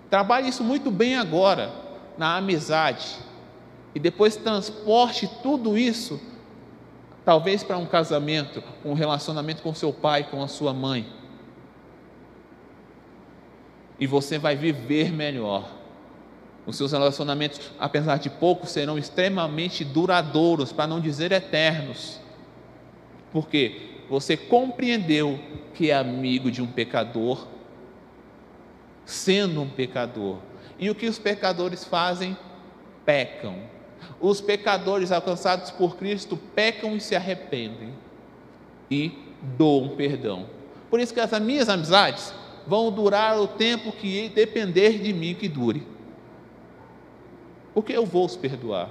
Trabalhe 0.10 0.50
isso 0.50 0.64
muito 0.64 0.92
bem 0.92 1.16
agora, 1.16 1.72
na 2.18 2.36
amizade 2.36 3.30
e 3.94 4.00
depois 4.00 4.36
transporte 4.36 5.30
tudo 5.42 5.78
isso, 5.78 6.22
talvez 7.26 7.64
para 7.64 7.78
um 7.78 7.86
casamento, 7.86 8.64
um 8.84 8.94
relacionamento 8.94 9.62
com 9.62 9.74
seu 9.74 9.92
pai, 9.92 10.24
com 10.30 10.44
a 10.44 10.48
sua 10.48 10.74
mãe. 10.74 11.08
E 14.00 14.08
você 14.08 14.38
vai 14.38 14.56
viver 14.56 15.12
melhor. 15.12 15.79
Os 16.70 16.78
seus 16.78 16.92
relacionamentos, 16.92 17.60
apesar 17.80 18.18
de 18.18 18.30
poucos, 18.30 18.70
serão 18.72 18.98
extremamente 18.98 19.84
duradouros, 19.84 20.72
para 20.72 20.88
não 20.88 21.00
dizer 21.00 21.32
eternos. 21.32 22.20
Porque 23.32 24.04
você 24.10 24.38
compreendeu 24.38 25.40
que 25.74 25.92
é 25.92 25.96
amigo 25.96 26.50
de 26.50 26.62
um 26.62 26.68
pecador, 26.68 27.48
sendo 29.06 29.62
um 29.62 29.70
pecador. 29.70 30.38
E 30.78 30.90
o 30.90 30.96
que 30.96 31.08
os 31.08 31.20
pecadores 31.20 31.84
fazem? 31.84 32.38
Pecam 33.06 33.56
os 34.20 34.42
pecadores 34.42 35.12
alcançados 35.12 35.72
por 35.72 35.96
Cristo 35.98 36.38
pecam 36.38 36.96
e 36.96 37.00
se 37.00 37.16
arrependem 37.16 37.94
e 38.90 39.12
doam 39.58 39.90
perdão. 39.90 40.48
Por 40.90 41.00
isso 41.00 41.14
que 41.14 41.20
as 41.20 41.32
minhas 41.40 41.70
amizades 41.70 42.34
vão 42.68 42.92
durar 42.92 43.40
o 43.40 43.48
tempo 43.48 43.92
que 43.92 44.30
depender 44.30 45.00
de 45.00 45.14
mim 45.14 45.36
que 45.36 45.48
dure. 45.48 45.86
Porque 47.80 47.94
eu 47.94 48.06
vou 48.06 48.26
os 48.26 48.36
perdoar. 48.36 48.90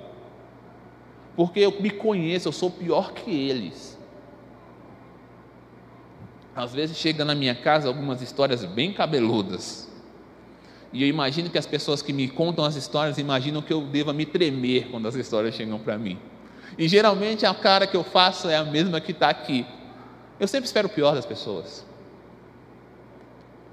Porque 1.36 1.61
eu 1.61 1.78
me 1.78 1.91
conheço, 1.91 2.49
eu 2.49 2.53
sou 2.53 2.70
pior 2.70 3.12
que 3.12 3.30
eles. 3.30 3.99
Às 6.57 6.72
vezes 6.72 6.97
chega 6.97 7.22
na 7.22 7.34
minha 7.34 7.55
casa 7.55 7.86
algumas 7.86 8.22
histórias 8.22 8.64
bem 8.64 8.95
cabeludas 8.95 9.89
e 10.91 11.03
eu 11.03 11.07
imagino 11.07 11.51
que 11.51 11.59
as 11.59 11.66
pessoas 11.66 12.01
que 12.01 12.14
me 12.14 12.28
contam 12.28 12.64
as 12.64 12.74
histórias 12.74 13.18
imaginam 13.18 13.61
que 13.61 13.70
eu 13.70 13.82
deva 13.82 14.14
me 14.14 14.24
tremer 14.24 14.89
quando 14.91 15.07
as 15.07 15.14
histórias 15.16 15.55
chegam 15.55 15.78
para 15.78 15.99
mim. 15.99 16.18
E 16.78 16.89
geralmente 16.89 17.45
a 17.45 17.55
cara 17.55 17.86
que 17.86 17.95
eu 17.95 18.03
faço 18.03 18.49
é 18.49 18.57
a 18.57 18.64
mesma 18.64 18.99
que 18.99 19.12
está 19.12 19.28
aqui. 19.28 19.66
Eu 20.41 20.49
sempre 20.49 20.64
espero 20.64 20.89
o 20.89 20.91
pior 20.91 21.14
das 21.14 21.26
pessoas. 21.26 21.84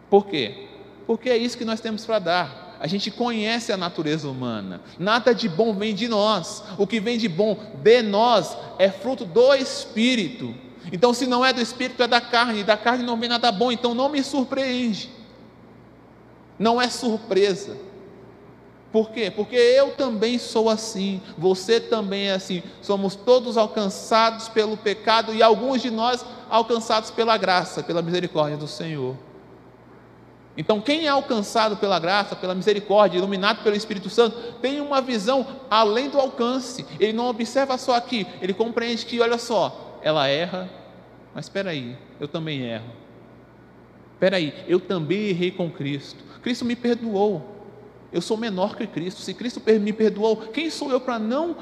Por 0.10 0.26
quê? 0.26 0.68
Porque 1.08 1.30
é 1.30 1.38
isso 1.38 1.58
que 1.58 1.64
nós 1.64 1.80
temos 1.80 2.06
para 2.06 2.20
dar. 2.20 2.65
A 2.80 2.88
gente 2.88 3.10
conhece 3.10 3.72
a 3.72 3.78
natureza 3.78 4.28
humana. 4.28 4.82
Nada 5.00 5.34
de 5.34 5.48
bom 5.48 5.74
vem 5.74 5.94
de 5.94 6.08
nós. 6.08 6.64
O 6.78 6.86
que 6.86 7.00
vem 7.00 7.18
de 7.18 7.28
bom 7.28 7.58
de 7.82 8.02
nós 8.02 8.58
é 8.78 8.90
fruto 8.90 9.26
do 9.26 9.54
Espírito. 9.54 10.54
Então, 10.92 11.14
se 11.14 11.26
não 11.26 11.44
é 11.44 11.52
do 11.52 11.62
Espírito, 11.62 12.04
é 12.04 12.08
da 12.08 12.22
carne. 12.22 12.60
E 12.60 12.64
da 12.64 12.78
carne 12.78 13.04
não 13.04 13.20
vem 13.20 13.30
nada 13.30 13.52
bom. 13.52 13.72
Então, 13.72 13.94
não 13.94 14.10
me 14.10 14.24
surpreende. 14.24 15.10
Não 16.60 16.82
é 16.82 16.90
surpresa. 16.90 17.78
Por 18.96 19.10
quê? 19.12 19.30
Porque 19.30 19.58
eu 19.58 19.92
também 19.92 20.40
sou 20.40 20.70
assim, 20.70 21.22
você 21.38 21.82
também 21.82 22.30
é 22.30 22.34
assim. 22.34 22.64
Somos 22.82 23.14
todos 23.14 23.58
alcançados 23.58 24.48
pelo 24.48 24.78
pecado 24.78 25.34
e 25.34 25.44
alguns 25.44 25.82
de 25.82 25.92
nós 25.92 26.26
alcançados 26.50 27.12
pela 27.12 27.36
graça, 27.36 27.84
pela 27.84 28.02
misericórdia 28.02 28.56
do 28.56 28.70
Senhor. 28.70 29.18
Então, 30.58 30.80
quem 30.80 31.06
é 31.06 31.10
alcançado 31.10 31.76
pela 31.78 32.00
graça, 32.00 32.36
pela 32.36 32.56
misericórdia, 32.56 33.18
iluminado 33.18 33.62
pelo 33.62 33.76
Espírito 33.76 34.10
Santo, 34.10 34.54
tem 34.62 34.80
uma 34.80 35.02
visão 35.02 35.46
além 35.70 36.10
do 36.10 36.20
alcance. 36.20 36.86
Ele 37.00 37.12
não 37.12 37.28
observa 37.28 37.78
só 37.78 37.96
aqui, 37.96 38.26
ele 38.42 38.54
compreende 38.54 39.06
que, 39.06 39.20
olha 39.20 39.38
só, 39.38 40.00
ela 40.02 40.28
erra, 40.28 40.70
mas 41.34 41.46
espera 41.46 41.72
aí, 41.72 41.98
eu 42.20 42.28
também 42.28 42.62
erro. 42.62 42.90
Espera 44.14 44.38
aí, 44.38 44.54
eu 44.66 44.80
também 44.80 45.28
errei 45.28 45.52
com 45.52 45.70
Cristo. 45.70 46.24
Cristo 46.42 46.64
me 46.64 46.76
perdoou. 46.76 47.54
Eu 48.14 48.22
sou 48.22 48.38
menor 48.38 48.78
que 48.78 48.88
Cristo. 48.88 49.20
Se 49.20 49.34
Cristo 49.34 49.62
me 49.82 49.92
perdoou, 49.92 50.38
quem 50.38 50.70
sou 50.70 50.90
eu 50.90 51.02
para 51.02 51.20
não 51.20 51.58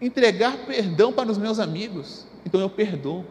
entregar 0.00 0.56
perdão 0.66 1.12
para 1.12 1.30
os 1.30 1.38
meus 1.38 1.60
amigos? 1.60 2.26
Então 2.44 2.60
eu 2.60 2.68
perdoo. 2.68 3.24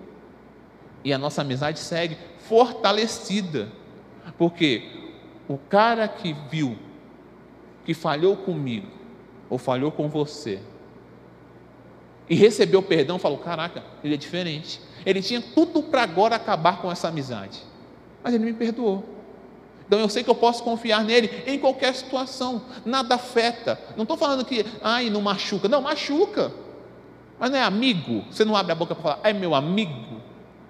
E 1.03 1.11
a 1.11 1.17
nossa 1.17 1.41
amizade 1.41 1.79
segue 1.79 2.17
fortalecida. 2.47 3.69
Porque 4.37 4.89
o 5.47 5.57
cara 5.57 6.07
que 6.07 6.35
viu 6.49 6.77
que 7.85 7.93
falhou 7.93 8.37
comigo 8.37 8.87
ou 9.49 9.57
falhou 9.57 9.91
com 9.91 10.07
você 10.07 10.59
e 12.29 12.35
recebeu 12.35 12.81
perdão, 12.81 13.19
falou: 13.19 13.37
"Caraca, 13.39 13.83
ele 14.03 14.13
é 14.13 14.17
diferente. 14.17 14.79
Ele 15.05 15.21
tinha 15.21 15.41
tudo 15.41 15.83
para 15.83 16.03
agora 16.03 16.35
acabar 16.35 16.81
com 16.81 16.91
essa 16.91 17.07
amizade, 17.07 17.63
mas 18.23 18.33
ele 18.33 18.45
me 18.45 18.53
perdoou. 18.53 19.03
Então 19.91 19.99
eu 19.99 20.07
sei 20.07 20.23
que 20.23 20.29
eu 20.29 20.35
posso 20.35 20.63
confiar 20.63 21.03
nele 21.03 21.43
em 21.45 21.59
qualquer 21.59 21.93
situação, 21.93 22.61
nada 22.85 23.15
afeta. 23.15 23.77
Não 23.97 24.03
estou 24.03 24.15
falando 24.15 24.45
que, 24.45 24.65
ai, 24.81 25.09
não 25.09 25.19
machuca. 25.19 25.67
Não, 25.67 25.81
machuca. 25.81 26.49
Mas 27.37 27.51
não 27.51 27.57
é 27.57 27.63
amigo. 27.63 28.23
Você 28.31 28.45
não 28.45 28.55
abre 28.55 28.71
a 28.71 28.75
boca 28.75 28.95
para 28.95 29.03
falar, 29.03 29.19
é 29.21 29.33
meu 29.33 29.53
amigo, 29.53 30.21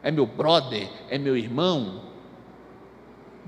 é 0.01 0.09
meu 0.09 0.25
brother, 0.25 0.89
é 1.07 1.19
meu 1.19 1.37
irmão. 1.37 2.01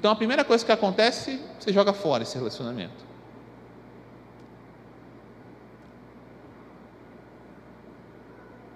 Então 0.03 0.11
a 0.11 0.17
primeira 0.17 0.43
coisa 0.43 0.65
que 0.65 0.71
acontece, 0.73 1.39
você 1.57 1.71
joga 1.71 1.93
fora 1.93 2.23
esse 2.23 2.37
relacionamento. 2.37 3.05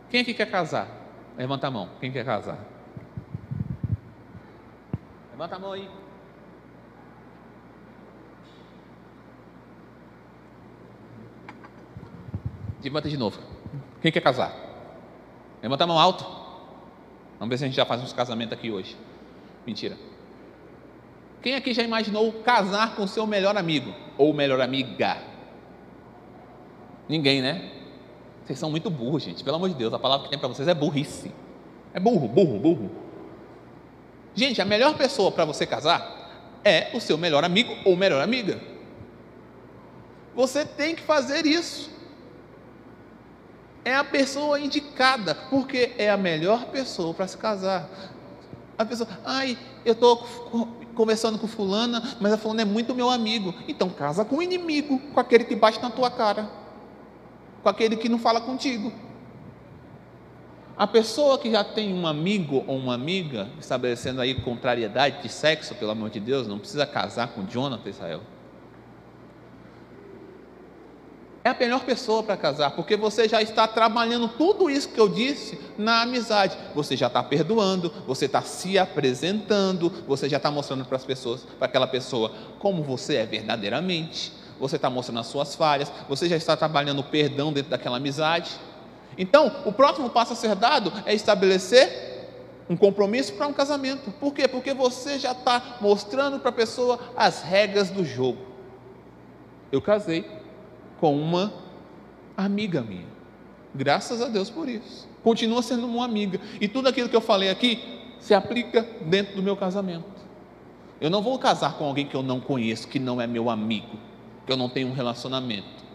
Quem 0.09 0.21
aqui 0.21 0.33
quer 0.33 0.49
casar? 0.49 0.87
Levanta 1.35 1.67
a 1.67 1.69
mão. 1.69 1.89
Quem 1.99 2.13
quer 2.13 2.23
casar? 2.23 2.57
Levanta 5.31 5.57
a 5.57 5.59
mão 5.59 5.73
aí. 5.73 5.91
Levanta 12.81 13.09
de 13.09 13.17
novo. 13.17 13.41
Quem 14.01 14.13
quer 14.13 14.21
casar? 14.21 14.55
Levanta 15.61 15.83
a 15.83 15.87
mão 15.87 15.99
alto. 15.99 16.23
Vamos 17.37 17.49
ver 17.49 17.57
se 17.57 17.65
a 17.65 17.67
gente 17.67 17.75
já 17.75 17.85
faz 17.85 18.01
uns 18.01 18.13
casamentos 18.13 18.57
aqui 18.57 18.71
hoje. 18.71 18.95
Mentira. 19.65 19.97
Quem 21.47 21.55
aqui 21.55 21.73
já 21.73 21.81
imaginou 21.81 22.29
casar 22.43 22.93
com 22.97 23.07
seu 23.07 23.25
melhor 23.25 23.55
amigo 23.55 23.95
ou 24.17 24.33
melhor 24.33 24.59
amiga? 24.59 25.15
Ninguém, 27.07 27.41
né? 27.41 27.71
Vocês 28.43 28.59
são 28.59 28.69
muito 28.69 28.89
burros, 28.89 29.23
gente. 29.23 29.45
Pelo 29.45 29.55
amor 29.55 29.69
de 29.69 29.75
Deus, 29.75 29.93
a 29.93 29.97
palavra 29.97 30.25
que 30.25 30.29
tem 30.29 30.37
para 30.37 30.49
vocês 30.49 30.67
é 30.67 30.73
burrice. 30.73 31.31
É 31.93 32.01
burro, 32.01 32.27
burro, 32.27 32.59
burro. 32.59 32.91
Gente, 34.35 34.61
a 34.61 34.65
melhor 34.65 34.97
pessoa 34.97 35.31
para 35.31 35.45
você 35.45 35.65
casar 35.65 36.59
é 36.65 36.89
o 36.93 36.99
seu 36.99 37.17
melhor 37.17 37.45
amigo 37.45 37.73
ou 37.85 37.95
melhor 37.95 38.21
amiga. 38.21 38.59
Você 40.35 40.65
tem 40.65 40.95
que 40.95 41.01
fazer 41.01 41.45
isso. 41.45 41.89
É 43.85 43.95
a 43.95 44.03
pessoa 44.03 44.59
indicada, 44.59 45.33
porque 45.33 45.93
é 45.97 46.09
a 46.09 46.17
melhor 46.17 46.65
pessoa 46.65 47.13
para 47.13 47.25
se 47.25 47.37
casar. 47.37 47.89
A 48.77 48.85
pessoa, 48.85 49.09
ai, 49.25 49.57
eu 49.83 49.93
estou 49.93 50.17
conversando 50.93 51.39
com 51.39 51.47
fulana, 51.47 52.15
mas 52.19 52.31
a 52.31 52.37
fulana 52.37 52.61
é 52.61 52.65
muito 52.65 52.93
meu 52.93 53.09
amigo. 53.09 53.53
Então 53.67 53.89
casa 53.89 54.23
com 54.23 54.37
o 54.37 54.41
inimigo, 54.41 54.99
com 55.13 55.19
aquele 55.19 55.43
que 55.43 55.55
bate 55.55 55.81
na 55.81 55.89
tua 55.89 56.11
cara, 56.11 56.49
com 57.63 57.69
aquele 57.69 57.97
que 57.97 58.07
não 58.07 58.19
fala 58.19 58.39
contigo. 58.39 58.91
A 60.77 60.85
pessoa 60.85 61.39
que 61.39 61.49
já 61.49 61.63
tem 61.63 61.91
um 61.91 62.05
amigo 62.05 62.63
ou 62.67 62.77
uma 62.77 62.93
amiga, 62.93 63.49
estabelecendo 63.59 64.21
aí 64.21 64.35
contrariedade 64.41 65.23
de 65.23 65.29
sexo, 65.29 65.73
pelo 65.73 65.89
amor 65.89 66.11
de 66.11 66.19
Deus, 66.19 66.47
não 66.47 66.59
precisa 66.59 66.85
casar 66.85 67.29
com 67.29 67.47
Jonathan 67.47 67.89
Israel. 67.89 68.21
É 71.47 71.51
a 71.51 71.55
melhor 71.57 71.85
pessoa 71.85 72.21
para 72.21 72.35
casar, 72.35 72.71
porque 72.71 72.97
você 72.97 73.25
já 73.25 73.41
está 73.41 73.65
trabalhando 73.65 74.27
tudo 74.27 74.69
isso 74.69 74.89
que 74.89 74.99
eu 74.99 75.07
disse 75.07 75.57
na 75.77 76.01
amizade. 76.01 76.57
Você 76.75 76.97
já 76.97 77.07
está 77.07 77.23
perdoando, 77.23 77.89
você 78.05 78.25
está 78.25 78.41
se 78.41 78.77
apresentando, 78.77 79.89
você 80.05 80.27
já 80.27 80.35
está 80.35 80.51
mostrando 80.51 80.83
para 80.83 80.97
as 80.97 81.05
pessoas, 81.05 81.47
para 81.57 81.67
aquela 81.67 81.87
pessoa, 81.87 82.33
como 82.59 82.83
você 82.83 83.15
é 83.15 83.25
verdadeiramente. 83.25 84.33
Você 84.59 84.75
está 84.75 84.89
mostrando 84.89 85.21
as 85.21 85.27
suas 85.27 85.55
falhas, 85.55 85.89
você 86.09 86.27
já 86.27 86.35
está 86.35 86.57
trabalhando 86.57 86.99
o 86.99 87.03
perdão 87.05 87.53
dentro 87.53 87.71
daquela 87.71 87.95
amizade. 87.95 88.51
Então, 89.17 89.49
o 89.63 89.71
próximo 89.71 90.09
passo 90.09 90.33
a 90.33 90.35
ser 90.35 90.53
dado 90.53 90.91
é 91.05 91.13
estabelecer 91.13 92.27
um 92.69 92.75
compromisso 92.75 93.31
para 93.31 93.47
um 93.47 93.53
casamento. 93.53 94.11
Por 94.19 94.33
quê? 94.33 94.49
Porque 94.49 94.73
você 94.73 95.17
já 95.17 95.31
está 95.31 95.77
mostrando 95.79 96.41
para 96.41 96.49
a 96.49 96.53
pessoa 96.53 96.99
as 97.15 97.41
regras 97.41 97.89
do 97.89 98.03
jogo. 98.03 98.39
Eu 99.71 99.81
casei 99.81 100.45
com 100.99 101.15
uma 101.15 101.53
amiga 102.35 102.81
minha. 102.81 103.07
Graças 103.73 104.21
a 104.21 104.27
Deus 104.27 104.49
por 104.49 104.67
isso. 104.67 105.07
Continua 105.23 105.61
sendo 105.61 105.85
uma 105.85 106.05
amiga. 106.05 106.39
E 106.59 106.67
tudo 106.67 106.87
aquilo 106.87 107.09
que 107.09 107.15
eu 107.15 107.21
falei 107.21 107.49
aqui 107.49 107.79
se 108.19 108.33
aplica 108.33 108.87
dentro 109.01 109.35
do 109.35 109.43
meu 109.43 109.55
casamento. 109.55 110.05
Eu 110.99 111.09
não 111.09 111.21
vou 111.21 111.37
casar 111.37 111.77
com 111.77 111.85
alguém 111.85 112.07
que 112.07 112.15
eu 112.15 112.23
não 112.23 112.39
conheço, 112.39 112.87
que 112.87 112.97
não 112.97 113.21
é 113.21 113.27
meu 113.27 113.49
amigo, 113.49 113.97
que 114.45 114.51
eu 114.51 114.57
não 114.57 114.69
tenho 114.69 114.87
um 114.87 114.93
relacionamento. 114.93 115.85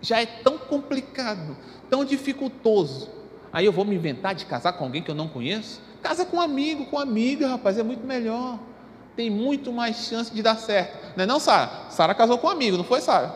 Já 0.00 0.20
é 0.20 0.26
tão 0.26 0.56
complicado 0.56 1.56
tão 1.90 2.04
dificultoso. 2.04 3.10
Aí 3.52 3.66
eu 3.66 3.72
vou 3.72 3.84
me 3.84 3.96
inventar 3.96 4.34
de 4.34 4.46
casar 4.46 4.74
com 4.74 4.84
alguém 4.84 5.02
que 5.02 5.10
eu 5.10 5.14
não 5.14 5.26
conheço? 5.26 5.82
Casa 6.00 6.24
com 6.24 6.40
amigo, 6.40 6.86
com 6.86 6.98
amiga, 6.98 7.48
rapaz, 7.48 7.76
é 7.76 7.82
muito 7.82 8.06
melhor. 8.06 8.58
Tem 9.16 9.28
muito 9.28 9.72
mais 9.72 10.06
chance 10.06 10.32
de 10.32 10.40
dar 10.40 10.56
certo. 10.56 11.16
Não 11.16 11.24
é 11.24 11.26
não, 11.26 11.40
Sara? 11.40 11.90
Sara 11.90 12.14
casou 12.14 12.38
com 12.38 12.46
um 12.46 12.50
amigo, 12.50 12.76
não 12.76 12.84
foi, 12.84 13.00
Sara? 13.00 13.34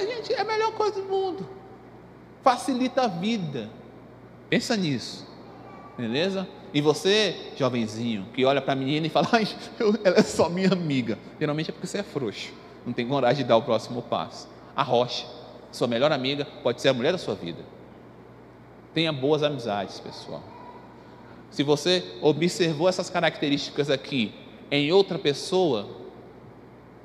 Gente, 0.00 0.32
é 0.32 0.40
a 0.40 0.44
melhor 0.44 0.72
coisa 0.72 1.00
do 1.00 1.08
mundo. 1.08 1.48
Facilita 2.42 3.02
a 3.02 3.08
vida. 3.08 3.68
Pensa 4.48 4.76
nisso. 4.76 5.26
Beleza? 5.96 6.46
E 6.74 6.80
você, 6.80 7.52
jovenzinho, 7.56 8.26
que 8.34 8.44
olha 8.44 8.60
para 8.60 8.74
a 8.74 8.76
menina 8.76 9.06
e 9.06 9.10
fala, 9.10 9.28
ela 10.04 10.18
é 10.18 10.22
só 10.22 10.48
minha 10.48 10.72
amiga. 10.72 11.18
Geralmente 11.40 11.70
é 11.70 11.72
porque 11.72 11.86
você 11.86 11.98
é 11.98 12.02
frouxo. 12.02 12.52
Não 12.84 12.92
tem 12.92 13.06
coragem 13.06 13.42
de 13.42 13.48
dar 13.48 13.56
o 13.56 13.62
próximo 13.62 14.02
passo. 14.02 14.48
A 14.74 14.82
rocha 14.82 15.26
sua 15.76 15.86
melhor 15.86 16.10
amiga 16.10 16.46
pode 16.62 16.80
ser 16.80 16.88
a 16.88 16.94
mulher 16.94 17.12
da 17.12 17.18
sua 17.18 17.34
vida. 17.34 17.62
Tenha 18.94 19.12
boas 19.12 19.42
amizades, 19.42 20.00
pessoal. 20.00 20.42
Se 21.50 21.62
você 21.62 22.02
observou 22.22 22.88
essas 22.88 23.10
características 23.10 23.90
aqui 23.90 24.32
em 24.70 24.90
outra 24.90 25.18
pessoa, 25.18 25.88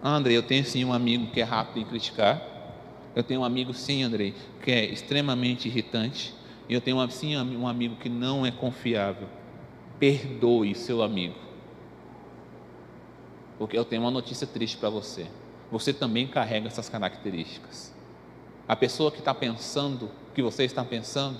André, 0.02 0.34
eu 0.34 0.44
tenho 0.44 0.64
sim 0.64 0.84
um 0.86 0.94
amigo 0.94 1.28
que 1.28 1.42
é 1.42 1.44
rápido 1.44 1.82
em 1.82 1.86
criticar. 1.86 2.42
Eu 3.16 3.24
tenho 3.24 3.42
um 3.42 3.44
amigo, 3.44 3.74
sim, 3.74 4.04
Andrei, 4.04 4.34
que 4.64 4.72
é 4.72 4.86
extremamente 4.86 5.68
irritante. 5.68 6.34
E 6.70 6.74
eu 6.74 6.82
tenho 6.82 7.10
sim 7.10 7.36
um 7.38 7.68
amigo 7.68 7.96
que 7.98 8.10
não 8.10 8.46
é 8.46 8.52
confiável. 8.52 9.28
Perdoe 10.00 10.74
seu 10.74 11.02
amigo. 11.02 11.36
Porque 13.58 13.78
eu 13.78 13.86
tenho 13.86 14.02
uma 14.02 14.12
notícia 14.12 14.48
triste 14.48 14.78
para 14.78 14.90
você. 14.90 15.28
Você 15.72 15.94
também 15.94 16.28
carrega 16.28 16.68
essas 16.68 16.88
características 16.90 17.94
a 18.72 18.76
pessoa 18.78 19.12
que 19.12 19.20
está 19.20 19.34
pensando, 19.34 20.10
que 20.34 20.42
você 20.42 20.64
está 20.64 20.82
pensando, 20.82 21.40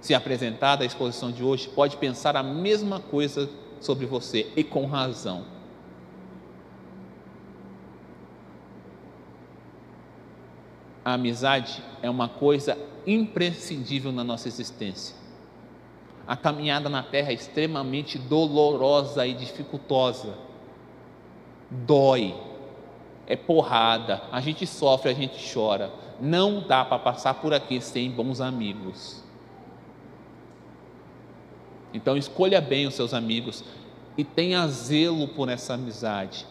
se 0.00 0.14
apresentar 0.14 0.74
da 0.74 0.84
exposição 0.84 1.30
de 1.30 1.44
hoje, 1.44 1.68
pode 1.68 1.96
pensar 1.96 2.36
a 2.36 2.42
mesma 2.42 2.98
coisa 2.98 3.48
sobre 3.80 4.04
você 4.04 4.50
e 4.56 4.64
com 4.64 4.84
razão. 4.84 5.44
A 11.04 11.14
amizade 11.14 11.82
é 12.02 12.08
uma 12.08 12.28
coisa 12.28 12.78
imprescindível 13.06 14.10
na 14.10 14.24
nossa 14.24 14.48
existência. 14.48 15.14
A 16.26 16.36
caminhada 16.36 16.88
na 16.88 17.02
terra 17.02 17.30
é 17.30 17.34
extremamente 17.34 18.18
dolorosa 18.18 19.26
e 19.26 19.34
dificultosa. 19.34 20.34
Dói, 21.70 22.34
é 23.26 23.36
porrada, 23.36 24.22
a 24.32 24.40
gente 24.40 24.66
sofre, 24.66 25.10
a 25.10 25.14
gente 25.14 25.52
chora 25.52 26.04
não 26.20 26.60
dá 26.60 26.84
para 26.84 26.98
passar 26.98 27.34
por 27.34 27.52
aqui 27.52 27.80
sem 27.80 28.10
bons 28.10 28.40
amigos. 28.40 29.22
Então 31.92 32.16
escolha 32.16 32.60
bem 32.60 32.86
os 32.86 32.94
seus 32.94 33.14
amigos 33.14 33.64
e 34.16 34.24
tenha 34.24 34.66
zelo 34.68 35.28
por 35.28 35.48
essa 35.48 35.74
amizade. 35.74 36.46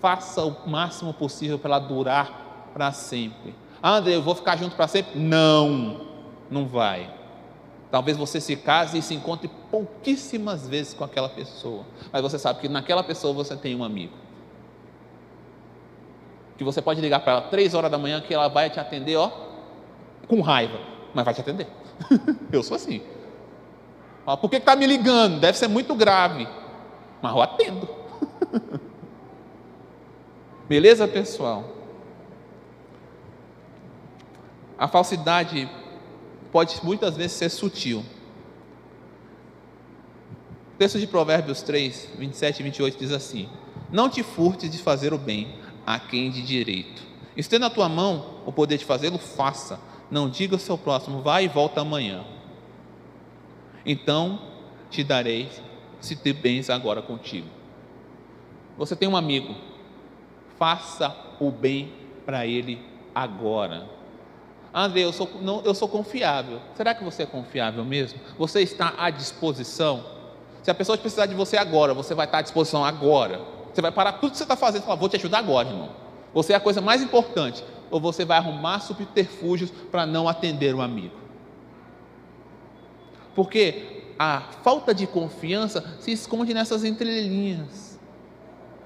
Faça 0.00 0.44
o 0.44 0.68
máximo 0.68 1.12
possível 1.14 1.58
para 1.58 1.76
ela 1.76 1.78
durar 1.78 2.41
para 2.72 2.92
sempre. 2.92 3.54
André, 3.82 4.14
eu 4.14 4.22
vou 4.22 4.34
ficar 4.34 4.56
junto 4.56 4.76
para 4.76 4.88
sempre? 4.88 5.18
Não, 5.18 6.06
não 6.50 6.66
vai. 6.66 7.12
Talvez 7.90 8.16
você 8.16 8.40
se 8.40 8.56
case 8.56 8.98
e 8.98 9.02
se 9.02 9.14
encontre 9.14 9.50
pouquíssimas 9.70 10.68
vezes 10.68 10.94
com 10.94 11.04
aquela 11.04 11.28
pessoa, 11.28 11.84
mas 12.10 12.22
você 12.22 12.38
sabe 12.38 12.60
que 12.60 12.68
naquela 12.68 13.02
pessoa 13.02 13.34
você 13.34 13.54
tem 13.56 13.74
um 13.74 13.84
amigo 13.84 14.22
que 16.62 16.64
você 16.64 16.80
pode 16.80 17.00
ligar 17.00 17.20
para 17.20 17.32
ela 17.32 17.42
três 17.42 17.74
horas 17.74 17.90
da 17.90 17.98
manhã 17.98 18.20
que 18.20 18.32
ela 18.32 18.48
vai 18.48 18.70
te 18.70 18.78
atender, 18.78 19.16
ó, 19.16 19.30
com 20.28 20.40
raiva, 20.40 20.78
mas 21.12 21.24
vai 21.24 21.34
te 21.34 21.40
atender. 21.40 21.66
eu 22.52 22.62
sou 22.62 22.76
assim. 22.76 23.02
Ó, 24.24 24.36
por 24.36 24.48
que 24.48 24.56
está 24.56 24.76
me 24.76 24.86
ligando? 24.86 25.40
Deve 25.40 25.58
ser 25.58 25.68
muito 25.68 25.94
grave, 25.94 26.46
mas 27.20 27.32
eu 27.32 27.42
atendo. 27.42 27.88
Beleza, 30.68 31.08
pessoal? 31.08 31.64
A 34.82 34.88
falsidade 34.88 35.70
pode 36.50 36.84
muitas 36.84 37.16
vezes 37.16 37.36
ser 37.36 37.48
sutil. 37.50 38.04
O 40.74 40.76
texto 40.76 40.98
de 40.98 41.06
Provérbios 41.06 41.62
3, 41.62 42.14
27 42.18 42.58
e 42.58 42.62
28 42.64 42.98
diz 42.98 43.12
assim: 43.12 43.48
Não 43.92 44.08
te 44.08 44.24
furtes 44.24 44.68
de 44.68 44.78
fazer 44.78 45.14
o 45.14 45.18
bem 45.18 45.54
a 45.86 46.00
quem 46.00 46.32
de 46.32 46.42
direito. 46.42 47.00
Esteja 47.36 47.60
na 47.60 47.70
tua 47.70 47.88
mão 47.88 48.40
o 48.44 48.50
poder 48.50 48.76
de 48.76 48.84
fazê-lo, 48.84 49.18
faça. 49.18 49.78
Não 50.10 50.28
diga 50.28 50.56
ao 50.56 50.58
seu 50.58 50.76
próximo, 50.76 51.22
vai 51.22 51.44
e 51.44 51.48
volta 51.48 51.80
amanhã. 51.80 52.24
Então 53.86 54.40
te 54.90 55.04
darei 55.04 55.48
se 56.00 56.16
te 56.16 56.32
bens 56.32 56.68
agora 56.68 57.00
contigo. 57.00 57.46
Você 58.76 58.96
tem 58.96 59.08
um 59.08 59.16
amigo, 59.16 59.54
faça 60.58 61.16
o 61.38 61.52
bem 61.52 61.92
para 62.26 62.44
ele 62.48 62.84
agora. 63.14 64.01
André, 64.74 65.04
eu 65.04 65.12
sou, 65.12 65.28
não, 65.40 65.60
eu 65.64 65.74
sou 65.74 65.86
confiável. 65.86 66.60
Será 66.74 66.94
que 66.94 67.04
você 67.04 67.24
é 67.24 67.26
confiável 67.26 67.84
mesmo? 67.84 68.18
Você 68.38 68.62
está 68.62 68.94
à 68.96 69.10
disposição? 69.10 70.04
Se 70.62 70.70
a 70.70 70.74
pessoa 70.74 70.96
precisar 70.96 71.26
de 71.26 71.34
você 71.34 71.56
agora, 71.56 71.92
você 71.92 72.14
vai 72.14 72.26
estar 72.26 72.38
à 72.38 72.42
disposição 72.42 72.84
agora. 72.84 73.40
Você 73.72 73.82
vai 73.82 73.92
parar 73.92 74.12
tudo 74.12 74.32
que 74.32 74.38
você 74.38 74.44
está 74.44 74.56
fazendo 74.56 74.82
e 74.82 74.84
falar, 74.84 74.96
vou 74.96 75.08
te 75.08 75.16
ajudar 75.16 75.38
agora, 75.38 75.68
irmão. 75.68 75.90
Você 76.32 76.52
é 76.52 76.56
a 76.56 76.60
coisa 76.60 76.80
mais 76.80 77.02
importante. 77.02 77.62
Ou 77.90 78.00
você 78.00 78.24
vai 78.24 78.38
arrumar 78.38 78.80
subterfúgios 78.80 79.70
para 79.70 80.06
não 80.06 80.26
atender 80.26 80.74
um 80.74 80.80
amigo. 80.80 81.14
Porque 83.34 84.04
a 84.18 84.40
falta 84.62 84.94
de 84.94 85.06
confiança 85.06 85.96
se 85.98 86.12
esconde 86.12 86.54
nessas 86.54 86.84
entrelinhas. 86.84 87.91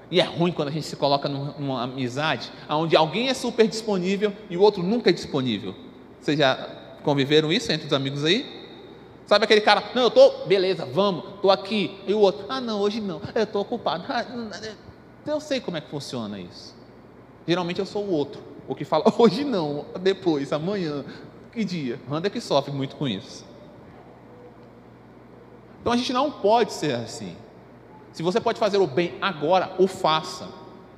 E 0.09 0.21
é 0.21 0.23
ruim 0.23 0.51
quando 0.51 0.69
a 0.69 0.71
gente 0.71 0.85
se 0.85 0.95
coloca 0.95 1.27
numa 1.27 1.83
amizade 1.83 2.51
onde 2.69 2.95
alguém 2.95 3.27
é 3.27 3.33
super 3.33 3.67
disponível 3.67 4.31
e 4.49 4.55
o 4.55 4.61
outro 4.61 4.81
nunca 4.81 5.09
é 5.09 5.13
disponível. 5.13 5.75
Você 6.19 6.37
já 6.37 6.55
conviveram 7.03 7.51
isso 7.51 7.71
entre 7.71 7.87
os 7.87 7.93
amigos 7.93 8.23
aí? 8.23 8.57
Sabe 9.25 9.43
aquele 9.43 9.59
cara, 9.59 9.83
não, 9.93 10.03
eu 10.03 10.11
tô, 10.11 10.45
beleza, 10.45 10.85
vamos, 10.85 11.25
tô 11.41 11.51
aqui. 11.51 11.99
E 12.07 12.13
o 12.13 12.19
outro, 12.19 12.45
ah, 12.47 12.61
não, 12.61 12.79
hoje 12.79 13.01
não, 13.01 13.21
eu 13.35 13.45
tô 13.45 13.59
ocupado. 13.59 14.05
Ah, 14.07 14.25
eu 15.25 15.41
sei 15.41 15.59
como 15.59 15.75
é 15.75 15.81
que 15.81 15.89
funciona 15.89 16.39
isso. 16.39 16.73
Geralmente 17.45 17.79
eu 17.79 17.85
sou 17.85 18.05
o 18.05 18.11
outro, 18.11 18.41
o 18.67 18.73
que 18.73 18.85
fala, 18.85 19.03
hoje 19.19 19.43
não, 19.43 19.85
depois, 19.99 20.53
amanhã, 20.53 21.03
que 21.51 21.65
dia. 21.65 21.99
Randa 22.09 22.29
que 22.29 22.39
sofre 22.39 22.71
muito 22.71 22.95
com 22.95 23.05
isso. 23.05 23.45
Então 25.81 25.91
a 25.91 25.97
gente 25.97 26.13
não 26.13 26.31
pode 26.31 26.71
ser 26.71 26.95
assim. 26.95 27.35
Se 28.17 28.23
você 28.23 28.41
pode 28.41 28.57
fazer 28.57 28.79
o 28.79 28.87
bem 28.87 29.13
agora, 29.21 29.75
o 29.77 29.85
faça. 29.85 30.49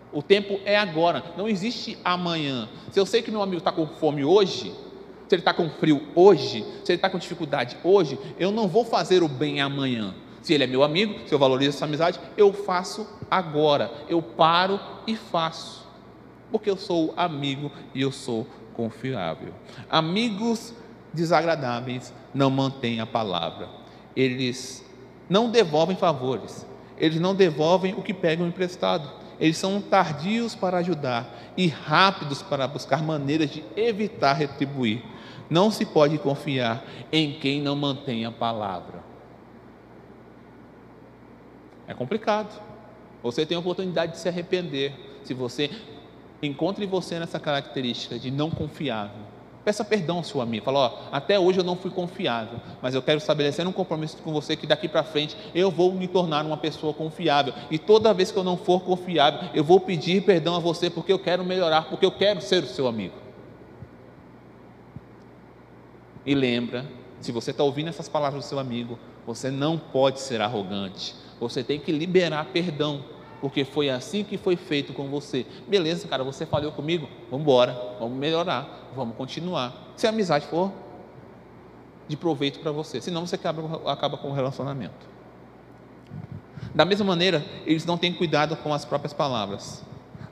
O 0.09 0.23
tempo 0.23 0.57
é 0.63 0.77
agora, 0.77 1.21
não 1.35 1.49
existe 1.49 1.97
amanhã. 2.01 2.69
Se 2.91 2.97
eu 2.97 3.05
sei 3.05 3.21
que 3.21 3.29
meu 3.29 3.41
amigo 3.41 3.57
está 3.57 3.73
com 3.73 3.85
fome 3.85 4.23
hoje, 4.23 4.73
se 5.27 5.35
ele 5.35 5.41
está 5.41 5.53
com 5.53 5.69
frio 5.69 6.01
hoje, 6.15 6.63
se 6.81 6.93
ele 6.93 6.95
está 6.95 7.09
com 7.09 7.17
dificuldade 7.17 7.75
hoje, 7.83 8.17
eu 8.39 8.51
não 8.51 8.69
vou 8.69 8.85
fazer 8.85 9.21
o 9.21 9.27
bem 9.27 9.59
amanhã. 9.59 10.15
Se 10.41 10.53
ele 10.53 10.63
é 10.63 10.67
meu 10.67 10.81
amigo, 10.81 11.27
se 11.27 11.35
eu 11.35 11.37
valorizo 11.37 11.75
essa 11.75 11.83
amizade, 11.83 12.17
eu 12.37 12.53
faço 12.53 13.05
agora. 13.29 13.91
Eu 14.07 14.21
paro 14.21 14.79
e 15.05 15.13
faço. 15.17 15.85
Porque 16.49 16.69
eu 16.69 16.77
sou 16.77 17.13
amigo 17.17 17.69
e 17.93 18.01
eu 18.01 18.13
sou 18.13 18.47
confiável. 18.73 19.53
Amigos 19.89 20.73
desagradáveis 21.13 22.13
não 22.33 22.49
mantêm 22.49 23.01
a 23.01 23.05
palavra. 23.05 23.67
Eles 24.15 24.85
não 25.29 25.51
devolvem 25.51 25.97
favores. 25.97 26.65
Eles 26.99 27.19
não 27.19 27.33
devolvem 27.33 27.93
o 27.93 28.01
que 28.01 28.13
pegam 28.13 28.47
emprestado 28.47 29.19
eles 29.39 29.57
são 29.57 29.81
tardios 29.81 30.53
para 30.53 30.79
ajudar 30.79 31.53
e 31.55 31.67
rápidos 31.67 32.41
para 32.41 32.67
buscar 32.67 33.01
maneiras 33.01 33.49
de 33.49 33.63
evitar 33.75 34.33
retribuir. 34.33 35.01
Não 35.49 35.71
se 35.71 35.85
pode 35.85 36.17
confiar 36.17 36.83
em 37.11 37.39
quem 37.39 37.61
não 37.61 37.75
mantém 37.75 38.25
a 38.25 38.31
palavra. 38.31 39.01
É 41.87 41.93
complicado. 41.93 42.61
Você 43.23 43.45
tem 43.45 43.55
a 43.55 43.59
oportunidade 43.59 44.11
de 44.11 44.17
se 44.19 44.27
arrepender. 44.27 44.93
Se 45.23 45.33
você 45.33 45.71
encontre 46.43 46.85
você 46.85 47.17
nessa 47.17 47.39
característica 47.39 48.19
de 48.19 48.29
não 48.29 48.51
confiável, 48.51 49.23
Peça 49.63 49.83
perdão 49.83 50.17
ao 50.17 50.23
seu 50.23 50.41
amigo. 50.41 50.65
Fala, 50.65 50.79
ó, 50.79 50.91
até 51.11 51.37
hoje 51.37 51.59
eu 51.59 51.63
não 51.63 51.75
fui 51.75 51.91
confiável, 51.91 52.59
mas 52.81 52.95
eu 52.95 53.01
quero 53.01 53.17
estabelecer 53.17 53.67
um 53.67 53.71
compromisso 53.71 54.17
com 54.17 54.31
você 54.31 54.55
que 54.55 54.65
daqui 54.65 54.87
para 54.87 55.03
frente 55.03 55.35
eu 55.53 55.69
vou 55.69 55.91
me 55.93 56.07
tornar 56.07 56.45
uma 56.45 56.57
pessoa 56.57 56.93
confiável. 56.93 57.53
E 57.69 57.77
toda 57.77 58.13
vez 58.13 58.31
que 58.31 58.37
eu 58.37 58.43
não 58.43 58.55
for 58.55 58.81
confiável, 58.81 59.49
eu 59.53 59.63
vou 59.63 59.79
pedir 59.79 60.23
perdão 60.23 60.55
a 60.55 60.59
você 60.59 60.89
porque 60.89 61.11
eu 61.11 61.19
quero 61.19 61.43
melhorar, 61.43 61.89
porque 61.89 62.05
eu 62.05 62.11
quero 62.11 62.41
ser 62.41 62.63
o 62.63 62.67
seu 62.67 62.87
amigo. 62.87 63.15
E 66.25 66.33
lembra, 66.33 66.85
se 67.19 67.31
você 67.31 67.51
está 67.51 67.63
ouvindo 67.63 67.89
essas 67.89 68.07
palavras 68.07 68.45
do 68.45 68.47
seu 68.47 68.59
amigo, 68.59 68.97
você 69.25 69.51
não 69.51 69.77
pode 69.77 70.19
ser 70.19 70.41
arrogante. 70.41 71.15
Você 71.39 71.63
tem 71.63 71.79
que 71.79 71.91
liberar 71.91 72.45
perdão 72.45 73.03
porque 73.41 73.63
foi 73.63 73.89
assim 73.89 74.23
que 74.23 74.37
foi 74.37 74.55
feito 74.55 74.93
com 74.93 75.07
você. 75.07 75.45
Beleza, 75.67 76.07
cara, 76.07 76.23
você 76.23 76.45
falhou 76.45 76.71
comigo? 76.71 77.07
Vamos 77.29 77.43
embora, 77.43 77.95
vamos 77.99 78.17
melhorar, 78.17 78.91
vamos 78.95 79.15
continuar. 79.15 79.93
Se 79.95 80.05
a 80.07 80.09
amizade 80.09 80.45
for 80.47 80.71
de 82.07 82.17
proveito 82.17 82.59
para 82.59 82.71
você, 82.71 82.99
senão 82.99 83.25
você 83.25 83.35
acaba, 83.35 83.91
acaba 83.91 84.17
com 84.17 84.29
o 84.29 84.33
relacionamento. 84.33 85.07
Da 86.73 86.85
mesma 86.85 87.05
maneira, 87.05 87.45
eles 87.65 87.85
não 87.85 87.97
têm 87.97 88.13
cuidado 88.13 88.55
com 88.57 88.73
as 88.73 88.83
próprias 88.83 89.13
palavras. 89.13 89.83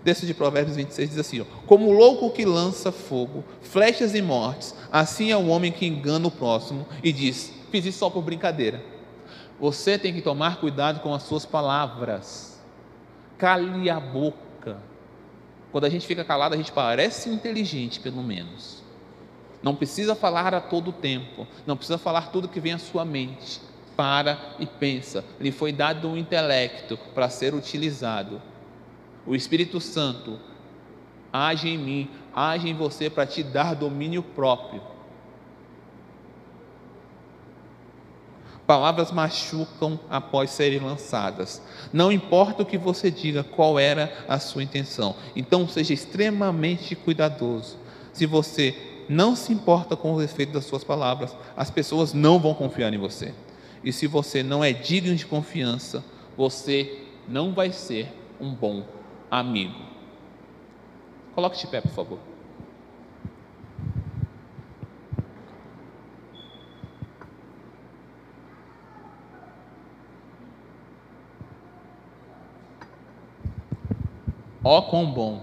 Desse 0.03 0.25
de 0.25 0.33
Provérbios 0.33 0.75
26 0.75 1.09
diz 1.09 1.19
assim: 1.19 1.41
ó, 1.41 1.45
Como 1.65 1.87
o 1.87 1.91
louco 1.91 2.29
que 2.31 2.45
lança 2.45 2.91
fogo, 2.91 3.43
flechas 3.61 4.13
e 4.15 4.21
mortes, 4.21 4.75
assim 4.91 5.31
é 5.31 5.37
o 5.37 5.47
homem 5.47 5.71
que 5.71 5.85
engana 5.85 6.27
o 6.27 6.31
próximo 6.31 6.85
e 7.03 7.11
diz: 7.11 7.53
Fiz 7.71 7.85
isso 7.85 7.99
só 7.99 8.09
por 8.09 8.21
brincadeira. 8.21 8.81
Você 9.59 9.97
tem 9.97 10.13
que 10.13 10.21
tomar 10.21 10.57
cuidado 10.59 10.99
com 10.99 11.13
as 11.13 11.23
suas 11.23 11.45
palavras 11.45 12.56
Cale 13.37 13.89
a 13.89 13.99
boca. 13.99 14.77
Quando 15.71 15.85
a 15.85 15.89
gente 15.89 16.07
fica 16.07 16.23
calado, 16.23 16.55
a 16.55 16.57
gente 16.57 16.71
parece 16.71 17.29
inteligente, 17.29 17.99
pelo 17.99 18.23
menos. 18.23 18.83
Não 19.61 19.75
precisa 19.75 20.15
falar 20.15 20.53
a 20.53 20.61
todo 20.61 20.91
tempo, 20.91 21.47
não 21.65 21.75
precisa 21.75 21.97
falar 21.97 22.31
tudo 22.31 22.47
que 22.47 22.59
vem 22.59 22.73
à 22.73 22.77
sua 22.77 23.05
mente. 23.05 23.61
Para 23.95 24.55
e 24.59 24.65
pensa. 24.65 25.25
Lhe 25.39 25.51
foi 25.51 25.71
dado 25.71 26.07
um 26.07 26.17
intelecto 26.17 26.97
para 27.15 27.29
ser 27.29 27.53
utilizado. 27.53 28.41
O 29.25 29.35
Espírito 29.35 29.81
Santo 29.81 30.39
age 31.33 31.69
em 31.69 31.77
mim, 31.77 32.09
age 32.33 32.69
em 32.69 32.73
você 32.73 33.09
para 33.09 33.25
te 33.25 33.43
dar 33.43 33.75
domínio 33.75 34.21
próprio 34.21 34.96
Palavras 38.67 39.13
machucam 39.13 39.97
após 40.09 40.49
serem 40.49 40.79
lançadas. 40.79 41.61
Não 41.93 42.11
importa 42.11 42.63
o 42.63 42.65
que 42.65 42.77
você 42.77 43.09
diga, 43.09 43.41
qual 43.41 43.79
era 43.79 44.13
a 44.27 44.37
sua 44.39 44.61
intenção. 44.61 45.15
Então, 45.37 45.65
seja 45.69 45.93
extremamente 45.93 46.93
cuidadoso. 46.93 47.77
Se 48.11 48.25
você 48.25 48.75
não 49.07 49.37
se 49.37 49.53
importa 49.53 49.95
com 49.95 50.13
o 50.13 50.21
efeito 50.21 50.51
das 50.51 50.65
suas 50.65 50.83
palavras, 50.83 51.33
as 51.55 51.71
pessoas 51.71 52.13
não 52.13 52.39
vão 52.39 52.53
confiar 52.53 52.93
em 52.93 52.97
você. 52.97 53.33
E 53.81 53.93
se 53.93 54.05
você 54.05 54.43
não 54.43 54.61
é 54.61 54.73
digno 54.73 55.15
de 55.15 55.25
confiança, 55.25 56.03
você 56.35 57.03
não 57.25 57.53
vai 57.53 57.71
ser 57.71 58.13
um 58.37 58.53
bom 58.53 58.83
amigo. 59.31 59.79
Coloque 61.33 61.57
de 61.57 61.67
pé, 61.67 61.79
por 61.79 61.91
favor. 61.91 62.19
Ó 74.69 74.79
oh, 74.79 74.81
quão 74.81 75.09
bom 75.09 75.41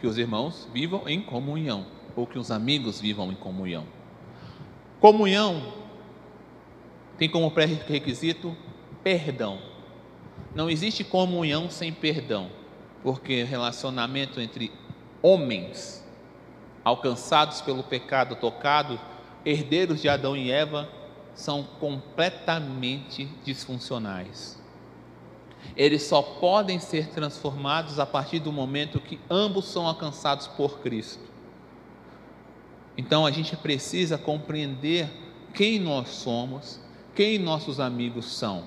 que 0.00 0.08
os 0.08 0.18
irmãos 0.18 0.68
vivam 0.72 1.08
em 1.08 1.22
comunhão, 1.22 1.86
ou 2.16 2.26
que 2.26 2.36
os 2.36 2.50
amigos 2.50 3.00
vivam 3.00 3.30
em 3.30 3.36
comunhão. 3.36 3.86
Comunhão 4.98 5.72
tem 7.16 7.28
como 7.28 7.48
pré-requisito 7.52 8.56
perdão. 9.04 9.60
Não 10.52 10.68
existe 10.68 11.04
comunhão 11.04 11.70
sem 11.70 11.92
perdão, 11.92 12.50
porque 13.04 13.44
relacionamento 13.44 14.40
entre 14.40 14.72
homens 15.22 16.04
alcançados 16.82 17.62
pelo 17.62 17.84
pecado, 17.84 18.34
tocado, 18.34 18.98
herdeiros 19.46 20.02
de 20.02 20.08
Adão 20.08 20.36
e 20.36 20.50
Eva, 20.50 20.88
são 21.36 21.62
completamente 21.78 23.26
disfuncionais 23.44 24.63
eles 25.76 26.02
só 26.02 26.22
podem 26.22 26.78
ser 26.78 27.08
transformados 27.08 27.98
a 27.98 28.06
partir 28.06 28.38
do 28.38 28.52
momento 28.52 29.00
que 29.00 29.18
ambos 29.28 29.66
são 29.66 29.86
alcançados 29.86 30.46
por 30.46 30.80
Cristo. 30.80 31.22
Então 32.96 33.26
a 33.26 33.30
gente 33.30 33.56
precisa 33.56 34.16
compreender 34.16 35.10
quem 35.52 35.80
nós 35.80 36.08
somos, 36.10 36.80
quem 37.14 37.38
nossos 37.38 37.80
amigos 37.80 38.36
são. 38.36 38.64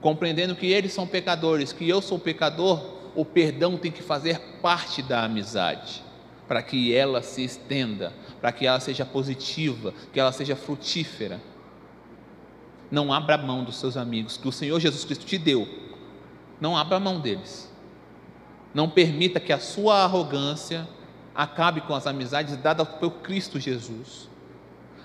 Compreendendo 0.00 0.54
que 0.54 0.66
eles 0.66 0.92
são 0.92 1.06
pecadores, 1.06 1.72
que 1.72 1.88
eu 1.88 2.02
sou 2.02 2.18
pecador, 2.18 2.96
o 3.14 3.24
perdão 3.24 3.78
tem 3.78 3.90
que 3.90 4.02
fazer 4.02 4.38
parte 4.60 5.02
da 5.02 5.24
amizade, 5.24 6.02
para 6.46 6.62
que 6.62 6.94
ela 6.94 7.22
se 7.22 7.42
estenda, 7.42 8.12
para 8.42 8.52
que 8.52 8.66
ela 8.66 8.78
seja 8.78 9.06
positiva, 9.06 9.94
que 10.12 10.20
ela 10.20 10.32
seja 10.32 10.54
frutífera. 10.54 11.40
Não 12.90 13.10
abra 13.10 13.38
mão 13.38 13.64
dos 13.64 13.76
seus 13.76 13.96
amigos, 13.96 14.36
que 14.36 14.46
o 14.46 14.52
Senhor 14.52 14.78
Jesus 14.78 15.04
Cristo 15.04 15.24
te 15.24 15.38
deu 15.38 15.85
não 16.60 16.76
abra 16.76 16.98
mão 16.98 17.20
deles. 17.20 17.72
Não 18.72 18.88
permita 18.88 19.40
que 19.40 19.52
a 19.52 19.58
sua 19.58 20.02
arrogância 20.04 20.86
acabe 21.34 21.80
com 21.82 21.94
as 21.94 22.06
amizades 22.06 22.56
dadas 22.56 22.88
por 22.88 23.10
Cristo 23.10 23.60
Jesus. 23.60 24.28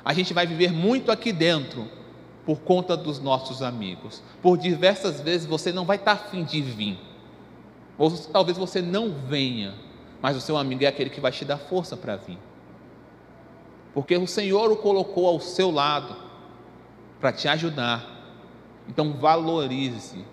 A 0.03 0.13
gente 0.13 0.33
vai 0.33 0.47
viver 0.47 0.71
muito 0.71 1.11
aqui 1.11 1.31
dentro 1.31 1.87
por 2.45 2.59
conta 2.59 2.97
dos 2.97 3.19
nossos 3.19 3.61
amigos. 3.61 4.23
Por 4.41 4.57
diversas 4.57 5.21
vezes 5.21 5.45
você 5.45 5.71
não 5.71 5.85
vai 5.85 5.97
estar 5.97 6.13
afim 6.13 6.43
de 6.43 6.61
vir. 6.61 6.99
Ou 7.97 8.11
talvez 8.11 8.57
você 8.57 8.81
não 8.81 9.11
venha, 9.11 9.75
mas 10.21 10.35
o 10.35 10.41
seu 10.41 10.57
amigo 10.57 10.83
é 10.83 10.87
aquele 10.87 11.09
que 11.09 11.21
vai 11.21 11.31
te 11.31 11.45
dar 11.45 11.57
força 11.57 11.95
para 11.95 12.15
vir. 12.15 12.39
Porque 13.93 14.15
o 14.15 14.25
Senhor 14.25 14.71
o 14.71 14.77
colocou 14.77 15.27
ao 15.27 15.39
seu 15.39 15.69
lado 15.69 16.15
para 17.19 17.31
te 17.31 17.47
ajudar. 17.47 18.03
Então 18.87 19.13
valorize 19.13 20.25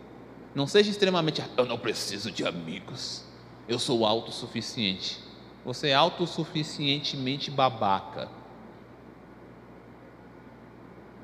não 0.59 0.67
seja 0.67 0.91
extremamente, 0.91 1.41
eu 1.57 1.65
não 1.67 1.79
preciso 1.79 2.33
de 2.33 2.45
amigos. 2.45 3.23
Eu 3.69 3.79
sou 3.79 4.05
autossuficiente. 4.05 5.21
Você 5.65 5.91
é 5.91 5.95
autossuficientemente 5.95 7.49
babaca. 7.49 8.29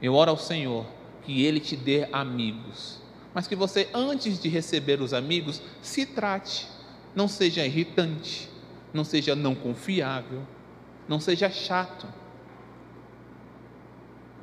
Eu 0.00 0.14
oro 0.14 0.30
ao 0.30 0.36
Senhor 0.36 0.86
que 1.24 1.42
Ele 1.42 1.58
te 1.58 1.74
dê 1.74 2.06
amigos, 2.12 3.00
mas 3.34 3.48
que 3.48 3.56
você, 3.56 3.88
antes 3.92 4.40
de 4.40 4.48
receber 4.48 5.00
os 5.00 5.12
amigos, 5.12 5.60
se 5.82 6.06
trate. 6.06 6.68
Não 7.12 7.26
seja 7.26 7.66
irritante, 7.66 8.48
não 8.92 9.02
seja 9.02 9.34
não 9.34 9.56
confiável, 9.56 10.46
não 11.08 11.18
seja 11.18 11.50
chato. 11.50 12.06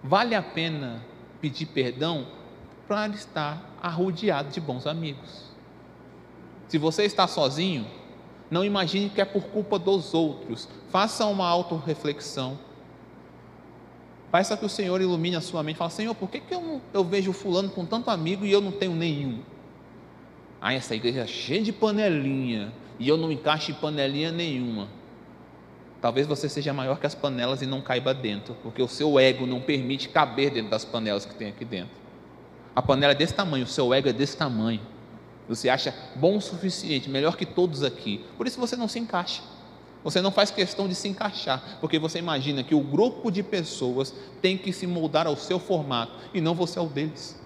vale 0.04 0.36
a 0.36 0.44
pena 0.44 1.02
pedir 1.40 1.68
perdão 1.68 2.28
para 2.90 3.08
estar 3.08 3.71
arrodeado 3.82 4.50
de 4.52 4.62
bons 4.62 4.86
amigos. 4.86 5.52
Se 6.68 6.78
você 6.78 7.04
está 7.04 7.28
sozinho, 7.28 7.86
não 8.50 8.64
imagine 8.64 9.10
que 9.10 9.20
é 9.20 9.26
por 9.26 9.44
culpa 9.44 9.80
dos 9.80 10.14
outros. 10.14 10.68
Faça 10.90 11.26
uma 11.26 11.48
autorreflexão. 11.48 12.58
Peça 14.32 14.56
que 14.56 14.66
o 14.66 14.70
Senhor 14.70 15.02
ilumine 15.02 15.36
a 15.36 15.42
sua 15.42 15.64
mente. 15.64 15.78
Fala, 15.78 15.90
Senhor, 15.90 16.14
por 16.16 16.30
que, 16.30 16.40
que 16.40 16.54
eu, 16.54 16.82
eu 16.94 17.04
vejo 17.04 17.34
fulano 17.34 17.70
com 17.70 17.86
tanto 17.86 18.10
amigo 18.10 18.46
e 18.46 18.52
eu 18.52 18.62
não 18.62 18.72
tenho 18.72 18.96
nenhum? 18.96 19.40
Ah, 20.62 20.74
essa 20.74 20.96
igreja 20.96 21.22
é 21.22 21.28
cheia 21.28 21.62
de 21.62 21.74
panelinha 21.74 22.72
e 23.00 23.08
eu 23.08 23.18
não 23.18 23.32
encaixo 23.32 23.72
em 23.72 23.74
panelinha 23.74 24.32
nenhuma. 24.32 24.88
Talvez 26.02 26.26
você 26.26 26.48
seja 26.48 26.74
maior 26.74 27.00
que 27.00 27.06
as 27.06 27.16
panelas 27.16 27.62
e 27.62 27.66
não 27.66 27.82
caiba 27.82 28.14
dentro, 28.14 28.56
porque 28.64 28.82
o 28.82 28.88
seu 28.88 29.20
ego 29.20 29.46
não 29.46 29.60
permite 29.60 30.10
caber 30.10 30.52
dentro 30.52 30.72
das 30.72 30.86
panelas 30.86 31.26
que 31.26 31.36
tem 31.36 31.50
aqui 31.50 31.64
dentro. 31.64 32.01
A 32.76 32.82
panela 32.82 33.14
é 33.14 33.16
desse 33.16 33.34
tamanho, 33.34 33.66
o 33.66 33.68
seu 33.68 33.94
ego 33.94 34.10
é 34.10 34.14
desse 34.14 34.38
tamanho. 34.38 34.82
Você 35.48 35.70
acha 35.70 35.94
bom 36.16 36.38
o 36.38 36.42
suficiente, 36.42 37.10
melhor 37.10 37.36
que 37.36 37.46
todos 37.46 37.84
aqui. 37.84 38.24
Por 38.38 38.48
isso 38.48 38.60
você 38.60 38.76
não 38.76 38.88
se 38.88 39.00
encaixa. 39.00 39.42
Você 40.04 40.22
não 40.22 40.32
faz 40.32 40.50
questão 40.50 40.88
de 40.88 40.96
se 40.96 41.08
encaixar, 41.08 41.78
porque 41.80 42.00
você 42.00 42.18
imagina 42.18 42.64
que 42.64 42.74
o 42.74 42.82
grupo 42.82 43.30
de 43.30 43.44
pessoas 43.44 44.14
tem 44.42 44.58
que 44.58 44.74
se 44.74 44.88
moldar 44.88 45.28
ao 45.28 45.36
seu 45.36 45.60
formato 45.60 46.14
e 46.34 46.42
não 46.42 46.56
você 46.56 46.80
ao 46.80 46.88
deles. 46.88 47.40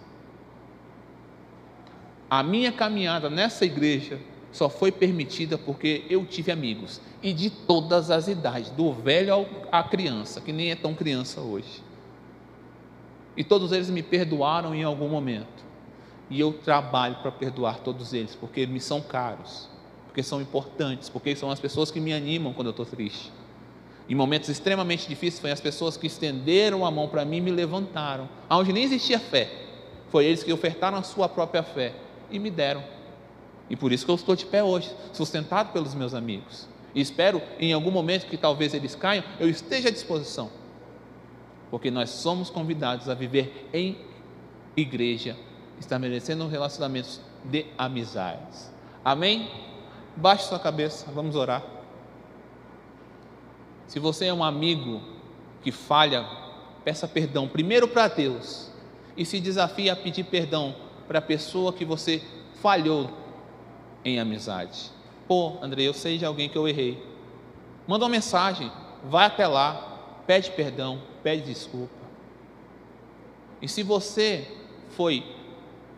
A 2.29 2.41
minha 2.41 2.71
caminhada 2.71 3.29
nessa 3.29 3.65
igreja 3.65 4.19
só 4.51 4.69
foi 4.69 4.91
permitida 4.91 5.57
porque 5.57 6.05
eu 6.09 6.25
tive 6.25 6.51
amigos 6.51 7.01
e 7.21 7.33
de 7.33 7.49
todas 7.49 8.09
as 8.09 8.27
idades, 8.27 8.69
do 8.69 8.93
velho 8.93 9.45
à 9.71 9.83
criança, 9.83 10.39
que 10.39 10.53
nem 10.53 10.71
é 10.71 10.75
tão 10.75 10.93
criança 10.93 11.41
hoje. 11.41 11.83
E 13.35 13.43
todos 13.43 13.71
eles 13.71 13.89
me 13.89 14.01
perdoaram 14.01 14.73
em 14.73 14.83
algum 14.83 15.09
momento. 15.09 15.65
E 16.29 16.39
eu 16.39 16.53
trabalho 16.53 17.15
para 17.21 17.31
perdoar 17.31 17.79
todos 17.79 18.13
eles, 18.13 18.35
porque 18.35 18.65
me 18.65 18.79
são 18.79 19.01
caros, 19.01 19.69
porque 20.07 20.23
são 20.23 20.41
importantes, 20.41 21.09
porque 21.09 21.35
são 21.35 21.51
as 21.51 21.59
pessoas 21.59 21.91
que 21.91 21.99
me 21.99 22.13
animam 22.13 22.53
quando 22.53 22.67
eu 22.67 22.71
estou 22.71 22.85
triste. 22.85 23.31
Em 24.07 24.15
momentos 24.15 24.49
extremamente 24.49 25.07
difíceis, 25.07 25.39
foi 25.39 25.51
as 25.51 25.59
pessoas 25.59 25.97
que 25.97 26.07
estenderam 26.07 26.85
a 26.85 26.91
mão 26.91 27.07
para 27.07 27.25
mim 27.25 27.37
e 27.37 27.41
me 27.41 27.51
levantaram, 27.51 28.29
onde 28.49 28.71
nem 28.71 28.83
existia 28.83 29.19
fé. 29.19 29.51
Foi 30.09 30.25
eles 30.25 30.43
que 30.43 30.53
ofertaram 30.53 30.97
a 30.97 31.03
sua 31.03 31.27
própria 31.27 31.63
fé 31.63 31.93
e 32.31 32.39
me 32.39 32.49
deram. 32.49 32.83
E 33.69 33.75
por 33.75 33.91
isso 33.91 34.05
que 34.05 34.11
eu 34.11 34.15
estou 34.15 34.35
de 34.35 34.45
pé 34.45 34.63
hoje, 34.63 34.91
sustentado 35.11 35.71
pelos 35.73 35.95
meus 35.95 36.13
amigos. 36.13 36.67
E 36.93 37.01
espero, 37.01 37.41
em 37.59 37.73
algum 37.73 37.91
momento 37.91 38.27
que 38.27 38.37
talvez 38.37 38.73
eles 38.73 38.95
caiam, 38.95 39.23
eu 39.39 39.49
esteja 39.49 39.89
à 39.89 39.91
disposição. 39.91 40.49
Porque 41.75 41.91
nós 41.91 42.09
somos 42.09 42.49
convidados 42.49 43.09
a 43.09 43.13
viver 43.13 43.67
em 43.73 43.97
igreja, 44.77 45.35
estabelecendo 45.77 46.47
relacionamentos 46.47 47.19
de 47.43 47.65
amizades. 47.77 48.71
Amém? 49.03 49.51
Baixe 50.15 50.47
sua 50.47 50.57
cabeça, 50.57 51.11
vamos 51.11 51.35
orar. 51.35 51.61
Se 53.87 53.99
você 53.99 54.27
é 54.27 54.33
um 54.33 54.41
amigo 54.41 55.01
que 55.63 55.69
falha, 55.69 56.25
peça 56.85 57.09
perdão 57.09 57.45
primeiro 57.45 57.89
para 57.89 58.07
Deus 58.07 58.71
e 59.17 59.25
se 59.25 59.41
desafie 59.41 59.89
a 59.89 59.97
pedir 59.97 60.23
perdão 60.23 60.73
para 61.09 61.19
a 61.19 61.21
pessoa 61.21 61.73
que 61.73 61.83
você 61.83 62.23
falhou 62.61 63.09
em 64.05 64.17
amizade. 64.17 64.91
Pô, 65.27 65.57
André, 65.61 65.83
eu 65.83 65.93
sei 65.93 66.17
de 66.17 66.25
alguém 66.25 66.47
que 66.47 66.57
eu 66.57 66.69
errei. 66.69 67.05
Manda 67.85 68.05
uma 68.05 68.11
mensagem, 68.11 68.71
vai 69.03 69.25
até 69.25 69.45
lá, 69.45 69.94
pede 70.25 70.51
perdão, 70.51 71.01
pede 71.23 71.43
desculpa. 71.43 72.05
E 73.61 73.67
se 73.67 73.83
você 73.83 74.47
foi 74.91 75.23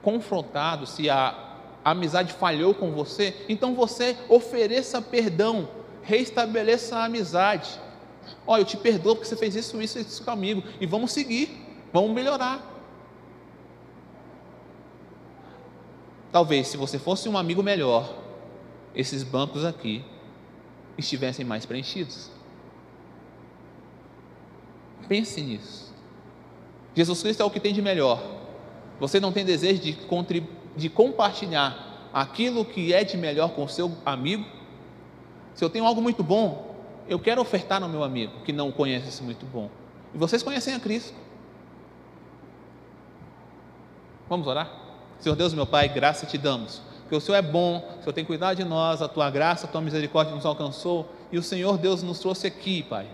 confrontado, 0.02 0.86
se 0.86 1.10
a 1.10 1.58
amizade 1.84 2.34
falhou 2.34 2.74
com 2.74 2.92
você, 2.92 3.36
então 3.50 3.74
você 3.76 4.18
ofereça 4.30 5.02
perdão, 5.02 5.70
reestabeleça 6.04 6.98
a 6.98 7.06
amizade. 7.06 7.80
Olha, 8.46 8.62
eu 8.62 8.66
te 8.66 8.78
perdoo 8.78 9.16
porque 9.16 9.28
você 9.28 9.38
fez 9.38 9.56
isso, 9.56 9.82
isso, 9.82 10.00
isso 10.00 10.24
comigo, 10.24 10.64
e 10.80 10.86
vamos 10.86 11.12
seguir, 11.12 11.50
vamos 11.92 12.12
melhorar. 12.12 12.76
Talvez, 16.32 16.68
se 16.68 16.78
você 16.78 17.00
fosse 17.00 17.28
um 17.30 17.38
amigo 17.38 17.64
melhor, 17.64 18.14
esses 18.94 19.24
bancos 19.24 19.64
aqui 19.64 20.04
estivessem 20.98 21.46
mais 21.46 21.66
preenchidos. 21.66 22.30
Pense 25.08 25.42
nisso. 25.42 25.94
Jesus 26.96 27.22
Cristo 27.22 27.44
é 27.44 27.46
o 27.46 27.50
que 27.50 27.60
tem 27.60 27.74
de 27.74 27.82
melhor. 27.82 28.22
Você 29.00 29.20
não 29.20 29.32
tem 29.32 29.46
desejo 29.46 29.82
de, 29.82 29.98
de 30.76 30.90
compartilhar 30.90 32.10
aquilo 32.14 32.66
que 32.66 32.94
é 32.94 33.04
de 33.04 33.16
melhor 33.16 33.52
com 33.52 33.64
o 33.64 33.70
seu 33.70 33.92
amigo? 34.06 34.46
Se 35.54 35.64
eu 35.64 35.70
tenho 35.70 35.86
algo 35.86 36.02
muito 36.02 36.24
bom, 36.24 36.76
eu 37.08 37.20
quero 37.20 37.42
ofertar 37.42 37.80
no 37.80 37.88
meu 37.88 38.04
amigo 38.04 38.34
que 38.44 38.52
não 38.52 38.72
conhece 38.72 39.08
esse 39.08 39.24
muito 39.24 39.46
bom. 39.46 39.70
E 40.14 40.18
vocês 40.18 40.44
conhecem 40.44 40.74
a 40.74 40.80
Cristo. 40.80 41.14
Vamos 44.30 44.48
orar? 44.48 44.70
Senhor 45.20 45.36
Deus, 45.36 45.54
meu 45.54 45.66
Pai, 45.66 45.88
graça 45.88 46.26
te 46.26 46.38
damos, 46.38 46.82
porque 47.02 47.16
o 47.16 47.22
Senhor 47.22 47.38
é 47.38 47.42
bom, 47.42 47.78
o 47.78 48.04
Senhor 48.04 48.14
tem 48.14 48.26
cuidado 48.26 48.58
de 48.58 48.64
nós, 48.64 49.02
a 49.02 49.08
tua 49.08 49.30
graça, 49.30 49.66
a 49.66 49.70
tua 49.70 49.82
misericórdia 49.82 50.36
nos 50.36 50.46
alcançou, 50.46 51.10
e 51.32 51.38
o 51.38 51.44
Senhor 51.44 51.78
Deus 51.78 52.04
nos 52.04 52.20
trouxe 52.20 52.46
aqui, 52.46 52.84
Pai, 52.84 53.08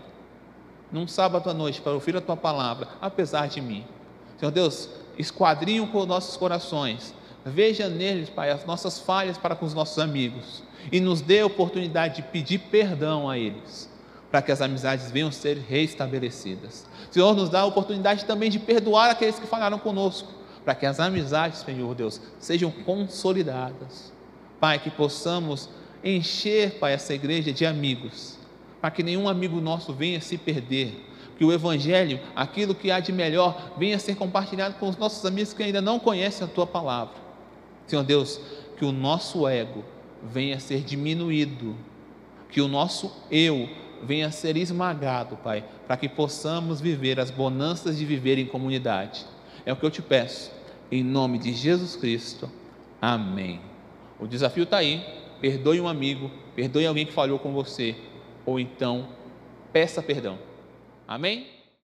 num 0.90 1.06
sábado 1.08 1.50
à 1.50 1.54
noite, 1.54 1.80
para 1.80 1.92
ouvir 1.92 2.16
a 2.16 2.20
tua 2.20 2.36
palavra, 2.36 2.88
apesar 3.00 3.48
de 3.48 3.60
mim. 3.60 3.84
Senhor 4.38 4.50
Deus, 4.50 4.88
esquadrinho 5.18 5.86
com 5.88 6.06
nossos 6.06 6.36
corações, 6.36 7.14
veja 7.44 7.88
neles, 7.88 8.28
Pai, 8.28 8.50
as 8.50 8.64
nossas 8.64 8.98
falhas 8.98 9.38
para 9.38 9.56
com 9.56 9.66
os 9.66 9.74
nossos 9.74 9.98
amigos, 9.98 10.62
e 10.90 11.00
nos 11.00 11.20
dê 11.20 11.40
a 11.40 11.46
oportunidade 11.46 12.16
de 12.16 12.22
pedir 12.22 12.58
perdão 12.58 13.28
a 13.28 13.38
eles, 13.38 13.90
para 14.30 14.42
que 14.42 14.52
as 14.52 14.60
amizades 14.60 15.10
venham 15.10 15.28
a 15.28 15.32
ser 15.32 15.58
restabelecidas. 15.58 16.86
Senhor, 17.10 17.34
nos 17.34 17.48
dá 17.48 17.60
a 17.60 17.66
oportunidade 17.66 18.24
também 18.24 18.50
de 18.50 18.58
perdoar 18.58 19.10
aqueles 19.10 19.38
que 19.38 19.46
falaram 19.46 19.78
conosco, 19.78 20.32
para 20.64 20.74
que 20.74 20.86
as 20.86 20.98
amizades, 20.98 21.60
Senhor 21.60 21.94
Deus, 21.94 22.20
sejam 22.38 22.70
consolidadas. 22.70 24.12
Pai, 24.58 24.78
que 24.78 24.90
possamos 24.90 25.68
encher, 26.02 26.78
Pai, 26.78 26.94
essa 26.94 27.14
igreja 27.14 27.52
de 27.52 27.66
amigos, 27.66 28.33
para 28.84 28.90
que 28.90 29.02
nenhum 29.02 29.30
amigo 29.30 29.62
nosso 29.62 29.94
venha 29.94 30.20
se 30.20 30.36
perder, 30.36 30.94
que 31.38 31.44
o 31.46 31.50
Evangelho, 31.50 32.20
aquilo 32.36 32.74
que 32.74 32.90
há 32.90 33.00
de 33.00 33.12
melhor, 33.12 33.72
venha 33.78 33.98
ser 33.98 34.14
compartilhado 34.14 34.74
com 34.74 34.86
os 34.86 34.98
nossos 34.98 35.24
amigos 35.24 35.54
que 35.54 35.62
ainda 35.62 35.80
não 35.80 35.98
conhecem 35.98 36.46
a 36.46 36.50
Tua 36.50 36.66
palavra. 36.66 37.14
Senhor 37.86 38.02
Deus, 38.02 38.38
que 38.76 38.84
o 38.84 38.92
nosso 38.92 39.48
ego 39.48 39.82
venha 40.22 40.60
ser 40.60 40.82
diminuído, 40.82 41.74
que 42.50 42.60
o 42.60 42.68
nosso 42.68 43.10
eu 43.30 43.70
venha 44.02 44.30
ser 44.30 44.54
esmagado, 44.54 45.38
Pai, 45.38 45.64
para 45.86 45.96
que 45.96 46.06
possamos 46.06 46.78
viver 46.78 47.18
as 47.18 47.30
bonanças 47.30 47.96
de 47.96 48.04
viver 48.04 48.36
em 48.36 48.44
comunidade. 48.44 49.24
É 49.64 49.72
o 49.72 49.76
que 49.76 49.86
eu 49.86 49.90
te 49.90 50.02
peço, 50.02 50.52
em 50.92 51.02
nome 51.02 51.38
de 51.38 51.54
Jesus 51.54 51.96
Cristo. 51.96 52.50
Amém. 53.00 53.62
O 54.20 54.26
desafio 54.26 54.64
está 54.64 54.76
aí. 54.76 55.02
Perdoe 55.40 55.80
um 55.80 55.88
amigo, 55.88 56.30
perdoe 56.54 56.86
alguém 56.86 57.06
que 57.06 57.12
falhou 57.12 57.38
com 57.38 57.50
você, 57.54 57.96
ou 58.46 58.58
então 58.60 59.08
peça 59.72 60.02
perdão. 60.02 60.38
Amém? 61.06 61.53